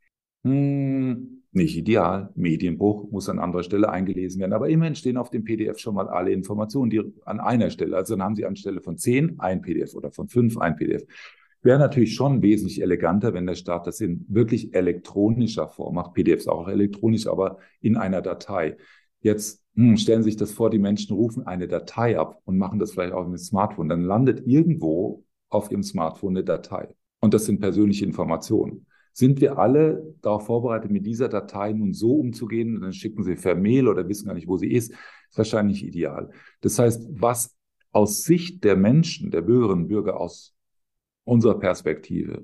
Hm, 0.44 1.44
nicht 1.56 1.78
ideal. 1.78 2.32
Medienbruch 2.36 3.10
muss 3.12 3.30
an 3.30 3.40
anderer 3.40 3.64
Stelle 3.64 3.90
eingelesen 3.90 4.40
werden. 4.40 4.54
Aber 4.54 4.70
immerhin 4.70 4.96
stehen 4.96 5.18
auf 5.18 5.30
dem 5.30 5.44
PDF 5.44 5.80
schon 5.80 5.96
mal 5.96 6.08
alle 6.08 6.32
Informationen, 6.32 6.90
die 6.90 7.02
an 7.26 7.40
einer 7.40 7.70
Stelle. 7.70 7.96
Also 7.96 8.16
dann 8.16 8.24
haben 8.24 8.36
Sie 8.36 8.46
anstelle 8.46 8.82
von 8.82 8.98
zehn 8.98 9.40
ein 9.40 9.62
PDF 9.62 9.96
oder 9.96 10.12
von 10.12 10.28
fünf 10.28 10.58
ein 10.58 10.76
PDF. 10.76 11.04
Wäre 11.62 11.80
natürlich 11.80 12.14
schon 12.14 12.42
wesentlich 12.44 12.82
eleganter, 12.82 13.34
wenn 13.34 13.48
der 13.48 13.56
Staat 13.56 13.88
das 13.88 14.00
in 14.00 14.26
wirklich 14.28 14.76
elektronischer 14.76 15.68
Form 15.68 15.96
macht. 15.96 16.14
PDFs 16.14 16.48
auch 16.48 16.68
elektronisch, 16.68 17.26
aber 17.26 17.58
in 17.82 17.98
einer 17.98 18.22
Datei. 18.22 18.78
Jetzt 19.22 19.64
hm, 19.76 19.98
stellen 19.98 20.22
Sie 20.22 20.30
sich 20.30 20.38
das 20.38 20.52
vor, 20.52 20.70
die 20.70 20.78
Menschen 20.78 21.16
rufen 21.16 21.48
eine 21.48 21.68
Datei 21.68 22.20
ab 22.20 22.40
und 22.46 22.58
machen 22.58 22.78
das 22.80 22.92
vielleicht 22.92 23.14
auch 23.14 23.24
mit 23.24 23.40
dem 23.40 23.44
Smartphone. 23.44 23.90
Dann 23.90 24.02
landet 24.02 24.46
irgendwo 24.46 25.24
auf 25.50 25.72
Ihrem 25.72 25.84
Smartphone 25.84 26.38
eine 26.38 26.44
Datei. 26.44 26.94
Und 27.20 27.34
das 27.34 27.46
sind 27.46 27.60
persönliche 27.60 28.06
Informationen. 28.06 28.86
Sind 29.18 29.40
wir 29.40 29.58
alle 29.58 30.14
darauf 30.22 30.46
vorbereitet, 30.46 30.92
mit 30.92 31.06
dieser 31.06 31.30
Datei 31.30 31.72
nun 31.72 31.94
so 31.94 32.18
umzugehen? 32.18 32.82
Dann 32.82 32.92
schicken 32.92 33.24
sie 33.24 33.36
per 33.36 33.56
Mail 33.56 33.88
oder 33.88 34.10
wissen 34.10 34.28
gar 34.28 34.34
nicht, 34.34 34.50
wo 34.50 34.58
sie 34.58 34.70
ist. 34.70 34.92
Ist 34.92 35.38
wahrscheinlich 35.38 35.86
ideal. 35.86 36.32
Das 36.60 36.78
heißt, 36.80 37.08
was 37.12 37.56
aus 37.94 38.24
Sicht 38.24 38.66
der 38.66 38.76
Menschen, 38.76 39.32
der 39.32 39.42
Bürgerinnen 39.42 39.84
und 39.84 39.88
Bürger 39.88 40.20
aus 40.20 40.54
unserer 41.24 41.58
Perspektive 41.58 42.44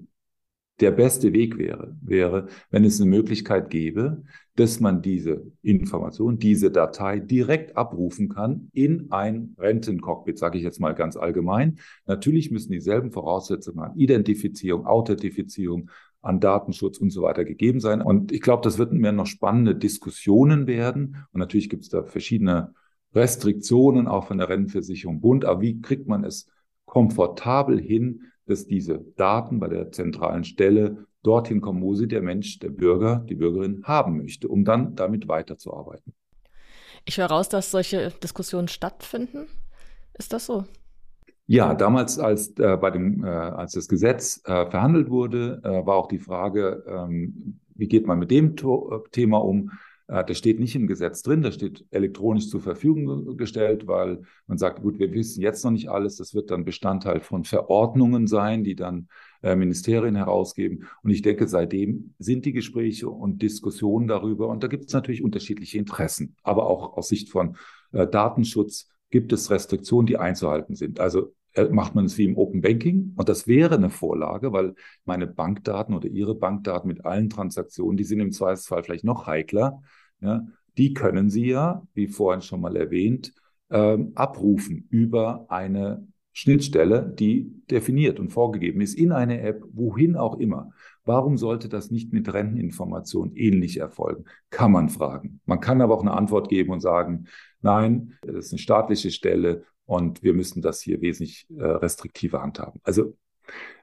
der 0.79 0.91
beste 0.91 1.33
Weg 1.33 1.57
wäre, 1.57 1.97
wäre, 2.01 2.47
wenn 2.69 2.85
es 2.85 3.01
eine 3.01 3.09
Möglichkeit 3.09 3.69
gäbe, 3.69 4.23
dass 4.55 4.79
man 4.79 5.01
diese 5.01 5.51
Information, 5.61 6.39
diese 6.39 6.71
Datei 6.71 7.19
direkt 7.19 7.75
abrufen 7.75 8.29
kann 8.29 8.69
in 8.71 9.11
ein 9.11 9.55
Rentencockpit, 9.59 10.39
sage 10.39 10.57
ich 10.57 10.63
jetzt 10.63 10.79
mal 10.79 10.95
ganz 10.95 11.17
allgemein. 11.17 11.79
Natürlich 12.05 12.49
müssen 12.49 12.71
dieselben 12.71 13.11
Voraussetzungen 13.11 13.79
an 13.79 13.97
Identifizierung, 13.97 14.85
Authentifizierung, 14.85 15.91
an 16.21 16.39
Datenschutz 16.39 16.97
und 16.99 17.09
so 17.09 17.23
weiter 17.23 17.45
gegeben 17.45 17.79
sein. 17.79 18.01
Und 18.01 18.31
ich 18.31 18.41
glaube, 18.41 18.63
das 18.63 18.77
wird 18.77 18.93
mehr 18.93 19.11
noch 19.11 19.25
spannende 19.25 19.75
Diskussionen 19.75 20.67
werden. 20.67 21.25
Und 21.31 21.39
natürlich 21.39 21.69
gibt 21.69 21.83
es 21.83 21.89
da 21.89 22.03
verschiedene 22.03 22.73
Restriktionen 23.13 24.07
auch 24.07 24.27
von 24.27 24.37
der 24.37 24.49
Rentenversicherung 24.49 25.21
Bund. 25.21 25.45
Aber 25.45 25.61
wie 25.61 25.81
kriegt 25.81 26.07
man 26.07 26.23
es 26.23 26.47
komfortabel 26.85 27.79
hin, 27.79 28.31
dass 28.45 28.65
diese 28.65 28.99
Daten 29.15 29.59
bei 29.59 29.67
der 29.67 29.91
zentralen 29.91 30.43
Stelle 30.43 31.05
dorthin 31.23 31.61
kommen, 31.61 31.81
wo 31.81 31.93
sie 31.95 32.07
der 32.07 32.21
Mensch, 32.21 32.59
der 32.59 32.69
Bürger, 32.69 33.25
die 33.29 33.35
Bürgerin 33.35 33.83
haben 33.85 34.17
möchte, 34.17 34.47
um 34.47 34.65
dann 34.65 34.95
damit 34.95 35.27
weiterzuarbeiten. 35.27 36.13
Ich 37.05 37.17
höre 37.17 37.27
raus, 37.27 37.49
dass 37.49 37.71
solche 37.71 38.11
Diskussionen 38.23 38.67
stattfinden. 38.67 39.47
Ist 40.13 40.33
das 40.33 40.45
so? 40.45 40.65
Ja, 41.51 41.73
damals, 41.75 42.17
als, 42.17 42.57
äh, 42.59 42.77
bei 42.77 42.91
dem, 42.91 43.25
äh, 43.25 43.27
als 43.27 43.73
das 43.73 43.89
Gesetz 43.89 44.41
äh, 44.45 44.67
verhandelt 44.67 45.09
wurde, 45.09 45.59
äh, 45.65 45.85
war 45.85 45.97
auch 45.97 46.07
die 46.07 46.17
Frage, 46.17 46.81
ähm, 46.87 47.59
wie 47.75 47.89
geht 47.89 48.07
man 48.07 48.19
mit 48.19 48.31
dem 48.31 48.55
to 48.55 48.89
äh, 48.89 49.09
Thema 49.11 49.43
um? 49.43 49.71
Äh, 50.07 50.23
das 50.23 50.37
steht 50.37 50.61
nicht 50.61 50.77
im 50.77 50.87
Gesetz 50.87 51.23
drin, 51.23 51.41
das 51.41 51.55
steht 51.55 51.85
elektronisch 51.91 52.47
zur 52.47 52.61
Verfügung 52.61 53.35
gestellt, 53.35 53.85
weil 53.85 54.21
man 54.47 54.57
sagt, 54.57 54.81
gut, 54.81 54.97
wir 54.97 55.11
wissen 55.11 55.41
jetzt 55.41 55.65
noch 55.65 55.71
nicht 55.71 55.89
alles, 55.89 56.15
das 56.15 56.33
wird 56.33 56.51
dann 56.51 56.63
Bestandteil 56.63 57.19
von 57.19 57.43
Verordnungen 57.43 58.27
sein, 58.27 58.63
die 58.63 58.75
dann 58.75 59.09
Ministerien 59.43 60.15
herausgeben. 60.15 60.87
Und 61.03 61.09
ich 61.09 61.21
denke, 61.21 61.49
seitdem 61.49 62.13
sind 62.17 62.45
die 62.45 62.53
Gespräche 62.53 63.09
und 63.09 63.41
Diskussionen 63.41 64.07
darüber, 64.07 64.47
und 64.47 64.63
da 64.63 64.67
gibt 64.67 64.85
es 64.85 64.93
natürlich 64.93 65.21
unterschiedliche 65.21 65.79
Interessen, 65.79 66.37
aber 66.43 66.67
auch 66.67 66.95
aus 66.95 67.09
Sicht 67.09 67.29
von 67.29 67.57
Datenschutz 67.91 68.87
gibt 69.09 69.33
es 69.33 69.49
Restriktionen, 69.49 70.05
die 70.05 70.17
einzuhalten 70.17 70.75
sind. 70.75 70.99
Also 70.99 71.33
macht 71.71 71.95
man 71.95 72.05
es 72.05 72.17
wie 72.17 72.25
im 72.25 72.37
Open 72.37 72.61
Banking. 72.61 73.13
Und 73.15 73.29
das 73.29 73.47
wäre 73.47 73.75
eine 73.75 73.89
Vorlage, 73.89 74.53
weil 74.53 74.75
meine 75.05 75.27
Bankdaten 75.27 75.95
oder 75.95 76.07
Ihre 76.07 76.35
Bankdaten 76.35 76.87
mit 76.87 77.05
allen 77.05 77.29
Transaktionen, 77.29 77.97
die 77.97 78.03
sind 78.03 78.19
im 78.19 78.31
Zweifelsfall 78.31 78.83
vielleicht 78.83 79.03
noch 79.03 79.27
heikler. 79.27 79.81
Ja, 80.21 80.45
die 80.77 80.93
können 80.93 81.29
Sie 81.29 81.47
ja, 81.47 81.83
wie 81.93 82.07
vorhin 82.07 82.41
schon 82.41 82.61
mal 82.61 82.75
erwähnt, 82.75 83.33
ähm, 83.69 84.11
abrufen 84.15 84.87
über 84.89 85.45
eine 85.49 86.07
Schnittstelle, 86.33 87.13
die 87.17 87.51
definiert 87.69 88.19
und 88.19 88.29
vorgegeben 88.29 88.81
ist 88.81 88.93
in 88.93 89.11
eine 89.11 89.41
App, 89.41 89.63
wohin 89.73 90.15
auch 90.15 90.39
immer. 90.39 90.71
Warum 91.03 91.37
sollte 91.37 91.67
das 91.67 91.91
nicht 91.91 92.13
mit 92.13 92.31
Renteninformationen 92.33 93.35
ähnlich 93.35 93.77
erfolgen? 93.77 94.25
Kann 94.49 94.71
man 94.71 94.89
fragen. 94.89 95.41
Man 95.45 95.59
kann 95.59 95.81
aber 95.81 95.95
auch 95.95 96.01
eine 96.01 96.13
Antwort 96.13 96.47
geben 96.47 96.71
und 96.71 96.79
sagen, 96.79 97.25
nein, 97.61 98.13
das 98.21 98.45
ist 98.45 98.53
eine 98.53 98.59
staatliche 98.59 99.11
Stelle 99.11 99.65
und 99.91 100.23
wir 100.23 100.33
müssen 100.33 100.61
das 100.61 100.81
hier 100.81 101.01
wesentlich 101.01 101.47
äh, 101.49 101.63
restriktiver 101.63 102.41
handhaben. 102.41 102.79
Also 102.83 103.17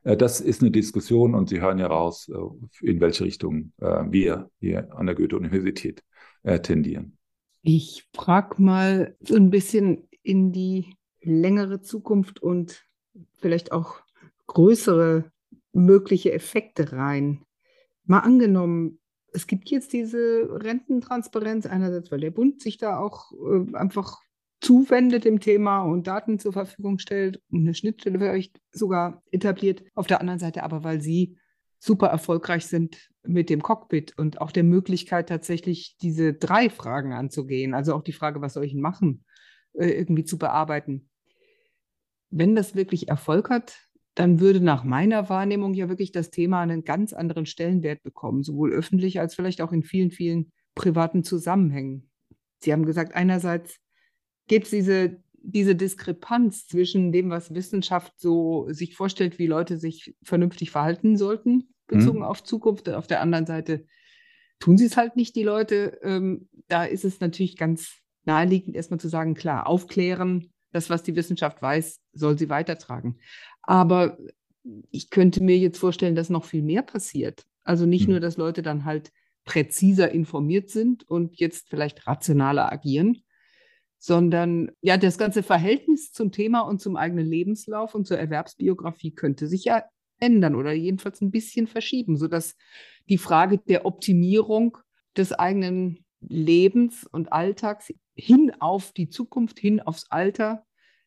äh, 0.04 0.16
das 0.16 0.40
ist 0.40 0.62
eine 0.62 0.70
Diskussion 0.70 1.34
und 1.34 1.50
Sie 1.50 1.60
hören 1.60 1.76
ja 1.76 1.86
raus, 1.86 2.30
äh, 2.30 2.86
in 2.86 2.98
welche 3.00 3.24
Richtung 3.24 3.72
äh, 3.76 4.04
wir 4.08 4.50
hier 4.58 4.90
an 4.96 5.04
der 5.04 5.14
Goethe-Universität 5.14 6.02
äh, 6.44 6.60
tendieren. 6.60 7.18
Ich 7.60 8.08
frage 8.14 8.62
mal 8.62 9.16
so 9.20 9.36
ein 9.36 9.50
bisschen 9.50 10.08
in 10.22 10.50
die 10.50 10.94
längere 11.20 11.82
Zukunft 11.82 12.40
und 12.40 12.86
vielleicht 13.36 13.72
auch 13.72 14.00
größere 14.46 15.30
mögliche 15.74 16.32
Effekte 16.32 16.92
rein. 16.92 17.44
Mal 18.04 18.20
angenommen, 18.20 18.98
es 19.34 19.46
gibt 19.46 19.68
jetzt 19.68 19.92
diese 19.92 20.48
Rententransparenz 20.50 21.66
einerseits, 21.66 22.10
weil 22.10 22.20
der 22.20 22.30
Bund 22.30 22.62
sich 22.62 22.78
da 22.78 22.98
auch 22.98 23.30
äh, 23.32 23.76
einfach 23.76 24.22
zuwendet 24.60 25.24
dem 25.24 25.40
Thema 25.40 25.82
und 25.82 26.06
Daten 26.06 26.38
zur 26.38 26.52
Verfügung 26.52 26.98
stellt 26.98 27.40
und 27.50 27.60
eine 27.60 27.74
Schnittstelle 27.74 28.18
vielleicht 28.18 28.60
sogar 28.72 29.22
etabliert. 29.30 29.84
Auf 29.94 30.06
der 30.06 30.20
anderen 30.20 30.40
Seite 30.40 30.62
aber, 30.62 30.84
weil 30.84 31.00
sie 31.00 31.38
super 31.78 32.08
erfolgreich 32.08 32.66
sind 32.66 33.10
mit 33.22 33.50
dem 33.50 33.62
Cockpit 33.62 34.18
und 34.18 34.40
auch 34.40 34.50
der 34.50 34.64
Möglichkeit 34.64 35.28
tatsächlich 35.28 35.96
diese 36.02 36.34
drei 36.34 36.70
Fragen 36.70 37.12
anzugehen, 37.12 37.74
also 37.74 37.94
auch 37.94 38.02
die 38.02 38.12
Frage, 38.12 38.40
was 38.40 38.54
soll 38.54 38.64
ich 38.64 38.74
machen, 38.74 39.24
äh, 39.74 39.90
irgendwie 39.90 40.24
zu 40.24 40.38
bearbeiten. 40.38 41.08
Wenn 42.30 42.56
das 42.56 42.74
wirklich 42.74 43.08
Erfolg 43.08 43.50
hat, 43.50 43.78
dann 44.14 44.40
würde 44.40 44.60
nach 44.60 44.82
meiner 44.82 45.28
Wahrnehmung 45.28 45.74
ja 45.74 45.88
wirklich 45.88 46.10
das 46.10 46.30
Thema 46.30 46.60
einen 46.60 46.82
ganz 46.82 47.12
anderen 47.12 47.46
Stellenwert 47.46 48.02
bekommen, 48.02 48.42
sowohl 48.42 48.72
öffentlich 48.72 49.20
als 49.20 49.36
vielleicht 49.36 49.60
auch 49.60 49.72
in 49.72 49.84
vielen, 49.84 50.10
vielen 50.10 50.52
privaten 50.74 51.22
Zusammenhängen. 51.22 52.10
Sie 52.60 52.72
haben 52.72 52.84
gesagt, 52.84 53.14
einerseits 53.14 53.78
gibt 54.48 54.64
es 54.64 54.70
diese, 54.70 55.16
diese 55.42 55.74
Diskrepanz 55.74 56.66
zwischen 56.66 57.12
dem, 57.12 57.30
was 57.30 57.54
Wissenschaft 57.54 58.18
so 58.18 58.66
sich 58.70 58.96
vorstellt, 58.96 59.38
wie 59.38 59.46
Leute 59.46 59.78
sich 59.78 60.14
vernünftig 60.22 60.70
verhalten 60.70 61.16
sollten, 61.16 61.68
bezogen 61.86 62.18
mhm. 62.18 62.24
auf 62.24 62.42
Zukunft. 62.42 62.88
Auf 62.88 63.06
der 63.06 63.20
anderen 63.20 63.46
Seite 63.46 63.86
tun 64.58 64.76
sie 64.76 64.86
es 64.86 64.96
halt 64.96 65.16
nicht, 65.16 65.36
die 65.36 65.42
Leute. 65.44 65.98
Ähm, 66.02 66.48
da 66.66 66.84
ist 66.84 67.04
es 67.04 67.20
natürlich 67.20 67.56
ganz 67.56 67.98
naheliegend, 68.24 68.76
erstmal 68.76 69.00
zu 69.00 69.08
sagen, 69.08 69.34
klar, 69.34 69.66
aufklären, 69.66 70.52
das, 70.72 70.90
was 70.90 71.02
die 71.02 71.16
Wissenschaft 71.16 71.62
weiß, 71.62 72.00
soll 72.12 72.38
sie 72.38 72.50
weitertragen. 72.50 73.18
Aber 73.62 74.18
ich 74.90 75.10
könnte 75.10 75.42
mir 75.42 75.56
jetzt 75.56 75.78
vorstellen, 75.78 76.14
dass 76.14 76.30
noch 76.30 76.44
viel 76.44 76.62
mehr 76.62 76.82
passiert. 76.82 77.44
Also 77.64 77.86
nicht 77.86 78.06
mhm. 78.06 78.12
nur, 78.12 78.20
dass 78.20 78.36
Leute 78.36 78.62
dann 78.62 78.84
halt 78.84 79.12
präziser 79.44 80.10
informiert 80.10 80.68
sind 80.68 81.08
und 81.08 81.36
jetzt 81.38 81.70
vielleicht 81.70 82.06
rationaler 82.06 82.70
agieren, 82.70 83.22
sondern 83.98 84.70
ja, 84.80 84.96
das 84.96 85.18
ganze 85.18 85.42
Verhältnis 85.42 86.12
zum 86.12 86.30
Thema 86.32 86.60
und 86.60 86.80
zum 86.80 86.96
eigenen 86.96 87.26
Lebenslauf 87.26 87.94
und 87.94 88.06
zur 88.06 88.18
Erwerbsbiografie 88.18 89.12
könnte 89.12 89.48
sich 89.48 89.64
ja 89.64 89.84
ändern 90.20 90.54
oder 90.54 90.72
jedenfalls 90.72 91.20
ein 91.20 91.30
bisschen 91.30 91.66
verschieben, 91.66 92.16
sodass 92.16 92.56
die 93.08 93.18
Frage 93.18 93.58
der 93.58 93.86
Optimierung 93.86 94.78
des 95.16 95.32
eigenen 95.32 96.04
Lebens 96.20 97.04
und 97.04 97.32
Alltags 97.32 97.92
hin 98.14 98.52
auf 98.58 98.92
die 98.92 99.08
Zukunft, 99.08 99.58
hin 99.58 99.80
aufs 99.80 100.06
Alter 100.10 100.64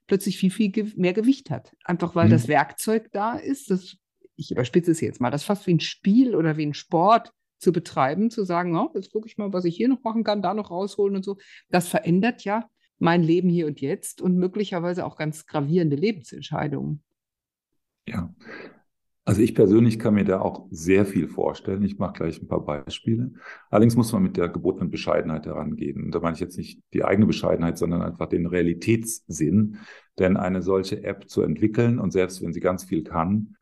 plötzlich 0.07 0.37
viel, 0.37 0.51
viel 0.51 0.93
mehr 0.95 1.13
Gewicht 1.13 1.49
hat. 1.49 1.75
Einfach 1.83 2.15
weil 2.15 2.27
mhm. 2.27 2.31
das 2.31 2.47
Werkzeug 2.47 3.09
da 3.11 3.35
ist, 3.35 3.69
das, 3.69 3.97
ich 4.35 4.51
überspitze 4.51 4.91
es 4.91 5.01
jetzt 5.01 5.21
mal, 5.21 5.31
das 5.31 5.43
fast 5.43 5.67
wie 5.67 5.73
ein 5.73 5.79
Spiel 5.79 6.35
oder 6.35 6.57
wie 6.57 6.65
ein 6.65 6.73
Sport 6.73 7.31
zu 7.59 7.71
betreiben, 7.71 8.31
zu 8.31 8.43
sagen, 8.43 8.75
oh, 8.75 8.89
jetzt 8.95 9.11
gucke 9.11 9.27
ich 9.27 9.37
mal, 9.37 9.53
was 9.53 9.65
ich 9.65 9.75
hier 9.75 9.87
noch 9.87 10.03
machen 10.03 10.23
kann, 10.23 10.41
da 10.41 10.53
noch 10.53 10.71
rausholen 10.71 11.15
und 11.15 11.23
so. 11.23 11.37
Das 11.69 11.87
verändert 11.87 12.43
ja 12.43 12.67
mein 13.01 13.23
Leben 13.23 13.49
hier 13.49 13.67
und 13.67 13.81
jetzt 13.81 14.21
und 14.21 14.37
möglicherweise 14.37 15.05
auch 15.05 15.17
ganz 15.17 15.45
gravierende 15.45 15.95
Lebensentscheidungen. 15.95 17.01
Ja, 18.07 18.33
also 19.23 19.41
ich 19.41 19.53
persönlich 19.53 19.99
kann 19.99 20.15
mir 20.15 20.23
da 20.23 20.41
auch 20.41 20.67
sehr 20.71 21.05
viel 21.05 21.27
vorstellen. 21.27 21.83
Ich 21.83 21.99
mache 21.99 22.13
gleich 22.13 22.41
ein 22.41 22.47
paar 22.47 22.65
Beispiele. 22.65 23.31
Allerdings 23.69 23.95
muss 23.95 24.11
man 24.11 24.23
mit 24.23 24.35
der 24.35 24.49
gebotenen 24.49 24.89
Bescheidenheit 24.89 25.45
herangehen. 25.45 26.05
Und 26.05 26.15
da 26.15 26.19
meine 26.19 26.33
ich 26.33 26.39
jetzt 26.39 26.57
nicht 26.57 26.81
die 26.93 27.03
eigene 27.03 27.27
Bescheidenheit, 27.27 27.77
sondern 27.77 28.01
einfach 28.01 28.27
den 28.27 28.47
Realitätssinn. 28.47 29.77
Denn 30.17 30.37
eine 30.37 30.61
solche 30.61 31.03
App 31.03 31.29
zu 31.29 31.43
entwickeln 31.43 31.99
und 31.99 32.11
selbst 32.11 32.41
wenn 32.41 32.53
sie 32.53 32.59
ganz 32.59 32.83
viel 32.83 33.03
kann, 33.03 33.55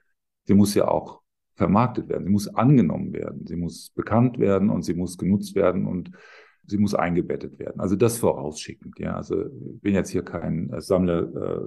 sie 0.46 0.54
muss 0.54 0.74
ja 0.76 0.88
auch 0.88 1.22
vermarktet 1.56 2.08
werden. 2.08 2.24
Sie 2.24 2.32
muss 2.32 2.48
angenommen 2.48 3.14
werden. 3.14 3.46
Sie 3.46 3.58
muss 3.58 3.92
bekannt 3.92 4.40
werden 4.40 4.70
und 4.70 4.84
sie 4.84 4.94
muss 4.94 5.18
genutzt 5.18 5.56
werden. 5.56 5.86
Und 5.86 6.12
sie 6.70 6.78
muss 6.78 6.96
eingebettet 6.96 7.60
werden. 7.60 7.80
Also 7.80 7.96
das 7.96 8.18
vorausschickend. 8.18 9.00
Ja, 9.00 9.16
also 9.16 9.46
ich 9.46 9.82
bin 9.82 9.94
jetzt 9.94 10.10
hier 10.10 10.24
kein 10.24 10.72
äh, 10.72 10.82
Sammler 10.82 11.22
äh, 11.36 11.62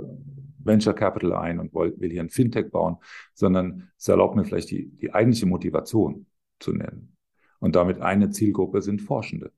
Venture 0.58 0.94
Capital 0.94 1.32
ein 1.34 1.58
und 1.58 1.74
will, 1.74 1.94
will 1.98 2.10
hier 2.10 2.22
ein 2.22 2.30
Fintech 2.30 2.70
bauen, 2.70 2.96
sondern 3.34 3.90
es 3.98 4.08
erlaubt 4.08 4.36
mir 4.36 4.44
vielleicht 4.44 4.70
die, 4.70 4.88
die 4.88 5.12
eigentliche 5.12 5.46
Motivation 5.46 6.26
zu 6.58 6.72
nennen. 6.72 7.16
Und 7.58 7.76
damit 7.76 8.00
eine 8.00 8.30
Zielgruppe 8.30 8.82
sind 8.82 9.02
Forschende. 9.02 9.52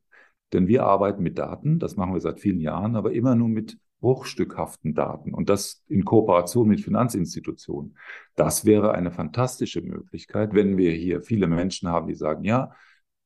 Denn 0.52 0.68
wir 0.68 0.84
arbeiten 0.84 1.22
mit 1.22 1.38
Daten, 1.38 1.78
das 1.78 1.96
machen 1.96 2.14
wir 2.14 2.20
seit 2.20 2.40
vielen 2.40 2.60
Jahren, 2.60 2.96
aber 2.96 3.12
immer 3.12 3.34
nur 3.34 3.48
mit 3.48 3.78
bruchstückhaften 4.00 4.94
Daten 4.94 5.32
und 5.32 5.48
das 5.48 5.82
in 5.88 6.04
Kooperation 6.04 6.68
mit 6.68 6.82
Finanzinstitutionen. 6.82 7.96
Das 8.36 8.66
wäre 8.66 8.92
eine 8.92 9.10
fantastische 9.10 9.80
Möglichkeit, 9.80 10.52
wenn 10.52 10.76
wir 10.76 10.92
hier 10.92 11.22
viele 11.22 11.46
Menschen 11.46 11.88
haben, 11.88 12.06
die 12.06 12.14
sagen, 12.14 12.44
ja, 12.44 12.72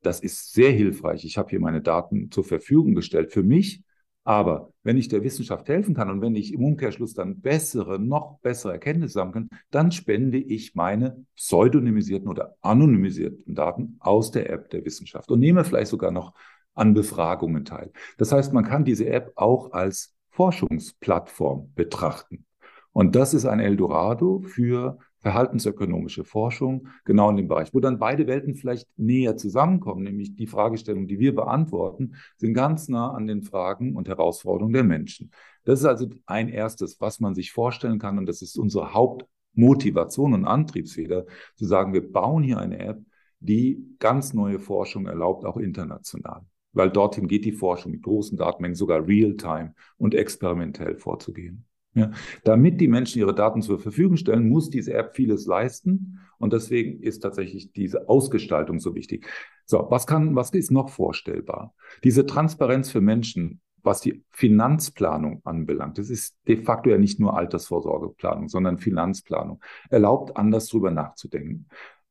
das 0.02 0.20
ist 0.20 0.52
sehr 0.52 0.70
hilfreich. 0.70 1.24
Ich 1.24 1.38
habe 1.38 1.50
hier 1.50 1.60
meine 1.60 1.80
Daten 1.80 2.30
zur 2.30 2.44
Verfügung 2.44 2.94
gestellt 2.94 3.32
für 3.32 3.42
mich. 3.42 3.82
Aber 4.24 4.74
wenn 4.82 4.98
ich 4.98 5.08
der 5.08 5.24
Wissenschaft 5.24 5.68
helfen 5.68 5.94
kann 5.94 6.10
und 6.10 6.20
wenn 6.20 6.36
ich 6.36 6.52
im 6.52 6.62
Umkehrschluss 6.62 7.14
dann 7.14 7.40
bessere, 7.40 7.98
noch 7.98 8.40
bessere 8.40 8.72
Erkenntnisse 8.72 9.20
haben 9.20 9.32
kann, 9.32 9.48
dann 9.70 9.90
spende 9.90 10.36
ich 10.36 10.74
meine 10.74 11.24
pseudonymisierten 11.34 12.28
oder 12.28 12.54
anonymisierten 12.60 13.54
Daten 13.54 13.96
aus 14.00 14.30
der 14.30 14.50
App 14.50 14.68
der 14.68 14.84
Wissenschaft 14.84 15.30
und 15.30 15.40
nehme 15.40 15.64
vielleicht 15.64 15.90
sogar 15.90 16.10
noch 16.10 16.34
an 16.74 16.92
Befragungen 16.92 17.64
teil. 17.64 17.90
Das 18.18 18.30
heißt, 18.30 18.52
man 18.52 18.64
kann 18.64 18.84
diese 18.84 19.06
App 19.06 19.32
auch 19.34 19.72
als 19.72 20.14
Forschungsplattform 20.30 21.72
betrachten. 21.74 22.44
Und 22.92 23.16
das 23.16 23.32
ist 23.32 23.46
ein 23.46 23.60
Eldorado 23.60 24.40
für 24.40 24.98
verhaltensökonomische 25.28 26.24
Forschung, 26.24 26.88
genau 27.04 27.28
in 27.28 27.36
dem 27.36 27.48
Bereich, 27.48 27.74
wo 27.74 27.80
dann 27.80 27.98
beide 27.98 28.26
Welten 28.26 28.54
vielleicht 28.54 28.88
näher 28.96 29.36
zusammenkommen, 29.36 30.02
nämlich 30.02 30.36
die 30.36 30.46
Fragestellungen, 30.46 31.06
die 31.06 31.18
wir 31.18 31.34
beantworten, 31.34 32.14
sind 32.38 32.54
ganz 32.54 32.88
nah 32.88 33.10
an 33.10 33.26
den 33.26 33.42
Fragen 33.42 33.94
und 33.94 34.08
Herausforderungen 34.08 34.72
der 34.72 34.84
Menschen. 34.84 35.30
Das 35.64 35.80
ist 35.80 35.84
also 35.84 36.08
ein 36.24 36.48
erstes, 36.48 36.98
was 37.02 37.20
man 37.20 37.34
sich 37.34 37.52
vorstellen 37.52 37.98
kann, 37.98 38.16
und 38.16 38.24
das 38.24 38.40
ist 38.40 38.58
unsere 38.58 38.94
Hauptmotivation 38.94 40.32
und 40.32 40.46
Antriebsfeder, 40.46 41.26
zu 41.56 41.66
sagen, 41.66 41.92
wir 41.92 42.10
bauen 42.10 42.42
hier 42.42 42.58
eine 42.58 42.78
App, 42.78 43.02
die 43.38 43.84
ganz 43.98 44.32
neue 44.32 44.58
Forschung 44.58 45.06
erlaubt, 45.06 45.44
auch 45.44 45.58
international. 45.58 46.40
Weil 46.72 46.88
dorthin 46.88 47.28
geht 47.28 47.44
die 47.44 47.52
Forschung 47.52 47.92
mit 47.92 48.02
großen 48.02 48.38
Datenmengen 48.38 48.76
sogar 48.76 49.06
real-time 49.06 49.74
und 49.98 50.14
experimentell 50.14 50.96
vorzugehen. 50.96 51.67
Ja, 51.94 52.10
damit 52.44 52.80
die 52.80 52.88
Menschen 52.88 53.18
ihre 53.18 53.34
Daten 53.34 53.62
zur 53.62 53.80
Verfügung 53.80 54.16
stellen, 54.16 54.48
muss 54.48 54.70
diese 54.70 54.92
App 54.94 55.16
vieles 55.16 55.46
leisten. 55.46 56.20
Und 56.38 56.52
deswegen 56.52 57.02
ist 57.02 57.20
tatsächlich 57.20 57.72
diese 57.72 58.08
Ausgestaltung 58.08 58.78
so 58.78 58.94
wichtig. 58.94 59.26
So, 59.64 59.86
was 59.90 60.06
kann, 60.06 60.36
was 60.36 60.50
ist 60.50 60.70
noch 60.70 60.90
vorstellbar? 60.90 61.74
Diese 62.04 62.26
Transparenz 62.26 62.90
für 62.90 63.00
Menschen, 63.00 63.60
was 63.82 64.00
die 64.00 64.22
Finanzplanung 64.30 65.40
anbelangt. 65.44 65.98
Das 65.98 66.10
ist 66.10 66.36
de 66.46 66.62
facto 66.62 66.90
ja 66.90 66.98
nicht 66.98 67.20
nur 67.20 67.36
Altersvorsorgeplanung, 67.36 68.48
sondern 68.48 68.78
Finanzplanung. 68.78 69.60
Erlaubt, 69.88 70.36
anders 70.36 70.68
drüber 70.68 70.90
nachzudenken. 70.90 71.66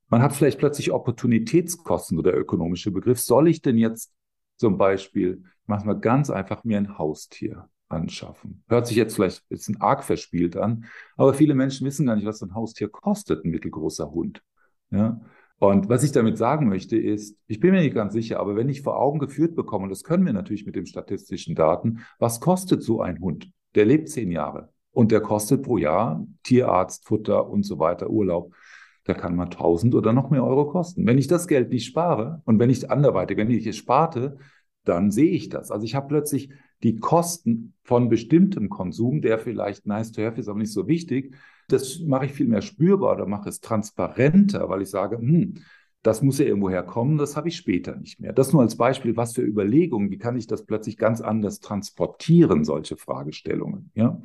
Man 0.09 0.21
hat 0.21 0.34
vielleicht 0.34 0.57
plötzlich 0.57 0.91
Opportunitätskosten, 0.91 2.17
so 2.17 2.23
der 2.23 2.38
ökonomische 2.38 2.91
Begriff. 2.91 3.19
Soll 3.19 3.47
ich 3.47 3.61
denn 3.61 3.78
jetzt 3.78 4.13
zum 4.55 4.78
Beispiel, 4.78 5.43
machen 5.65 5.88
wir 5.88 5.95
ganz 5.95 6.30
einfach, 6.30 6.63
mir 6.63 6.78
ein 6.78 6.97
Haustier 6.97 7.69
anschaffen. 7.90 8.64
Hört 8.68 8.88
sich 8.88 8.98
jetzt 8.98 9.16
vielleicht 9.16 9.42
ein 9.42 9.50
bisschen 9.50 9.82
arg 9.82 10.04
verspielt 10.04 10.58
an, 10.58 10.86
aber 11.16 11.34
viele 11.34 11.56
Menschen 11.56 11.86
wissen 11.86 12.06
gar 12.06 12.16
nicht, 12.16 12.26
was 12.26 12.42
ein 12.42 12.56
Haustier 12.56 12.90
kostet, 12.90 13.46
ein 13.46 13.52
mittelgroßer 13.52 14.12
Hund. 14.12 14.42
Ja? 14.92 15.22
Und 15.60 15.90
was 15.90 16.04
ich 16.04 16.12
damit 16.12 16.38
sagen 16.38 16.70
möchte, 16.70 16.98
ist, 16.98 17.38
ich 17.48 17.60
bin 17.60 17.72
mir 17.72 17.82
nicht 17.82 17.96
ganz 17.96 18.14
sicher, 18.14 18.40
aber 18.40 18.56
wenn 18.56 18.70
ich 18.70 18.84
vor 18.84 19.00
Augen 19.00 19.20
geführt 19.20 19.56
bekomme, 19.56 19.84
und 19.84 19.90
das 19.90 20.04
können 20.04 20.26
wir 20.26 20.34
natürlich 20.34 20.66
mit 20.66 20.76
den 20.76 20.86
statistischen 20.86 21.56
Daten, 21.56 22.06
was 22.20 22.40
kostet 22.40 22.84
so 22.84 23.02
ein 23.02 23.20
Hund? 23.20 23.50
Der 23.74 23.86
lebt 23.86 24.10
zehn 24.10 24.32
Jahre 24.32 24.70
und 24.92 25.12
der 25.12 25.22
kostet 25.22 25.64
pro 25.64 25.78
Jahr 25.78 26.26
Tierarzt, 26.44 27.06
Futter 27.06 27.50
und 27.50 27.64
so 27.64 27.80
weiter, 27.80 28.10
Urlaub. 28.10 28.54
Da 29.04 29.14
kann 29.14 29.36
man 29.36 29.48
1000 29.48 29.96
oder 29.96 30.14
noch 30.14 30.30
mehr 30.30 30.44
Euro 30.44 30.68
kosten. 30.70 31.08
Wenn 31.08 31.18
ich 31.18 31.28
das 31.28 31.48
Geld 31.48 31.70
nicht 31.70 31.86
spare 31.86 32.42
und 32.46 32.60
wenn 32.60 32.70
ich 32.70 32.92
anderweitig, 32.92 33.38
wenn 33.38 33.50
ich 33.50 33.66
es 33.66 33.78
sparte, 33.78 34.38
dann 34.88 35.12
sehe 35.12 35.32
ich 35.32 35.50
das. 35.50 35.72
Also 35.72 35.86
ich 35.86 35.96
habe 35.96 36.08
plötzlich 36.08 36.50
die 36.84 36.98
Kosten 36.98 37.74
von 37.84 38.10
bestimmtem 38.10 38.70
Konsum, 38.70 39.22
der 39.22 39.40
vielleicht 39.40 39.86
nice 39.86 40.12
to 40.12 40.22
have 40.22 40.40
ist, 40.40 40.48
aber 40.48 40.60
nicht 40.60 40.72
so 40.72 40.88
wichtig, 40.88 41.36
das 41.68 42.00
mache 42.00 42.26
ich 42.26 42.34
viel 42.34 42.48
mehr 42.48 42.62
spürbar 42.62 43.16
oder 43.16 43.26
mache 43.26 43.50
es 43.50 43.60
transparenter, 43.60 44.70
weil 44.70 44.82
ich 44.82 44.90
sage, 44.90 45.18
hm, 45.18 45.56
das 46.04 46.22
muss 46.22 46.40
ja 46.40 46.46
irgendwo 46.46 46.70
herkommen, 46.70 47.18
das 47.18 47.36
habe 47.36 47.50
ich 47.50 47.58
später 47.58 47.96
nicht 47.98 48.20
mehr. 48.20 48.32
Das 48.32 48.54
nur 48.54 48.62
als 48.62 48.78
Beispiel, 48.78 49.18
was 49.18 49.34
für 49.34 49.42
Überlegungen, 49.42 50.10
wie 50.10 50.18
kann 50.18 50.38
ich 50.38 50.48
das 50.48 50.66
plötzlich 50.66 50.98
ganz 50.98 51.20
anders 51.20 51.60
transportieren, 51.60 52.64
solche 52.64 52.96
Fragestellungen. 52.96 53.92
Ja? 53.96 54.22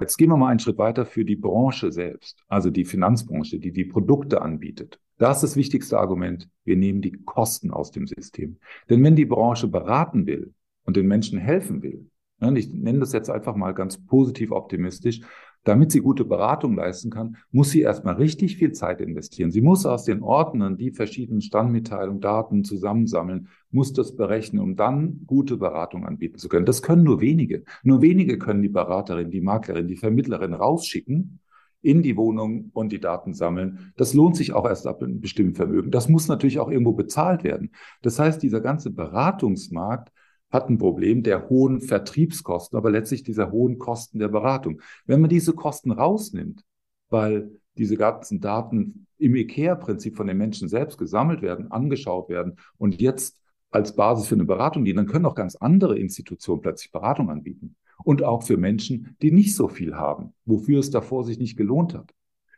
Jetzt 0.00 0.16
gehen 0.16 0.30
wir 0.30 0.36
mal 0.36 0.48
einen 0.48 0.58
Schritt 0.58 0.78
weiter 0.78 1.06
für 1.06 1.24
die 1.24 1.36
Branche 1.36 1.92
selbst, 1.92 2.42
also 2.48 2.70
die 2.70 2.84
Finanzbranche, 2.84 3.60
die 3.60 3.70
die 3.70 3.84
Produkte 3.84 4.42
anbietet. 4.42 4.98
Da 5.18 5.30
ist 5.30 5.42
das 5.42 5.56
wichtigste 5.56 5.98
Argument, 5.98 6.48
wir 6.64 6.76
nehmen 6.76 7.00
die 7.00 7.12
Kosten 7.12 7.70
aus 7.70 7.90
dem 7.90 8.06
System. 8.06 8.58
Denn 8.90 9.02
wenn 9.04 9.16
die 9.16 9.26
Branche 9.26 9.68
beraten 9.68 10.26
will 10.26 10.52
und 10.84 10.96
den 10.96 11.06
Menschen 11.06 11.38
helfen 11.38 11.82
will, 11.82 12.10
ne, 12.40 12.58
ich 12.58 12.72
nenne 12.72 13.00
das 13.00 13.12
jetzt 13.12 13.30
einfach 13.30 13.54
mal 13.54 13.72
ganz 13.72 14.04
positiv 14.04 14.50
optimistisch, 14.50 15.20
damit 15.62 15.92
sie 15.92 16.00
gute 16.00 16.24
Beratung 16.24 16.76
leisten 16.76 17.10
kann, 17.10 17.36
muss 17.50 17.70
sie 17.70 17.80
erstmal 17.80 18.16
richtig 18.16 18.56
viel 18.56 18.72
Zeit 18.72 19.00
investieren. 19.00 19.50
Sie 19.50 19.62
muss 19.62 19.86
aus 19.86 20.04
den 20.04 20.22
Ordnern 20.22 20.76
die 20.76 20.90
verschiedenen 20.90 21.40
Standmitteilungen, 21.40 22.20
Daten 22.20 22.64
zusammensammeln, 22.64 23.48
muss 23.70 23.92
das 23.94 24.14
berechnen, 24.14 24.60
um 24.60 24.76
dann 24.76 25.22
gute 25.26 25.56
Beratung 25.56 26.06
anbieten 26.06 26.38
zu 26.38 26.48
können. 26.48 26.66
Das 26.66 26.82
können 26.82 27.02
nur 27.02 27.20
wenige. 27.20 27.64
Nur 27.82 28.02
wenige 28.02 28.38
können 28.38 28.62
die 28.62 28.68
Beraterin, 28.68 29.30
die 29.30 29.40
Maklerin, 29.40 29.88
die 29.88 29.96
Vermittlerin 29.96 30.52
rausschicken 30.52 31.40
in 31.84 32.02
die 32.02 32.16
Wohnung 32.16 32.70
und 32.72 32.92
die 32.92 33.00
Daten 33.00 33.34
sammeln. 33.34 33.92
Das 33.96 34.14
lohnt 34.14 34.36
sich 34.36 34.52
auch 34.52 34.66
erst 34.66 34.86
ab 34.86 35.02
einem 35.02 35.20
bestimmten 35.20 35.54
Vermögen. 35.54 35.90
Das 35.90 36.08
muss 36.08 36.28
natürlich 36.28 36.58
auch 36.58 36.70
irgendwo 36.70 36.92
bezahlt 36.92 37.44
werden. 37.44 37.72
Das 38.02 38.18
heißt, 38.18 38.42
dieser 38.42 38.60
ganze 38.60 38.90
Beratungsmarkt 38.90 40.10
hat 40.50 40.70
ein 40.70 40.78
Problem 40.78 41.22
der 41.22 41.50
hohen 41.50 41.80
Vertriebskosten, 41.80 42.78
aber 42.78 42.90
letztlich 42.90 43.22
dieser 43.22 43.50
hohen 43.50 43.78
Kosten 43.78 44.18
der 44.18 44.28
Beratung. 44.28 44.80
Wenn 45.04 45.20
man 45.20 45.28
diese 45.28 45.52
Kosten 45.52 45.90
rausnimmt, 45.90 46.62
weil 47.10 47.50
diese 47.76 47.96
ganzen 47.96 48.40
Daten 48.40 49.06
im 49.18 49.34
IKEA-Prinzip 49.34 50.16
von 50.16 50.26
den 50.26 50.38
Menschen 50.38 50.68
selbst 50.68 50.96
gesammelt 50.96 51.42
werden, 51.42 51.70
angeschaut 51.70 52.28
werden 52.28 52.56
und 52.78 53.00
jetzt 53.00 53.38
als 53.70 53.94
Basis 53.94 54.28
für 54.28 54.36
eine 54.36 54.44
Beratung 54.44 54.84
dienen, 54.84 54.98
dann 54.98 55.06
können 55.06 55.26
auch 55.26 55.34
ganz 55.34 55.56
andere 55.56 55.98
Institutionen 55.98 56.62
plötzlich 56.62 56.92
Beratung 56.92 57.28
anbieten. 57.28 57.76
Und 58.02 58.22
auch 58.22 58.42
für 58.42 58.56
Menschen, 58.56 59.16
die 59.22 59.30
nicht 59.30 59.54
so 59.54 59.68
viel 59.68 59.94
haben, 59.94 60.34
wofür 60.44 60.80
es 60.80 60.90
davor 60.90 61.24
sich 61.24 61.38
nicht 61.38 61.56
gelohnt 61.56 61.94
hat. 61.94 62.12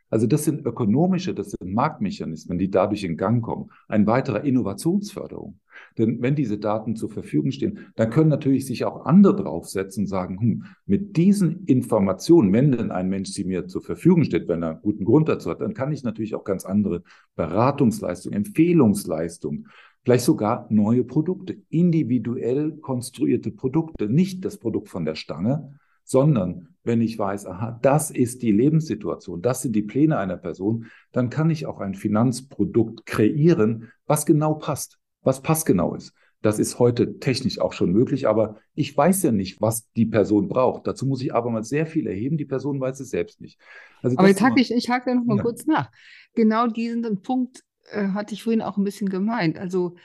Also 0.08 0.26
das 0.26 0.44
sind 0.44 0.64
ökonomische, 0.64 1.34
das 1.34 1.50
sind 1.50 1.74
Marktmechanismen, 1.74 2.58
die 2.58 2.70
dadurch 2.70 3.02
in 3.02 3.16
Gang 3.16 3.42
kommen. 3.42 3.70
Ein 3.88 4.06
weiterer 4.06 4.44
Innovationsförderung. 4.44 5.58
Denn 5.98 6.22
wenn 6.22 6.36
diese 6.36 6.58
Daten 6.58 6.96
zur 6.96 7.10
Verfügung 7.10 7.50
stehen, 7.50 7.90
dann 7.96 8.10
können 8.10 8.30
natürlich 8.30 8.66
sich 8.66 8.84
auch 8.84 9.04
andere 9.04 9.34
draufsetzen 9.36 10.04
und 10.04 10.06
sagen, 10.06 10.40
hm, 10.40 10.64
mit 10.86 11.16
diesen 11.16 11.64
Informationen, 11.64 12.52
wenn 12.52 12.72
denn 12.72 12.90
ein 12.90 13.08
Mensch 13.08 13.30
sie 13.30 13.44
mir 13.44 13.66
zur 13.66 13.82
Verfügung 13.82 14.24
steht, 14.24 14.48
wenn 14.48 14.62
er 14.62 14.70
einen 14.70 14.82
guten 14.82 15.04
Grund 15.04 15.28
dazu 15.28 15.50
hat, 15.50 15.60
dann 15.60 15.74
kann 15.74 15.92
ich 15.92 16.04
natürlich 16.04 16.34
auch 16.34 16.44
ganz 16.44 16.64
andere 16.64 17.02
Beratungsleistungen, 17.34 18.36
Empfehlungsleistungen, 18.36 19.68
vielleicht 20.06 20.24
sogar 20.24 20.68
neue 20.70 21.02
Produkte, 21.02 21.56
individuell 21.68 22.76
konstruierte 22.76 23.50
Produkte, 23.50 24.08
nicht 24.08 24.44
das 24.44 24.56
Produkt 24.56 24.88
von 24.88 25.04
der 25.04 25.16
Stange, 25.16 25.80
sondern 26.04 26.68
wenn 26.84 27.00
ich 27.00 27.18
weiß, 27.18 27.46
aha, 27.46 27.80
das 27.82 28.12
ist 28.12 28.42
die 28.42 28.52
Lebenssituation, 28.52 29.42
das 29.42 29.62
sind 29.62 29.74
die 29.74 29.82
Pläne 29.82 30.16
einer 30.16 30.36
Person, 30.36 30.86
dann 31.10 31.28
kann 31.28 31.50
ich 31.50 31.66
auch 31.66 31.80
ein 31.80 31.96
Finanzprodukt 31.96 33.04
kreieren, 33.04 33.90
was 34.06 34.26
genau 34.26 34.54
passt, 34.54 35.00
was 35.22 35.42
passgenau 35.42 35.96
ist. 35.96 36.14
Das 36.40 36.60
ist 36.60 36.78
heute 36.78 37.18
technisch 37.18 37.60
auch 37.60 37.72
schon 37.72 37.90
möglich, 37.90 38.28
aber 38.28 38.60
ich 38.74 38.96
weiß 38.96 39.24
ja 39.24 39.32
nicht, 39.32 39.60
was 39.60 39.90
die 39.96 40.06
Person 40.06 40.46
braucht. 40.46 40.86
Dazu 40.86 41.04
muss 41.04 41.20
ich 41.20 41.34
aber 41.34 41.50
mal 41.50 41.64
sehr 41.64 41.84
viel 41.86 42.06
erheben. 42.06 42.36
Die 42.36 42.44
Person 42.44 42.80
weiß 42.80 43.00
es 43.00 43.10
selbst 43.10 43.40
nicht. 43.40 43.58
Also 44.02 44.16
aber 44.16 44.28
jetzt 44.28 44.40
hake 44.40 44.60
ich, 44.60 44.70
ich 44.70 44.88
hake 44.88 45.06
da 45.06 45.16
noch 45.16 45.24
mal 45.24 45.38
ja. 45.38 45.42
kurz 45.42 45.66
nach. 45.66 45.90
Genau 46.34 46.68
diesen 46.68 47.22
Punkt 47.22 47.65
äh, 47.90 48.08
hatte 48.08 48.34
ich 48.34 48.42
vorhin 48.42 48.62
auch 48.62 48.76
ein 48.76 48.84
bisschen 48.84 49.08
gemeint. 49.08 49.58
Also 49.58 49.96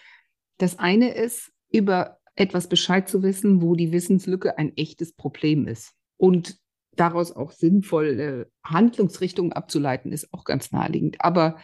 das 0.58 0.80
eine 0.80 1.14
ist, 1.14 1.52
über 1.72 2.18
etwas 2.36 2.68
Bescheid 2.68 3.08
zu 3.08 3.24
wissen, 3.24 3.62
wo 3.62 3.76
die 3.76 3.92
Wissenslücke 3.92 4.58
ein 4.58 4.76
echtes 4.78 5.14
Problem 5.14 5.68
ist. 5.68 5.94
Und 6.18 6.58
daraus 6.96 7.32
auch 7.32 7.52
sinnvolle 7.52 8.52
Handlungsrichtungen 8.64 9.54
abzuleiten, 9.54 10.12
ist 10.12 10.34
auch 10.34 10.44
ganz 10.44 10.72
naheliegend. 10.72 11.18
Aber 11.22 11.58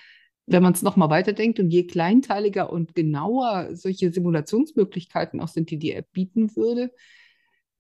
wenn 0.46 0.64
man 0.64 0.74
es 0.74 0.82
nochmal 0.82 1.10
weiterdenkt 1.10 1.60
und 1.60 1.70
je 1.70 1.86
kleinteiliger 1.86 2.72
und 2.72 2.96
genauer 2.96 3.76
solche 3.76 4.12
Simulationsmöglichkeiten 4.12 5.42
auch 5.42 5.50
sind, 5.50 5.70
die 5.70 5.78
die 5.78 5.92
App 5.92 6.12
bieten 6.14 6.56
würde, 6.56 6.92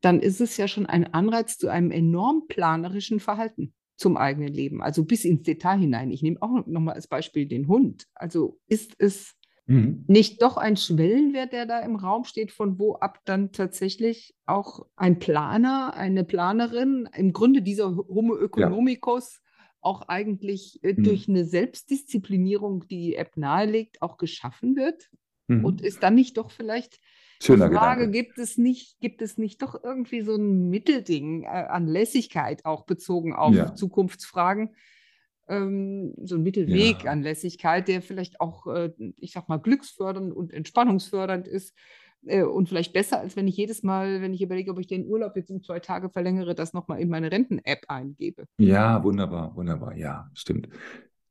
dann 0.01 0.19
ist 0.19 0.41
es 0.41 0.57
ja 0.57 0.67
schon 0.67 0.85
ein 0.85 1.13
Anreiz 1.13 1.57
zu 1.57 1.69
einem 1.69 1.91
enorm 1.91 2.43
planerischen 2.47 3.19
Verhalten 3.19 3.73
zum 3.97 4.15
eigenen 4.15 4.53
Leben, 4.53 4.81
also 4.81 5.03
bis 5.03 5.25
ins 5.25 5.43
Detail 5.43 5.79
hinein. 5.79 6.11
Ich 6.11 6.21
nehme 6.21 6.41
auch 6.41 6.65
nochmal 6.65 6.95
als 6.95 7.07
Beispiel 7.07 7.47
den 7.47 7.67
Hund. 7.67 8.07
Also 8.13 8.59
ist 8.67 8.93
es 8.99 9.37
Mhm. 9.67 10.05
Nicht 10.07 10.41
doch 10.41 10.55
ein 10.55 10.77
Schwellenwert, 10.77 11.51
der 11.51 11.65
da 11.65 11.79
im 11.79 11.97
Raum 11.97 12.23
steht, 12.23 12.53
von 12.53 12.79
wo 12.79 12.95
ab 12.95 13.19
dann 13.25 13.51
tatsächlich 13.51 14.33
auch 14.45 14.85
ein 14.95 15.19
Planer, 15.19 15.93
eine 15.93 16.23
Planerin, 16.23 17.07
im 17.13 17.33
Grunde 17.33 17.61
dieser 17.61 17.95
Homo 17.97 18.37
economicus 18.37 19.33
ja. 19.33 19.69
auch 19.81 20.07
eigentlich 20.07 20.79
äh, 20.83 20.93
mhm. 20.93 21.03
durch 21.03 21.27
eine 21.27 21.43
Selbstdisziplinierung, 21.43 22.87
die 22.87 22.97
die 22.97 23.15
App 23.15 23.35
nahelegt, 23.35 24.01
auch 24.01 24.17
geschaffen 24.17 24.77
wird? 24.77 25.09
Mhm. 25.47 25.65
Und 25.65 25.81
ist 25.81 26.01
dann 26.01 26.15
nicht 26.15 26.37
doch 26.37 26.49
vielleicht 26.49 26.99
Schöner 27.41 27.69
die 27.69 27.75
Frage, 27.75 28.07
Gedanke. 28.07 28.19
gibt 28.19 28.37
es 28.39 28.57
nicht, 28.57 28.99
gibt 28.99 29.21
es 29.21 29.37
nicht 29.37 29.61
doch 29.61 29.81
irgendwie 29.83 30.21
so 30.21 30.35
ein 30.35 30.69
Mittelding 30.69 31.43
äh, 31.43 31.47
an 31.47 31.87
Lässigkeit 31.87 32.65
auch 32.65 32.85
bezogen 32.85 33.33
auf 33.33 33.53
ja. 33.53 33.75
Zukunftsfragen? 33.75 34.75
ähm, 35.47 36.13
so 36.23 36.35
ein 36.35 36.43
Mittelweg 36.43 37.03
ja. 37.03 37.11
an 37.11 37.21
Lässigkeit, 37.23 37.87
der 37.87 38.01
vielleicht 38.01 38.39
auch, 38.41 38.67
äh, 38.67 38.91
ich 39.17 39.31
sag 39.31 39.49
mal, 39.49 39.57
glücksfördernd 39.57 40.33
und 40.33 40.53
entspannungsfördernd 40.53 41.47
ist. 41.47 41.73
Äh, 42.25 42.43
und 42.43 42.69
vielleicht 42.69 42.93
besser, 42.93 43.19
als 43.19 43.35
wenn 43.35 43.47
ich 43.47 43.57
jedes 43.57 43.83
Mal, 43.83 44.21
wenn 44.21 44.33
ich 44.33 44.41
überlege, 44.41 44.71
ob 44.71 44.79
ich 44.79 44.87
den 44.87 45.07
Urlaub 45.07 45.35
jetzt 45.35 45.51
um 45.51 45.63
zwei 45.63 45.79
Tage 45.79 46.09
verlängere, 46.09 46.55
das 46.55 46.73
nochmal 46.73 46.99
in 46.99 47.09
meine 47.09 47.31
Renten-App 47.31 47.85
eingebe. 47.87 48.45
Ja, 48.57 49.03
wunderbar, 49.03 49.55
wunderbar. 49.55 49.95
Ja, 49.95 50.29
stimmt. 50.33 50.69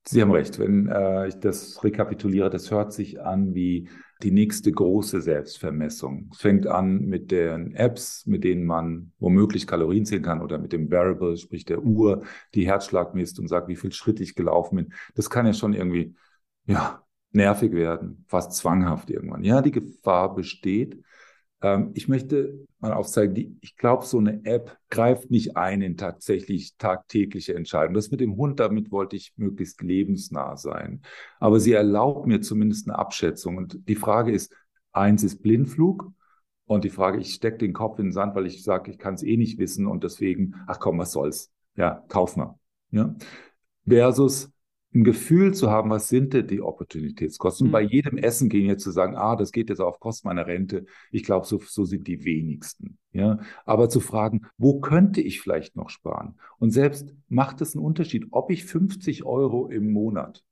Sie 0.04 0.22
haben 0.22 0.30
recht. 0.30 0.58
Wenn 0.58 0.88
äh, 0.88 1.28
ich 1.28 1.34
das 1.40 1.82
rekapituliere, 1.82 2.48
das 2.48 2.70
hört 2.70 2.92
sich 2.92 3.20
an 3.20 3.54
wie 3.54 3.88
die 4.22 4.30
nächste 4.30 4.72
große 4.72 5.20
Selbstvermessung. 5.20 6.30
Es 6.32 6.40
fängt 6.40 6.66
an 6.66 7.04
mit 7.04 7.30
den 7.30 7.74
Apps, 7.74 8.24
mit 8.26 8.44
denen 8.44 8.64
man 8.64 9.12
womöglich 9.18 9.66
Kalorien 9.66 10.06
zählen 10.06 10.22
kann 10.22 10.40
oder 10.40 10.58
mit 10.58 10.72
dem 10.72 10.90
Variable, 10.90 11.36
sprich 11.36 11.64
der 11.64 11.82
Uhr, 11.82 12.22
die 12.54 12.66
Herzschlag 12.66 13.14
misst 13.14 13.38
und 13.38 13.48
sagt, 13.48 13.68
wie 13.68 13.76
viel 13.76 13.92
Schritt 13.92 14.20
ich 14.20 14.34
gelaufen 14.34 14.76
bin. 14.76 14.94
Das 15.14 15.28
kann 15.28 15.46
ja 15.46 15.52
schon 15.52 15.74
irgendwie, 15.74 16.14
ja, 16.64 17.02
nervig 17.32 17.72
werden, 17.72 18.24
fast 18.28 18.52
zwanghaft 18.52 19.10
irgendwann. 19.10 19.44
Ja, 19.44 19.60
die 19.60 19.72
Gefahr 19.72 20.34
besteht. 20.34 21.02
Ähm, 21.62 21.90
ich 21.94 22.08
möchte 22.08 22.66
mal 22.80 22.92
aufzeigen, 22.92 23.34
die, 23.34 23.56
ich 23.60 23.76
glaube, 23.76 24.04
so 24.04 24.18
eine 24.18 24.44
App 24.44 24.78
greift 24.90 25.30
nicht 25.30 25.56
ein 25.56 25.82
in 25.82 25.96
tatsächlich 25.96 26.76
tagtägliche 26.76 27.54
Entscheidungen. 27.54 27.94
Das 27.94 28.10
mit 28.10 28.20
dem 28.20 28.36
Hund, 28.36 28.60
damit 28.60 28.90
wollte 28.90 29.16
ich 29.16 29.32
möglichst 29.36 29.82
lebensnah 29.82 30.56
sein. 30.56 31.02
Aber 31.38 31.60
sie 31.60 31.72
erlaubt 31.72 32.26
mir 32.26 32.40
zumindest 32.40 32.88
eine 32.88 32.98
Abschätzung. 32.98 33.56
Und 33.56 33.88
die 33.88 33.96
Frage 33.96 34.32
ist, 34.32 34.54
eins 34.92 35.22
ist 35.22 35.42
Blindflug 35.42 36.12
Und 36.66 36.84
die 36.84 36.90
Frage, 36.90 37.18
ich 37.20 37.34
stecke 37.34 37.58
den 37.58 37.72
Kopf 37.72 37.98
in 37.98 38.06
den 38.06 38.12
Sand, 38.12 38.34
weil 38.34 38.46
ich 38.46 38.62
sage, 38.64 38.90
ich 38.90 38.98
kann 38.98 39.14
es 39.14 39.22
eh 39.22 39.36
nicht 39.36 39.58
wissen 39.58 39.86
und 39.86 40.04
deswegen, 40.04 40.54
ach 40.66 40.80
komm, 40.80 40.98
was 40.98 41.12
soll's? 41.12 41.52
Ja, 41.76 42.04
kauf 42.08 42.36
mal. 42.36 42.58
Ja? 42.90 43.14
Versus 43.86 44.50
ein 44.96 45.04
Gefühl 45.04 45.52
zu 45.52 45.70
haben, 45.70 45.90
was 45.90 46.08
sind 46.08 46.32
denn 46.32 46.46
die 46.46 46.62
Opportunitätskosten? 46.62 47.68
Mhm. 47.68 47.72
Bei 47.72 47.82
jedem 47.82 48.16
Essen 48.16 48.48
gehen 48.48 48.66
jetzt 48.66 48.82
zu 48.82 48.90
sagen, 48.90 49.14
ah, 49.14 49.36
das 49.36 49.52
geht 49.52 49.68
jetzt 49.68 49.80
auf 49.80 50.00
Kosten 50.00 50.28
meiner 50.28 50.46
Rente. 50.46 50.86
Ich 51.10 51.22
glaube, 51.22 51.46
so, 51.46 51.60
so 51.64 51.84
sind 51.84 52.06
die 52.06 52.24
wenigsten. 52.24 52.98
Ja, 53.12 53.38
aber 53.64 53.88
zu 53.88 54.00
fragen, 54.00 54.42
wo 54.56 54.80
könnte 54.80 55.20
ich 55.20 55.40
vielleicht 55.40 55.76
noch 55.76 55.90
sparen? 55.90 56.36
Und 56.58 56.70
selbst 56.70 57.14
macht 57.28 57.60
es 57.60 57.76
einen 57.76 57.84
Unterschied, 57.84 58.26
ob 58.30 58.50
ich 58.50 58.64
50 58.64 59.24
Euro 59.24 59.68
im 59.68 59.92
Monat 59.92 60.44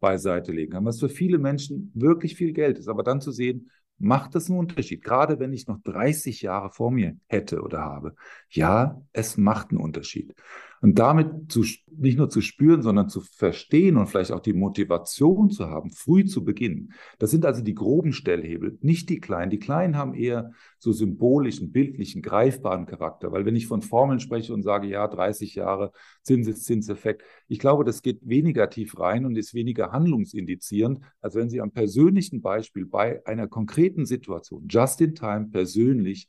beiseite 0.00 0.52
legen 0.52 0.72
kann, 0.72 0.84
was 0.84 1.00
für 1.00 1.08
viele 1.08 1.38
Menschen 1.38 1.90
wirklich 1.94 2.36
viel 2.36 2.52
Geld 2.52 2.78
ist. 2.78 2.88
Aber 2.88 3.02
dann 3.02 3.20
zu 3.20 3.32
sehen, 3.32 3.70
macht 3.98 4.34
das 4.34 4.48
einen 4.48 4.58
Unterschied. 4.58 5.02
Gerade 5.02 5.38
wenn 5.38 5.52
ich 5.52 5.66
noch 5.66 5.80
30 5.82 6.42
Jahre 6.42 6.70
vor 6.70 6.90
mir 6.90 7.16
hätte 7.26 7.62
oder 7.62 7.80
habe. 7.80 8.14
Ja, 8.48 9.02
es 9.12 9.36
macht 9.36 9.70
einen 9.70 9.80
Unterschied. 9.80 10.34
Und 10.80 10.98
damit 10.98 11.50
zu, 11.50 11.64
nicht 11.96 12.18
nur 12.18 12.30
zu 12.30 12.40
spüren, 12.40 12.82
sondern 12.82 13.08
zu 13.08 13.20
verstehen 13.20 13.96
und 13.96 14.06
vielleicht 14.06 14.32
auch 14.32 14.40
die 14.40 14.52
Motivation 14.52 15.50
zu 15.50 15.68
haben, 15.68 15.90
früh 15.90 16.24
zu 16.24 16.44
beginnen. 16.44 16.92
Das 17.18 17.30
sind 17.30 17.44
also 17.44 17.62
die 17.62 17.74
groben 17.74 18.12
Stellhebel, 18.12 18.78
nicht 18.80 19.08
die 19.08 19.18
kleinen. 19.18 19.50
Die 19.50 19.58
kleinen 19.58 19.96
haben 19.96 20.14
eher 20.14 20.52
so 20.78 20.92
symbolischen, 20.92 21.72
bildlichen, 21.72 22.22
greifbaren 22.22 22.86
Charakter. 22.86 23.32
Weil 23.32 23.44
wenn 23.44 23.56
ich 23.56 23.66
von 23.66 23.82
Formeln 23.82 24.20
spreche 24.20 24.54
und 24.54 24.62
sage, 24.62 24.86
ja, 24.88 25.06
30 25.08 25.56
Jahre 25.56 25.92
Zinseszinseffekt, 26.22 27.22
ich 27.48 27.58
glaube, 27.58 27.84
das 27.84 28.02
geht 28.02 28.20
weniger 28.22 28.70
tief 28.70 28.98
rein 28.98 29.26
und 29.26 29.36
ist 29.36 29.54
weniger 29.54 29.90
handlungsindizierend, 29.90 31.00
als 31.20 31.34
wenn 31.34 31.50
Sie 31.50 31.60
am 31.60 31.72
persönlichen 31.72 32.40
Beispiel 32.40 32.86
bei 32.86 33.24
einer 33.26 33.48
konkreten 33.48 34.06
Situation, 34.06 34.68
just 34.68 35.00
in 35.00 35.14
time, 35.14 35.48
persönlich 35.50 36.28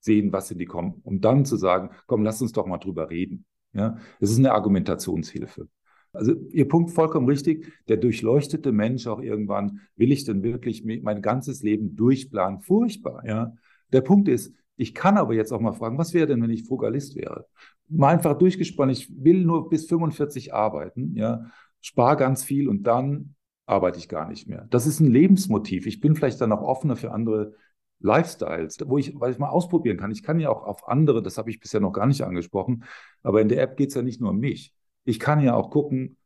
sehen, 0.00 0.32
was 0.32 0.48
sind 0.48 0.58
die 0.58 0.66
kommen, 0.66 1.00
um 1.02 1.20
dann 1.20 1.44
zu 1.44 1.56
sagen, 1.56 1.90
komm, 2.06 2.22
lass 2.22 2.40
uns 2.40 2.52
doch 2.52 2.66
mal 2.66 2.78
drüber 2.78 3.10
reden. 3.10 3.44
Ja, 3.76 3.98
es 4.20 4.30
ist 4.30 4.38
eine 4.38 4.52
Argumentationshilfe. 4.52 5.68
Also 6.12 6.32
Ihr 6.50 6.66
Punkt 6.66 6.90
vollkommen 6.90 7.28
richtig. 7.28 7.72
Der 7.88 7.98
durchleuchtete 7.98 8.72
Mensch 8.72 9.06
auch 9.06 9.20
irgendwann, 9.20 9.80
will 9.96 10.12
ich 10.12 10.24
denn 10.24 10.42
wirklich 10.42 10.84
mein 10.84 11.20
ganzes 11.20 11.62
Leben 11.62 11.94
durchplanen? 11.94 12.60
Furchtbar, 12.60 13.22
ja. 13.26 13.52
Der 13.92 14.00
Punkt 14.00 14.28
ist, 14.28 14.54
ich 14.76 14.94
kann 14.94 15.16
aber 15.18 15.34
jetzt 15.34 15.52
auch 15.52 15.60
mal 15.60 15.72
fragen, 15.72 15.98
was 15.98 16.14
wäre 16.14 16.26
denn, 16.26 16.42
wenn 16.42 16.50
ich 16.50 16.64
Frugalist 16.64 17.16
wäre? 17.16 17.46
Mal 17.88 18.14
einfach 18.14 18.36
durchgesponnen, 18.36 18.92
ich 18.94 19.12
will 19.14 19.44
nur 19.44 19.68
bis 19.68 19.86
45 19.86 20.52
arbeiten, 20.52 21.14
ja, 21.14 21.50
spare 21.80 22.16
ganz 22.16 22.44
viel 22.44 22.68
und 22.68 22.84
dann 22.84 23.34
arbeite 23.66 23.98
ich 23.98 24.08
gar 24.08 24.28
nicht 24.28 24.48
mehr. 24.48 24.66
Das 24.70 24.86
ist 24.86 25.00
ein 25.00 25.10
Lebensmotiv. 25.10 25.86
Ich 25.86 26.00
bin 26.00 26.14
vielleicht 26.14 26.40
dann 26.40 26.52
auch 26.52 26.62
offener 26.62 26.96
für 26.96 27.12
andere 27.12 27.54
Lifestyles, 28.00 28.78
wo 28.86 28.98
ich, 28.98 29.18
weil 29.18 29.32
ich 29.32 29.38
mal 29.38 29.48
ausprobieren 29.48 29.96
kann. 29.96 30.10
Ich 30.10 30.22
kann 30.22 30.38
ja 30.38 30.50
auch 30.50 30.64
auf 30.64 30.88
andere, 30.88 31.22
das 31.22 31.38
habe 31.38 31.50
ich 31.50 31.60
bisher 31.60 31.80
noch 31.80 31.92
gar 31.92 32.06
nicht 32.06 32.22
angesprochen, 32.22 32.84
aber 33.22 33.40
in 33.40 33.48
der 33.48 33.62
App 33.62 33.76
geht 33.76 33.88
es 33.88 33.94
ja 33.94 34.02
nicht 34.02 34.20
nur 34.20 34.30
um 34.30 34.38
mich. 34.38 34.74
Ich 35.04 35.18
kann 35.18 35.40
ja 35.40 35.54
auch 35.54 35.70
gucken 35.70 36.16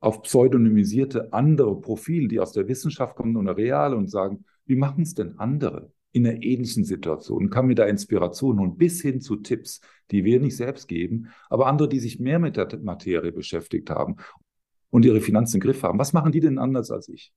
auf 0.00 0.22
pseudonymisierte 0.22 1.32
andere 1.32 1.78
Profile, 1.78 2.28
die 2.28 2.40
aus 2.40 2.52
der 2.52 2.68
Wissenschaft 2.68 3.16
kommen 3.16 3.36
oder 3.36 3.56
real 3.56 3.94
und 3.94 4.08
sagen, 4.10 4.44
wie 4.64 4.76
machen 4.76 5.02
es 5.02 5.14
denn 5.14 5.38
andere 5.38 5.92
in 6.12 6.26
einer 6.26 6.42
ähnlichen 6.42 6.84
Situation? 6.84 7.44
Und 7.44 7.50
kann 7.50 7.66
mir 7.66 7.74
da 7.74 7.84
Inspiration 7.84 8.58
holen, 8.58 8.76
bis 8.76 9.02
hin 9.02 9.20
zu 9.20 9.36
Tipps, 9.36 9.80
die 10.10 10.24
wir 10.24 10.40
nicht 10.40 10.56
selbst 10.56 10.88
geben, 10.88 11.28
aber 11.50 11.66
andere, 11.66 11.88
die 11.88 12.00
sich 12.00 12.18
mehr 12.18 12.38
mit 12.38 12.56
der 12.56 12.68
Materie 12.82 13.32
beschäftigt 13.32 13.90
haben 13.90 14.16
und 14.88 15.04
ihre 15.04 15.20
Finanzen 15.20 15.56
im 15.56 15.60
Griff 15.60 15.82
haben. 15.82 15.98
Was 15.98 16.12
machen 16.12 16.32
die 16.32 16.40
denn 16.40 16.58
anders 16.58 16.90
als 16.90 17.08
ich? 17.08 17.32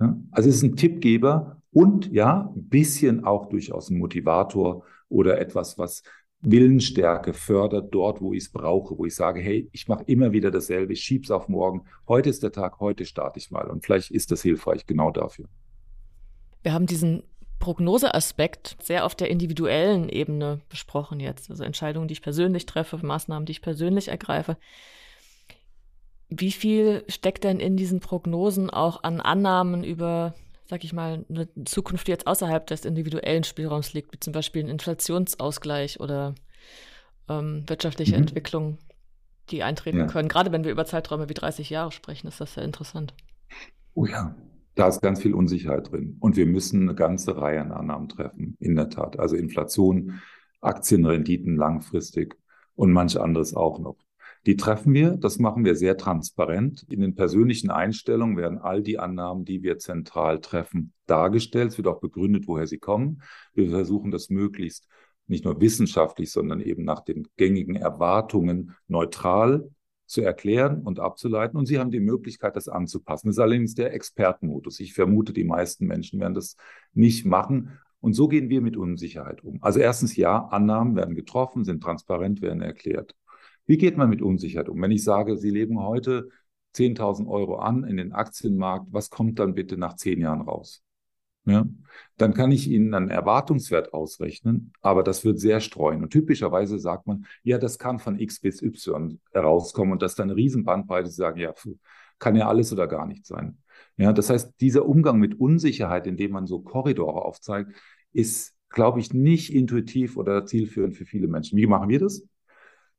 Ja? 0.00 0.16
Also 0.30 0.48
es 0.48 0.56
ist 0.56 0.62
ein 0.62 0.76
Tippgeber 0.76 1.61
und 1.72 2.12
ja, 2.12 2.52
ein 2.54 2.68
bisschen 2.68 3.24
auch 3.24 3.46
durchaus 3.48 3.90
ein 3.90 3.98
Motivator 3.98 4.84
oder 5.08 5.40
etwas, 5.40 5.78
was 5.78 6.02
Willensstärke 6.42 7.32
fördert 7.32 7.94
dort, 7.94 8.20
wo 8.20 8.32
ich 8.32 8.44
es 8.44 8.52
brauche, 8.52 8.98
wo 8.98 9.06
ich 9.06 9.14
sage, 9.14 9.40
hey, 9.40 9.68
ich 9.72 9.86
mache 9.88 10.04
immer 10.06 10.32
wieder 10.32 10.50
dasselbe, 10.50 10.92
ich 10.92 11.00
schieb's 11.00 11.30
auf 11.30 11.48
morgen. 11.48 11.84
Heute 12.08 12.30
ist 12.30 12.42
der 12.42 12.52
Tag, 12.52 12.80
heute 12.80 13.04
starte 13.04 13.38
ich 13.38 13.50
mal. 13.50 13.70
Und 13.70 13.84
vielleicht 13.84 14.10
ist 14.10 14.32
das 14.32 14.42
hilfreich 14.42 14.86
genau 14.86 15.12
dafür. 15.12 15.46
Wir 16.62 16.72
haben 16.72 16.86
diesen 16.86 17.22
Prognoseaspekt 17.60 18.76
sehr 18.82 19.06
auf 19.06 19.14
der 19.14 19.30
individuellen 19.30 20.08
Ebene 20.08 20.60
besprochen 20.68 21.20
jetzt. 21.20 21.48
Also 21.48 21.62
Entscheidungen, 21.62 22.08
die 22.08 22.12
ich 22.12 22.22
persönlich 22.22 22.66
treffe, 22.66 22.98
Maßnahmen, 23.00 23.46
die 23.46 23.52
ich 23.52 23.62
persönlich 23.62 24.08
ergreife. 24.08 24.56
Wie 26.28 26.50
viel 26.50 27.04
steckt 27.06 27.44
denn 27.44 27.60
in 27.60 27.76
diesen 27.76 28.00
Prognosen 28.00 28.68
auch 28.68 29.04
an 29.04 29.20
Annahmen 29.20 29.84
über, 29.84 30.34
sag 30.66 30.84
ich 30.84 30.92
mal, 30.92 31.24
eine 31.28 31.48
Zukunft, 31.64 32.06
die 32.06 32.12
jetzt 32.12 32.26
außerhalb 32.26 32.66
des 32.66 32.84
individuellen 32.84 33.44
Spielraums 33.44 33.92
liegt, 33.92 34.12
wie 34.12 34.20
zum 34.20 34.32
Beispiel 34.32 34.64
ein 34.64 34.68
Inflationsausgleich 34.68 36.00
oder 36.00 36.34
ähm, 37.28 37.64
wirtschaftliche 37.66 38.12
mhm. 38.12 38.22
Entwicklung, 38.22 38.78
die 39.50 39.62
eintreten 39.62 39.98
ja. 39.98 40.06
können? 40.06 40.28
Gerade 40.28 40.52
wenn 40.52 40.64
wir 40.64 40.70
über 40.70 40.86
Zeiträume 40.86 41.28
wie 41.28 41.34
30 41.34 41.70
Jahre 41.70 41.92
sprechen, 41.92 42.28
ist 42.28 42.40
das 42.40 42.54
sehr 42.54 42.64
interessant. 42.64 43.14
Oh 43.94 44.06
ja, 44.06 44.34
da 44.74 44.88
ist 44.88 45.02
ganz 45.02 45.20
viel 45.20 45.34
Unsicherheit 45.34 45.90
drin. 45.90 46.16
Und 46.20 46.36
wir 46.36 46.46
müssen 46.46 46.82
eine 46.82 46.94
ganze 46.94 47.36
Reihe 47.36 47.60
an 47.60 47.72
Annahmen 47.72 48.08
treffen, 48.08 48.56
in 48.58 48.74
der 48.74 48.88
Tat. 48.88 49.18
Also 49.18 49.36
Inflation, 49.36 50.20
Aktienrenditen 50.60 51.56
langfristig 51.56 52.36
und 52.74 52.92
manch 52.92 53.20
anderes 53.20 53.54
auch 53.54 53.78
noch. 53.78 53.96
Die 54.46 54.56
treffen 54.56 54.92
wir, 54.92 55.16
das 55.16 55.38
machen 55.38 55.64
wir 55.64 55.76
sehr 55.76 55.96
transparent. 55.96 56.84
In 56.90 57.00
den 57.00 57.14
persönlichen 57.14 57.70
Einstellungen 57.70 58.36
werden 58.36 58.58
all 58.58 58.82
die 58.82 58.98
Annahmen, 58.98 59.44
die 59.44 59.62
wir 59.62 59.78
zentral 59.78 60.40
treffen, 60.40 60.92
dargestellt. 61.06 61.70
Es 61.70 61.78
wird 61.78 61.86
auch 61.86 62.00
begründet, 62.00 62.48
woher 62.48 62.66
sie 62.66 62.78
kommen. 62.78 63.22
Wir 63.54 63.70
versuchen 63.70 64.10
das 64.10 64.30
möglichst 64.30 64.88
nicht 65.28 65.44
nur 65.44 65.60
wissenschaftlich, 65.60 66.32
sondern 66.32 66.60
eben 66.60 66.84
nach 66.84 67.00
den 67.00 67.28
gängigen 67.36 67.76
Erwartungen 67.76 68.74
neutral 68.88 69.70
zu 70.06 70.20
erklären 70.20 70.82
und 70.82 71.00
abzuleiten. 71.00 71.56
Und 71.56 71.66
Sie 71.66 71.78
haben 71.78 71.90
die 71.90 72.00
Möglichkeit, 72.00 72.56
das 72.56 72.68
anzupassen. 72.68 73.28
Das 73.28 73.36
ist 73.36 73.40
allerdings 73.40 73.74
der 73.74 73.94
Expertenmodus. 73.94 74.80
Ich 74.80 74.92
vermute, 74.92 75.32
die 75.32 75.44
meisten 75.44 75.86
Menschen 75.86 76.20
werden 76.20 76.34
das 76.34 76.56
nicht 76.92 77.24
machen. 77.24 77.78
Und 78.00 78.14
so 78.14 78.28
gehen 78.28 78.48
wir 78.48 78.60
mit 78.60 78.76
Unsicherheit 78.76 79.44
um. 79.44 79.62
Also 79.62 79.78
erstens, 79.78 80.16
ja, 80.16 80.46
Annahmen 80.48 80.96
werden 80.96 81.14
getroffen, 81.14 81.64
sind 81.64 81.82
transparent, 81.82 82.42
werden 82.42 82.60
erklärt. 82.60 83.14
Wie 83.66 83.76
geht 83.76 83.96
man 83.96 84.10
mit 84.10 84.22
Unsicherheit 84.22 84.68
um? 84.68 84.80
Wenn 84.80 84.90
ich 84.90 85.04
sage, 85.04 85.36
Sie 85.36 85.50
leben 85.50 85.80
heute 85.80 86.28
10.000 86.74 87.28
Euro 87.28 87.56
an 87.56 87.84
in 87.84 87.96
den 87.96 88.12
Aktienmarkt, 88.12 88.86
was 88.90 89.10
kommt 89.10 89.38
dann 89.38 89.54
bitte 89.54 89.76
nach 89.76 89.96
zehn 89.96 90.20
Jahren 90.20 90.40
raus? 90.40 90.82
Ja, 91.44 91.66
dann 92.18 92.34
kann 92.34 92.52
ich 92.52 92.70
Ihnen 92.70 92.94
einen 92.94 93.10
Erwartungswert 93.10 93.92
ausrechnen, 93.92 94.72
aber 94.80 95.02
das 95.02 95.24
wird 95.24 95.40
sehr 95.40 95.58
streuen. 95.58 96.02
Und 96.02 96.10
typischerweise 96.10 96.78
sagt 96.78 97.08
man, 97.08 97.26
ja, 97.42 97.58
das 97.58 97.78
kann 97.80 97.98
von 97.98 98.18
X 98.18 98.40
bis 98.40 98.62
Y 98.62 99.18
herauskommen 99.32 99.92
und 99.92 100.02
das 100.02 100.12
ist 100.12 100.18
dann 100.20 100.30
eine 100.30 100.36
Riesenbandbreite, 100.36 101.08
Sie 101.08 101.16
sagen, 101.16 101.40
ja, 101.40 101.52
kann 102.20 102.36
ja 102.36 102.46
alles 102.46 102.72
oder 102.72 102.86
gar 102.86 103.06
nicht 103.06 103.26
sein. 103.26 103.58
Ja, 103.96 104.12
das 104.12 104.30
heißt, 104.30 104.60
dieser 104.60 104.86
Umgang 104.86 105.18
mit 105.18 105.38
Unsicherheit, 105.38 106.06
indem 106.06 106.30
man 106.30 106.46
so 106.46 106.60
Korridore 106.60 107.22
aufzeigt, 107.24 107.72
ist, 108.12 108.54
glaube 108.68 109.00
ich, 109.00 109.12
nicht 109.12 109.52
intuitiv 109.52 110.16
oder 110.16 110.46
zielführend 110.46 110.94
für 110.94 111.04
viele 111.04 111.26
Menschen. 111.26 111.58
Wie 111.58 111.66
machen 111.66 111.88
wir 111.88 111.98
das? 111.98 112.24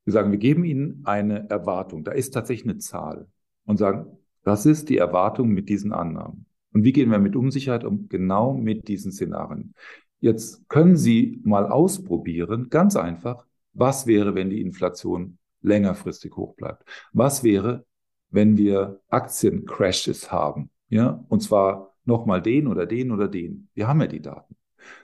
Wir 0.05 0.13
sagen, 0.13 0.31
wir 0.31 0.39
geben 0.39 0.63
Ihnen 0.63 1.01
eine 1.05 1.49
Erwartung. 1.49 2.03
Da 2.03 2.11
ist 2.11 2.31
tatsächlich 2.31 2.69
eine 2.69 2.79
Zahl 2.79 3.27
und 3.65 3.77
sagen, 3.77 4.17
das 4.43 4.65
ist 4.65 4.89
die 4.89 4.97
Erwartung 4.97 5.49
mit 5.49 5.69
diesen 5.69 5.93
Annahmen. 5.93 6.45
Und 6.73 6.83
wie 6.83 6.91
gehen 6.91 7.11
wir 7.11 7.19
mit 7.19 7.35
Unsicherheit 7.35 7.83
um? 7.83 8.09
Genau 8.09 8.53
mit 8.53 8.87
diesen 8.87 9.11
Szenarien. 9.11 9.73
Jetzt 10.19 10.67
können 10.69 10.97
Sie 10.97 11.41
mal 11.43 11.67
ausprobieren, 11.67 12.69
ganz 12.69 12.95
einfach, 12.95 13.45
was 13.73 14.07
wäre, 14.07 14.35
wenn 14.35 14.49
die 14.49 14.61
Inflation 14.61 15.37
längerfristig 15.61 16.35
hoch 16.35 16.55
bleibt? 16.55 16.83
Was 17.13 17.43
wäre, 17.43 17.85
wenn 18.29 18.57
wir 18.57 19.01
Aktiencrashes 19.09 20.31
haben? 20.31 20.69
Ja, 20.89 21.23
und 21.29 21.41
zwar 21.41 21.93
nochmal 22.05 22.41
den 22.41 22.67
oder 22.67 22.85
den 22.85 23.11
oder 23.11 23.27
den. 23.27 23.69
Wir 23.73 23.87
haben 23.87 24.01
ja 24.01 24.07
die 24.07 24.21
Daten. 24.21 24.55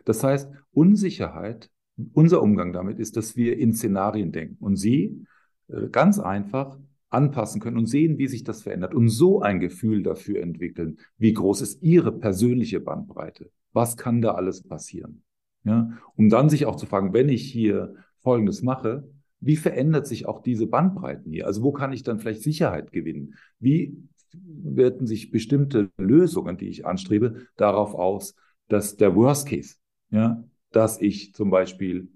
Das 0.05 0.23
heißt, 0.23 0.51
Unsicherheit 0.71 1.69
unser 2.13 2.41
Umgang 2.41 2.73
damit 2.73 2.99
ist, 2.99 3.17
dass 3.17 3.35
wir 3.35 3.57
in 3.57 3.73
Szenarien 3.73 4.31
denken 4.31 4.57
und 4.59 4.75
sie 4.75 5.25
äh, 5.67 5.87
ganz 5.89 6.19
einfach 6.19 6.77
anpassen 7.09 7.59
können 7.59 7.77
und 7.77 7.87
sehen, 7.87 8.17
wie 8.17 8.27
sich 8.27 8.43
das 8.43 8.61
verändert 8.61 8.93
und 8.93 9.09
so 9.09 9.41
ein 9.41 9.59
Gefühl 9.59 10.03
dafür 10.03 10.41
entwickeln, 10.41 10.99
wie 11.17 11.33
groß 11.33 11.61
ist 11.61 11.81
ihre 11.81 12.11
persönliche 12.11 12.79
Bandbreite, 12.79 13.49
was 13.73 13.97
kann 13.97 14.21
da 14.21 14.35
alles 14.35 14.63
passieren, 14.63 15.23
ja, 15.63 15.89
um 16.15 16.29
dann 16.29 16.49
sich 16.49 16.65
auch 16.65 16.75
zu 16.75 16.85
fragen, 16.85 17.13
wenn 17.13 17.29
ich 17.29 17.51
hier 17.51 17.95
Folgendes 18.19 18.61
mache, 18.61 19.09
wie 19.39 19.55
verändert 19.55 20.05
sich 20.05 20.27
auch 20.27 20.41
diese 20.41 20.67
Bandbreiten 20.67 21.31
hier? 21.31 21.47
Also 21.47 21.63
wo 21.63 21.71
kann 21.71 21.93
ich 21.93 22.03
dann 22.03 22.19
vielleicht 22.19 22.43
Sicherheit 22.43 22.91
gewinnen? 22.91 23.35
Wie 23.59 23.97
werden 24.33 25.07
sich 25.07 25.31
bestimmte 25.31 25.89
Lösungen, 25.97 26.57
die 26.57 26.67
ich 26.67 26.85
anstrebe, 26.85 27.47
darauf 27.55 27.95
aus, 27.95 28.35
dass 28.67 28.97
der 28.97 29.15
Worst 29.15 29.47
Case, 29.47 29.75
ja, 30.11 30.43
dass 30.71 31.01
ich 31.01 31.33
zum 31.33 31.49
Beispiel 31.49 32.09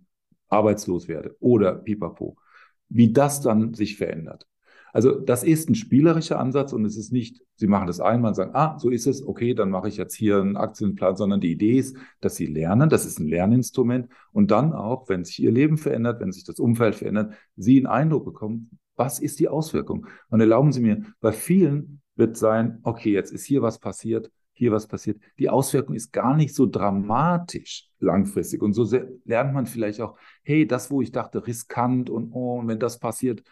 arbeitslos 0.50 1.08
werde 1.08 1.36
oder 1.40 1.76
pipapo. 1.76 2.38
Wie 2.90 3.12
das 3.12 3.42
dann 3.42 3.74
sich 3.74 3.98
verändert. 3.98 4.48
Also 4.94 5.20
das 5.20 5.44
ist 5.44 5.70
ein 5.70 5.76
spielerischer 5.76 6.40
Ansatz 6.40 6.72
und 6.72 6.86
es 6.86 6.98
ist 6.98 7.12
nicht, 7.12 7.42
Sie 7.56 7.66
machen 7.66 7.88
das 7.88 8.00
einmal 8.00 8.30
und 8.30 8.36
sagen, 8.36 8.52
ah, 8.54 8.78
so 8.78 8.92
ist 8.92 9.08
es, 9.08 9.26
okay, 9.26 9.56
dann 9.56 9.72
mache 9.72 9.88
ich 9.88 9.98
jetzt 9.98 10.14
hier 10.14 10.40
einen 10.40 10.56
Aktienplan, 10.56 11.16
sondern 11.16 11.42
die 11.42 11.52
Idee 11.52 11.80
ist, 11.80 11.98
dass 12.22 12.36
Sie 12.36 12.46
lernen, 12.46 12.90
das 12.90 13.04
ist 13.04 13.20
ein 13.20 13.28
Lerninstrument 13.28 14.08
und 14.32 14.52
dann 14.52 14.72
auch, 14.72 15.10
wenn 15.10 15.24
sich 15.24 15.42
Ihr 15.42 15.52
Leben 15.52 15.78
verändert, 15.78 16.22
wenn 16.22 16.32
sich 16.32 16.44
das 16.44 16.60
Umfeld 16.60 16.94
verändert, 16.94 17.34
Sie 17.56 17.78
einen 17.78 17.88
Eindruck 17.88 18.26
bekommen, 18.26 18.78
was 18.96 19.18
ist 19.20 19.40
die 19.40 19.48
Auswirkung? 19.48 20.06
Und 20.30 20.42
erlauben 20.42 20.72
Sie 20.72 20.82
mir, 20.82 21.02
bei 21.20 21.32
vielen 21.32 22.02
wird 22.16 22.38
sein, 22.38 22.80
okay, 22.84 23.12
jetzt 23.12 23.32
ist 23.32 23.46
hier 23.46 23.64
was 23.64 23.80
passiert, 23.80 24.30
hier 24.54 24.72
was 24.72 24.88
passiert. 24.88 25.20
Die 25.40 25.50
Auswirkung 25.50 25.96
ist 25.96 26.12
gar 26.14 26.36
nicht 26.36 26.56
so 26.56 26.66
dramatisch 26.66 27.90
langfristig. 28.00 28.62
Und 28.62 28.74
so 28.74 28.88
lernt 29.26 29.54
man 29.54 29.66
vielleicht 29.66 30.00
auch, 30.02 30.18
hey, 30.44 30.68
das, 30.68 30.92
wo 30.92 31.02
ich 31.02 31.12
dachte, 31.12 31.46
riskant 31.46 32.10
und 32.10 32.32
oh, 32.32 32.60
und 32.60 32.68
wenn 32.68 32.80
das 32.80 33.00
passiert, 33.00 33.44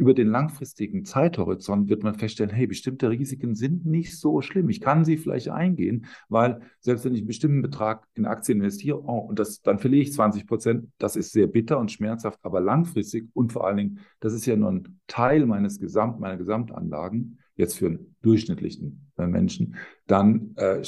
über 0.00 0.14
den 0.14 0.28
langfristigen 0.28 1.04
Zeithorizont 1.04 1.90
wird 1.90 2.02
man 2.02 2.14
feststellen, 2.14 2.50
hey, 2.50 2.66
bestimmte 2.66 3.10
Risiken 3.10 3.54
sind 3.54 3.84
nicht 3.84 4.18
so 4.18 4.40
schlimm. 4.40 4.70
Ich 4.70 4.80
kann 4.80 5.04
sie 5.04 5.18
vielleicht 5.18 5.50
eingehen, 5.50 6.06
weil 6.30 6.62
selbst 6.80 7.04
wenn 7.04 7.14
ich 7.14 7.20
einen 7.20 7.26
bestimmten 7.26 7.60
Betrag 7.60 8.06
in 8.14 8.24
Aktien 8.24 8.58
investiere, 8.58 9.02
oh, 9.04 9.18
und 9.18 9.38
das, 9.38 9.60
dann 9.60 9.78
verliere 9.78 10.02
ich 10.02 10.14
20 10.14 10.46
Prozent, 10.46 10.90
das 10.96 11.16
ist 11.16 11.32
sehr 11.32 11.48
bitter 11.48 11.78
und 11.78 11.92
schmerzhaft, 11.92 12.38
aber 12.42 12.62
langfristig 12.62 13.28
und 13.34 13.52
vor 13.52 13.66
allen 13.66 13.76
Dingen, 13.76 13.98
das 14.20 14.32
ist 14.32 14.46
ja 14.46 14.56
nur 14.56 14.70
ein 14.70 15.00
Teil 15.06 15.44
meines 15.44 15.78
Gesamt, 15.78 16.18
meiner 16.18 16.38
Gesamtanlagen, 16.38 17.38
jetzt 17.60 17.78
für 17.78 17.86
einen 17.86 18.16
durchschnittlichen 18.22 19.12
äh, 19.16 19.26
Menschen, 19.26 19.76
dann 20.06 20.54
äh, 20.56 20.82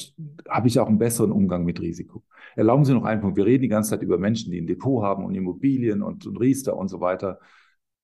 habe 0.49 0.69
ich 0.69 0.81
auch 0.81 0.89
einen 0.89 0.99
besseren 0.99 1.31
Umgang 1.31 1.65
mit 1.65 1.81
Risiko. 1.81 2.25
Erlauben 2.57 2.85
Sie 2.85 2.93
noch 2.93 3.05
einen 3.05 3.21
Punkt. 3.21 3.37
Wir 3.37 3.47
reden 3.47 3.63
die 3.63 3.69
ganze 3.69 3.91
Zeit 3.91 4.03
über 4.03 4.19
Menschen, 4.19 4.51
die 4.51 4.61
ein 4.61 4.67
Depot 4.67 5.03
haben 5.03 5.25
und 5.25 5.35
Immobilien 5.35 6.03
und, 6.03 6.27
und 6.27 6.37
Riester 6.39 6.77
und 6.77 6.89
so 6.89 7.01
weiter 7.01 7.39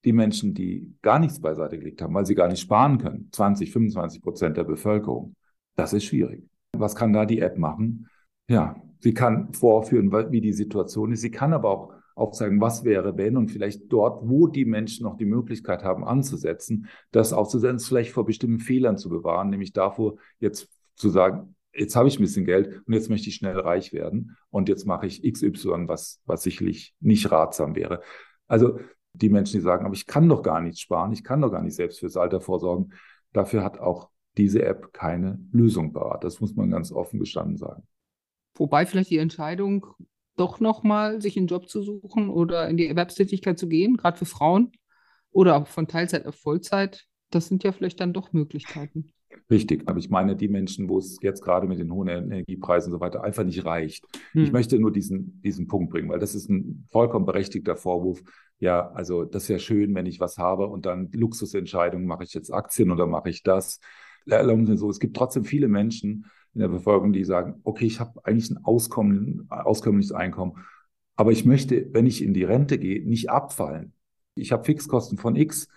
die 0.04 0.12
Menschen, 0.12 0.54
die 0.54 0.94
gar 1.02 1.18
nichts 1.18 1.40
beiseite 1.40 1.78
gelegt 1.78 2.02
haben, 2.02 2.14
weil 2.14 2.26
sie 2.26 2.34
gar 2.34 2.48
nicht 2.48 2.60
sparen 2.60 2.98
können, 2.98 3.28
20, 3.32 3.72
25 3.72 4.22
Prozent 4.22 4.56
der 4.56 4.64
Bevölkerung, 4.64 5.34
das 5.76 5.92
ist 5.92 6.04
schwierig. 6.04 6.44
Was 6.76 6.94
kann 6.94 7.12
da 7.12 7.26
die 7.26 7.40
App 7.40 7.58
machen? 7.58 8.08
Ja, 8.48 8.80
sie 9.00 9.12
kann 9.12 9.52
vorführen, 9.52 10.12
wie 10.30 10.40
die 10.40 10.52
Situation 10.52 11.12
ist. 11.12 11.20
Sie 11.20 11.30
kann 11.30 11.52
aber 11.52 11.70
auch 11.70 11.92
aufzeigen, 12.18 12.60
was 12.60 12.84
wäre, 12.84 13.16
wenn 13.16 13.36
und 13.36 13.50
vielleicht 13.50 13.92
dort, 13.92 14.28
wo 14.28 14.46
die 14.46 14.64
Menschen 14.64 15.04
noch 15.04 15.16
die 15.16 15.24
Möglichkeit 15.24 15.84
haben 15.84 16.04
anzusetzen, 16.04 16.88
das 17.10 17.32
aufzusetzen, 17.32 17.80
vielleicht 17.80 18.12
vor 18.12 18.26
bestimmten 18.26 18.60
Fehlern 18.60 18.98
zu 18.98 19.08
bewahren, 19.08 19.50
nämlich 19.50 19.72
davor 19.72 20.16
jetzt 20.40 20.68
zu 20.96 21.08
sagen, 21.08 21.54
jetzt 21.72 21.96
habe 21.96 22.08
ich 22.08 22.18
ein 22.18 22.22
bisschen 22.22 22.44
Geld 22.44 22.82
und 22.86 22.92
jetzt 22.92 23.08
möchte 23.08 23.28
ich 23.28 23.36
schnell 23.36 23.58
reich 23.58 23.92
werden 23.92 24.36
und 24.50 24.68
jetzt 24.68 24.86
mache 24.86 25.06
ich 25.06 25.22
XY, 25.22 25.86
was, 25.86 26.20
was 26.26 26.42
sicherlich 26.42 26.94
nicht 27.00 27.30
ratsam 27.30 27.76
wäre. 27.76 28.02
Also 28.46 28.80
die 29.12 29.28
Menschen, 29.28 29.58
die 29.58 29.62
sagen, 29.62 29.84
aber 29.84 29.94
ich 29.94 30.06
kann 30.06 30.28
doch 30.28 30.42
gar 30.42 30.60
nichts 30.60 30.80
sparen, 30.80 31.12
ich 31.12 31.24
kann 31.24 31.40
doch 31.40 31.50
gar 31.50 31.62
nicht 31.62 31.74
selbst 31.74 32.00
fürs 32.00 32.16
Alter 32.16 32.40
vorsorgen. 32.40 32.92
Dafür 33.32 33.62
hat 33.62 33.78
auch 33.78 34.10
diese 34.36 34.62
App 34.64 34.92
keine 34.92 35.38
Lösung 35.52 35.92
parat. 35.92 36.24
Das 36.24 36.40
muss 36.40 36.54
man 36.54 36.70
ganz 36.70 36.92
offen 36.92 37.18
gestanden 37.18 37.56
sagen. 37.56 37.82
Wobei 38.54 38.86
vielleicht 38.86 39.10
die 39.10 39.18
Entscheidung, 39.18 39.86
doch 40.38 40.60
nochmal 40.60 41.20
sich 41.20 41.36
einen 41.36 41.46
Job 41.46 41.68
zu 41.68 41.82
suchen 41.82 42.30
oder 42.30 42.68
in 42.68 42.76
die 42.76 42.86
Erwerbstätigkeit 42.86 43.58
zu 43.58 43.68
gehen, 43.68 43.96
gerade 43.96 44.16
für 44.16 44.26
Frauen 44.26 44.72
oder 45.30 45.56
auch 45.56 45.66
von 45.66 45.88
Teilzeit 45.88 46.26
auf 46.26 46.36
Vollzeit, 46.36 47.06
das 47.30 47.48
sind 47.48 47.64
ja 47.64 47.72
vielleicht 47.72 48.00
dann 48.00 48.12
doch 48.12 48.32
Möglichkeiten. 48.32 49.12
Richtig, 49.50 49.88
aber 49.88 49.98
ich 49.98 50.10
meine 50.10 50.36
die 50.36 50.48
Menschen, 50.48 50.88
wo 50.88 50.98
es 50.98 51.18
jetzt 51.22 51.42
gerade 51.42 51.66
mit 51.66 51.78
den 51.78 51.92
hohen 51.92 52.08
Energiepreisen 52.08 52.92
und 52.92 52.98
so 52.98 53.00
weiter 53.00 53.24
einfach 53.24 53.44
nicht 53.44 53.64
reicht. 53.64 54.04
Hm. 54.32 54.44
Ich 54.44 54.52
möchte 54.52 54.78
nur 54.78 54.92
diesen, 54.92 55.40
diesen 55.42 55.66
Punkt 55.66 55.90
bringen, 55.90 56.08
weil 56.08 56.18
das 56.18 56.34
ist 56.34 56.48
ein 56.48 56.86
vollkommen 56.90 57.26
berechtigter 57.26 57.76
Vorwurf. 57.76 58.22
Ja, 58.58 58.90
also 58.90 59.24
das 59.24 59.44
ist 59.44 59.48
ja 59.48 59.58
schön, 59.58 59.94
wenn 59.94 60.06
ich 60.06 60.20
was 60.20 60.38
habe 60.38 60.66
und 60.66 60.86
dann 60.86 61.10
Luxusentscheidungen, 61.12 62.06
mache 62.06 62.24
ich 62.24 62.34
jetzt 62.34 62.52
Aktien 62.52 62.90
oder 62.90 63.06
mache 63.06 63.30
ich 63.30 63.42
das? 63.42 63.80
So, 64.26 64.90
es 64.90 65.00
gibt 65.00 65.16
trotzdem 65.16 65.44
viele 65.44 65.68
Menschen 65.68 66.26
in 66.54 66.60
der 66.60 66.68
Bevölkerung, 66.68 67.12
die 67.12 67.24
sagen, 67.24 67.60
okay, 67.64 67.86
ich 67.86 68.00
habe 68.00 68.20
eigentlich 68.24 68.50
ein 68.50 68.64
Auskommen, 68.64 69.46
auskömmliches 69.48 70.12
Einkommen, 70.12 70.64
aber 71.16 71.32
ich 71.32 71.44
möchte, 71.44 71.88
wenn 71.92 72.06
ich 72.06 72.22
in 72.22 72.34
die 72.34 72.44
Rente 72.44 72.78
gehe, 72.78 73.06
nicht 73.06 73.30
abfallen. 73.30 73.92
Ich 74.34 74.52
habe 74.52 74.64
Fixkosten 74.64 75.18
von 75.18 75.36
X 75.36 75.68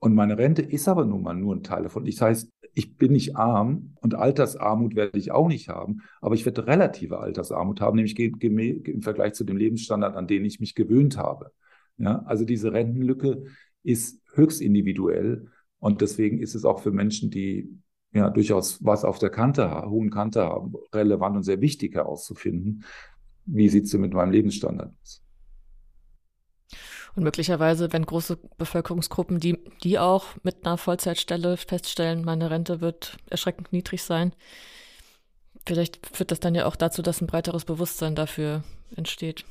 und 0.00 0.14
meine 0.14 0.38
Rente 0.38 0.62
ist 0.62 0.88
aber 0.88 1.04
nun 1.04 1.22
mal 1.22 1.34
nur 1.34 1.54
ein 1.54 1.62
Teil 1.62 1.84
davon. 1.84 2.04
Das 2.04 2.20
heißt, 2.20 2.50
ich 2.74 2.96
bin 2.96 3.12
nicht 3.12 3.36
arm 3.36 3.94
und 4.00 4.14
Altersarmut 4.14 4.96
werde 4.96 5.18
ich 5.18 5.30
auch 5.30 5.46
nicht 5.46 5.68
haben, 5.68 6.02
aber 6.20 6.34
ich 6.34 6.44
werde 6.44 6.66
relative 6.66 7.18
Altersarmut 7.18 7.80
haben, 7.80 7.96
nämlich 7.96 8.18
im 8.18 9.02
Vergleich 9.02 9.34
zu 9.34 9.44
dem 9.44 9.56
Lebensstandard, 9.56 10.16
an 10.16 10.26
den 10.26 10.44
ich 10.44 10.58
mich 10.58 10.74
gewöhnt 10.74 11.16
habe. 11.16 11.52
Ja, 11.98 12.22
also 12.24 12.44
diese 12.44 12.72
Rentenlücke 12.72 13.44
ist 13.82 14.20
höchst 14.34 14.62
individuell 14.62 15.50
und 15.78 16.00
deswegen 16.00 16.38
ist 16.40 16.54
es 16.54 16.64
auch 16.64 16.80
für 16.80 16.90
Menschen, 16.90 17.30
die 17.30 17.78
ja 18.12 18.30
durchaus 18.30 18.84
was 18.84 19.04
auf 19.04 19.18
der 19.18 19.30
Kante, 19.30 19.84
hohen 19.86 20.10
Kante 20.10 20.44
haben, 20.44 20.74
relevant 20.92 21.36
und 21.36 21.42
sehr 21.42 21.60
wichtig 21.60 21.94
herauszufinden, 21.94 22.84
wie 23.46 23.68
sieht 23.68 23.84
es 23.84 23.90
denn 23.90 24.00
mit 24.00 24.12
meinem 24.12 24.32
Lebensstandard 24.32 24.92
aus. 25.02 25.22
Und 27.14 27.24
möglicherweise, 27.24 27.92
wenn 27.92 28.06
große 28.06 28.38
Bevölkerungsgruppen, 28.56 29.38
die, 29.38 29.58
die 29.82 29.98
auch 29.98 30.28
mit 30.42 30.64
einer 30.64 30.78
Vollzeitstelle 30.78 31.58
feststellen, 31.58 32.24
meine 32.24 32.50
Rente 32.50 32.80
wird 32.80 33.18
erschreckend 33.28 33.72
niedrig 33.72 34.02
sein, 34.02 34.32
vielleicht 35.66 36.06
führt 36.06 36.30
das 36.30 36.40
dann 36.40 36.54
ja 36.54 36.66
auch 36.66 36.76
dazu, 36.76 37.02
dass 37.02 37.20
ein 37.20 37.26
breiteres 37.26 37.66
Bewusstsein 37.66 38.14
dafür 38.14 38.64
entsteht. 38.96 39.44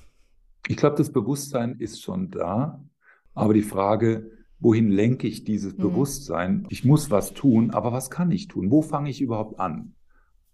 Ich 0.68 0.78
glaube, 0.78 0.98
das 0.98 1.12
Bewusstsein 1.12 1.78
ist 1.78 2.02
schon 2.02 2.32
da, 2.32 2.84
aber 3.34 3.54
die 3.54 3.62
Frage, 3.62 4.32
wohin 4.62 4.90
lenke 4.90 5.28
ich 5.28 5.44
dieses 5.44 5.78
mhm. 5.78 5.82
Bewusstsein? 5.82 6.66
Ich 6.70 6.86
muss 6.86 7.12
was 7.12 7.34
tun, 7.34 7.72
aber 7.72 7.92
was 7.92 8.10
kann 8.10 8.32
ich 8.32 8.48
tun? 8.48 8.72
Wo 8.72 8.82
fange 8.82 9.10
ich 9.10 9.22
überhaupt 9.22 9.60
an? 9.60 9.96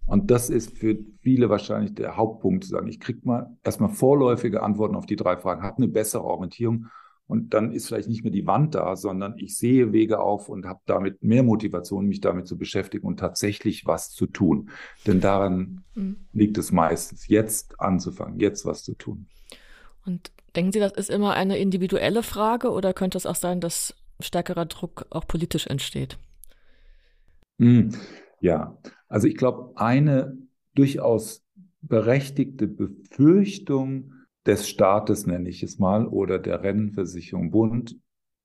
Und 0.08 0.32
das 0.32 0.50
ist 0.50 0.78
für 0.78 0.98
viele 1.22 1.50
wahrscheinlich 1.50 1.94
der 1.94 2.16
Hauptpunkt, 2.16 2.64
zu 2.64 2.70
sagen, 2.70 2.88
ich 2.88 3.02
kriege 3.02 3.20
mal 3.24 3.58
erstmal 3.64 3.90
vorläufige 3.90 4.64
Antworten 4.64 4.96
auf 4.96 5.06
die 5.06 5.18
drei 5.18 5.36
Fragen, 5.36 5.64
habe 5.64 5.78
eine 5.78 5.90
bessere 5.90 6.24
Orientierung 6.24 6.88
und 7.28 7.54
dann 7.54 7.74
ist 7.74 7.88
vielleicht 7.88 8.08
nicht 8.08 8.24
mehr 8.24 8.32
die 8.32 8.48
Wand 8.48 8.74
da, 8.74 8.96
sondern 8.96 9.38
ich 9.38 9.58
sehe 9.58 9.92
Wege 9.92 10.22
auf 10.22 10.48
und 10.48 10.66
habe 10.66 10.80
damit 10.86 11.24
mehr 11.24 11.44
Motivation, 11.44 12.08
mich 12.08 12.22
damit 12.22 12.48
zu 12.48 12.58
beschäftigen 12.58 13.06
und 13.06 13.20
tatsächlich 13.20 13.86
was 13.86 14.12
zu 14.12 14.28
tun. 14.28 14.70
Denn 15.06 15.20
daran 15.20 15.84
mhm. 15.94 16.16
liegt 16.32 16.58
es 16.58 16.72
meistens, 16.72 17.28
jetzt 17.28 17.82
anzufangen, 17.82 18.40
jetzt 18.40 18.66
was 18.66 18.84
zu 18.84 18.96
tun. 18.96 19.28
Und 20.06 20.32
denken 20.58 20.74
Sie, 20.74 20.80
das 20.80 20.94
ist 20.94 21.10
immer 21.10 21.36
eine 21.36 21.58
individuelle 21.58 22.24
Frage 22.24 22.72
oder 22.72 22.94
könnte 22.94 23.18
es 23.18 23.26
auch 23.26 23.36
sein, 23.36 23.62
dass 23.62 23.96
stärkerer 24.20 24.66
Druck 24.66 25.06
auch 25.12 25.28
politisch 25.28 25.68
entsteht? 25.68 26.18
Mhm. 27.60 27.96
Ja, 28.42 28.78
also 29.08 29.28
ich 29.28 29.38
glaube, 29.38 29.74
eine 29.78 30.38
durchaus 30.76 31.44
berechtigte 31.82 32.68
Befürchtung 32.68 34.14
des 34.46 34.68
Staates, 34.68 35.28
nenne 35.28 35.50
ich 35.50 35.64
es 35.64 35.80
mal, 35.80 36.08
oder 36.08 36.40
der 36.40 36.64
Rentenversicherung 36.64 37.52
Bund, 37.52 37.96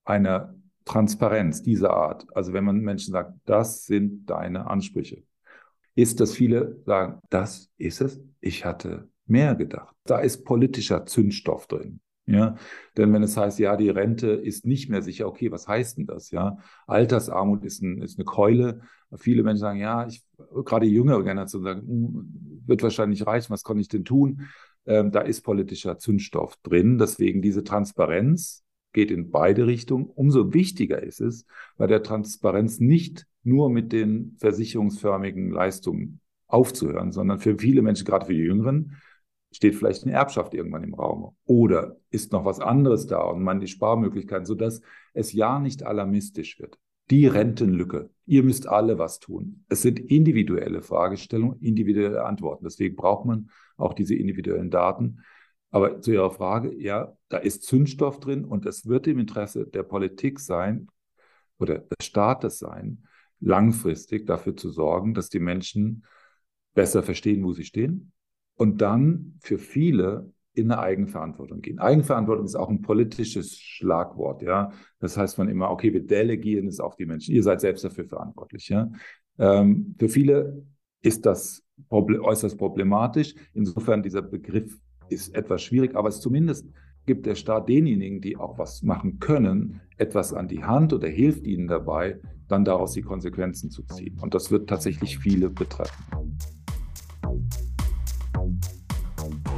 einer 0.05 0.55
Transparenz 0.85 1.63
dieser 1.63 1.91
Art. 1.91 2.25
Also 2.35 2.53
wenn 2.53 2.63
man 2.63 2.77
Menschen 2.77 3.13
sagt, 3.13 3.33
das 3.45 3.85
sind 3.85 4.29
deine 4.29 4.67
Ansprüche, 4.67 5.23
ist, 5.95 6.19
dass 6.19 6.33
viele 6.33 6.81
sagen, 6.85 7.19
das 7.29 7.69
ist 7.77 8.01
es, 8.01 8.21
ich 8.41 8.65
hatte 8.65 9.09
mehr 9.25 9.55
gedacht. 9.55 9.95
Da 10.03 10.19
ist 10.19 10.43
politischer 10.43 11.05
Zündstoff 11.05 11.67
drin. 11.67 11.99
Ja, 12.25 12.55
denn 12.95 13.11
wenn 13.11 13.21
es 13.23 13.35
heißt, 13.35 13.59
ja, 13.59 13.75
die 13.75 13.89
Rente 13.89 14.29
ist 14.29 14.65
nicht 14.65 14.89
mehr 14.89 15.01
sicher, 15.01 15.27
okay, 15.27 15.51
was 15.51 15.67
heißt 15.67 15.97
denn 15.97 16.05
das? 16.05 16.31
Ja, 16.31 16.57
Altersarmut 16.87 17.65
ist, 17.65 17.81
ein, 17.81 18.01
ist 18.01 18.17
eine 18.17 18.23
Keule. 18.23 18.81
Viele 19.17 19.43
Menschen 19.43 19.59
sagen, 19.59 19.79
ja, 19.79 20.07
ich, 20.07 20.23
gerade 20.63 20.85
die 20.85 20.93
jüngere 20.93 21.23
Generation 21.23 21.63
sagen, 21.63 21.81
hm, 21.81 22.61
wird 22.65 22.81
wahrscheinlich 22.81 23.27
reichen, 23.27 23.51
was 23.51 23.63
kann 23.63 23.77
ich 23.77 23.89
denn 23.89 24.05
tun? 24.05 24.47
Ähm, 24.85 25.11
da 25.11 25.19
ist 25.19 25.41
politischer 25.41 25.97
Zündstoff 25.97 26.55
drin. 26.63 26.97
Deswegen 26.97 27.41
diese 27.41 27.63
Transparenz 27.63 28.63
geht 28.93 29.11
in 29.11 29.29
beide 29.29 29.67
Richtungen. 29.67 30.05
Umso 30.05 30.53
wichtiger 30.53 31.03
ist 31.03 31.19
es, 31.19 31.45
bei 31.77 31.87
der 31.87 32.03
Transparenz 32.03 32.79
nicht 32.79 33.27
nur 33.43 33.69
mit 33.69 33.91
den 33.91 34.37
versicherungsförmigen 34.39 35.51
Leistungen 35.51 36.21
aufzuhören, 36.47 37.11
sondern 37.11 37.39
für 37.39 37.57
viele 37.57 37.81
Menschen, 37.81 38.05
gerade 38.05 38.27
für 38.27 38.33
die 38.33 38.39
Jüngeren, 38.39 38.97
steht 39.55 39.75
vielleicht 39.75 40.03
eine 40.03 40.13
Erbschaft 40.13 40.53
irgendwann 40.53 40.83
im 40.83 40.93
Raum 40.93 41.35
oder 41.45 41.97
ist 42.09 42.31
noch 42.31 42.45
was 42.45 42.59
anderes 42.59 43.07
da 43.07 43.21
und 43.21 43.43
man 43.43 43.59
die 43.59 43.67
Sparmöglichkeiten, 43.67 44.45
sodass 44.45 44.81
es 45.13 45.33
ja 45.33 45.59
nicht 45.59 45.83
alarmistisch 45.83 46.59
wird. 46.59 46.77
Die 47.09 47.27
Rentenlücke. 47.27 48.09
Ihr 48.25 48.43
müsst 48.43 48.67
alle 48.67 48.97
was 48.97 49.19
tun. 49.19 49.65
Es 49.69 49.81
sind 49.81 49.99
individuelle 49.99 50.81
Fragestellungen, 50.81 51.59
individuelle 51.59 52.23
Antworten. 52.23 52.63
Deswegen 52.63 52.95
braucht 52.95 53.25
man 53.25 53.49
auch 53.77 53.93
diese 53.93 54.15
individuellen 54.15 54.71
Daten. 54.71 55.19
Aber 55.69 56.01
zu 56.01 56.11
Ihrer 56.11 56.31
Frage, 56.31 56.73
ja, 56.75 57.17
da 57.29 57.37
ist 57.37 57.63
Zündstoff 57.63 58.19
drin 58.19 58.45
und 58.45 58.65
es 58.65 58.87
wird 58.87 59.07
im 59.07 59.19
Interesse 59.19 59.67
der 59.67 59.83
Politik 59.83 60.39
sein 60.39 60.87
oder 61.59 61.79
des 61.79 62.05
Staates 62.05 62.59
sein, 62.59 63.07
langfristig 63.39 64.25
dafür 64.25 64.55
zu 64.55 64.69
sorgen, 64.69 65.13
dass 65.13 65.29
die 65.29 65.39
Menschen 65.39 66.05
besser 66.73 67.03
verstehen, 67.03 67.43
wo 67.43 67.53
sie 67.53 67.65
stehen, 67.65 68.13
und 68.55 68.81
dann 68.81 69.35
für 69.39 69.57
viele 69.57 70.31
in 70.53 70.71
eine 70.71 70.81
Eigenverantwortung 70.81 71.61
gehen. 71.61 71.79
Eigenverantwortung 71.79 72.45
ist 72.45 72.55
auch 72.55 72.69
ein 72.69 72.81
politisches 72.81 73.57
Schlagwort, 73.57 74.43
ja. 74.43 74.71
Das 74.99 75.17
heißt 75.17 75.37
man 75.39 75.49
immer, 75.49 75.71
okay, 75.71 75.91
wir 75.93 76.05
delegieren 76.05 76.67
es 76.67 76.79
auf 76.79 76.95
die 76.95 77.05
Menschen. 77.05 77.33
Ihr 77.33 77.43
seid 77.43 77.59
selbst 77.61 77.83
dafür 77.83 78.05
verantwortlich, 78.05 78.69
ja. 78.69 78.91
Ähm, 79.39 79.95
für 79.97 80.09
viele 80.09 80.63
ist 81.01 81.25
das 81.25 81.63
äußerst 81.89 82.57
problematisch. 82.57 83.33
Insofern 83.53 84.03
dieser 84.03 84.21
Begriff 84.21 84.77
ist 85.09 85.35
etwas 85.35 85.63
schwierig, 85.63 85.95
aber 85.95 86.09
es 86.09 86.21
zumindest 86.21 86.67
gibt 87.05 87.25
der 87.25 87.35
Staat 87.35 87.67
denjenigen, 87.67 88.21
die 88.21 88.37
auch 88.37 88.57
was 88.57 88.83
machen 88.83 89.19
können, 89.19 89.81
etwas 89.97 90.33
an 90.33 90.47
die 90.47 90.63
Hand 90.63 90.93
oder 90.93 91.07
hilft 91.07 91.45
ihnen 91.45 91.67
dabei, 91.67 92.19
dann 92.47 92.63
daraus 92.63 92.93
die 92.93 93.01
Konsequenzen 93.01 93.69
zu 93.71 93.83
ziehen. 93.83 94.17
Und 94.21 94.33
das 94.33 94.51
wird 94.51 94.69
tatsächlich 94.69 95.17
viele 95.17 95.49
betreffen. 95.49 96.05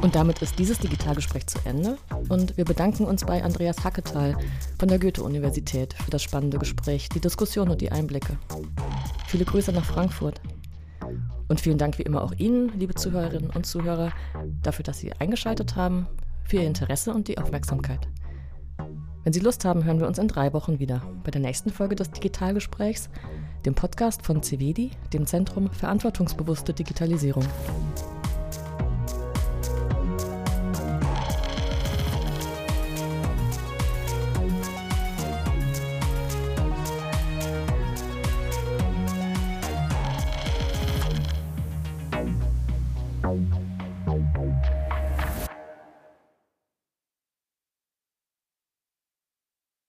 Und 0.06 0.14
damit 0.14 0.40
ist 0.40 0.56
dieses 0.60 0.78
Digitalgespräch 0.78 1.48
zu 1.48 1.58
Ende 1.64 1.98
und 2.28 2.56
wir 2.56 2.64
bedanken 2.64 3.06
uns 3.06 3.24
bei 3.24 3.42
Andreas 3.42 3.82
Hacketal 3.82 4.36
von 4.78 4.86
der 4.86 5.00
Goethe-Universität 5.00 5.94
für 5.94 6.12
das 6.12 6.22
spannende 6.22 6.60
Gespräch, 6.60 7.08
die 7.08 7.18
Diskussion 7.18 7.70
und 7.70 7.80
die 7.80 7.90
Einblicke. 7.90 8.38
Viele 9.26 9.44
Grüße 9.44 9.72
nach 9.72 9.84
Frankfurt. 9.84 10.40
Und 11.48 11.60
vielen 11.60 11.78
Dank 11.78 11.98
wie 11.98 12.04
immer 12.04 12.22
auch 12.22 12.30
Ihnen, 12.38 12.70
liebe 12.78 12.94
Zuhörerinnen 12.94 13.50
und 13.50 13.66
Zuhörer, 13.66 14.12
dafür, 14.62 14.84
dass 14.84 15.00
Sie 15.00 15.12
eingeschaltet 15.12 15.74
haben, 15.74 16.06
für 16.44 16.58
Ihr 16.58 16.68
Interesse 16.68 17.12
und 17.12 17.26
die 17.26 17.38
Aufmerksamkeit. 17.38 18.06
Wenn 19.24 19.32
Sie 19.32 19.40
Lust 19.40 19.64
haben, 19.64 19.82
hören 19.82 19.98
wir 19.98 20.06
uns 20.06 20.18
in 20.18 20.28
drei 20.28 20.52
Wochen 20.52 20.78
wieder 20.78 21.02
bei 21.24 21.32
der 21.32 21.40
nächsten 21.40 21.70
Folge 21.70 21.96
des 21.96 22.12
Digitalgesprächs, 22.12 23.10
dem 23.64 23.74
Podcast 23.74 24.22
von 24.22 24.40
CVD, 24.40 24.92
dem 25.12 25.26
Zentrum 25.26 25.68
Verantwortungsbewusste 25.72 26.72
Digitalisierung. 26.72 27.44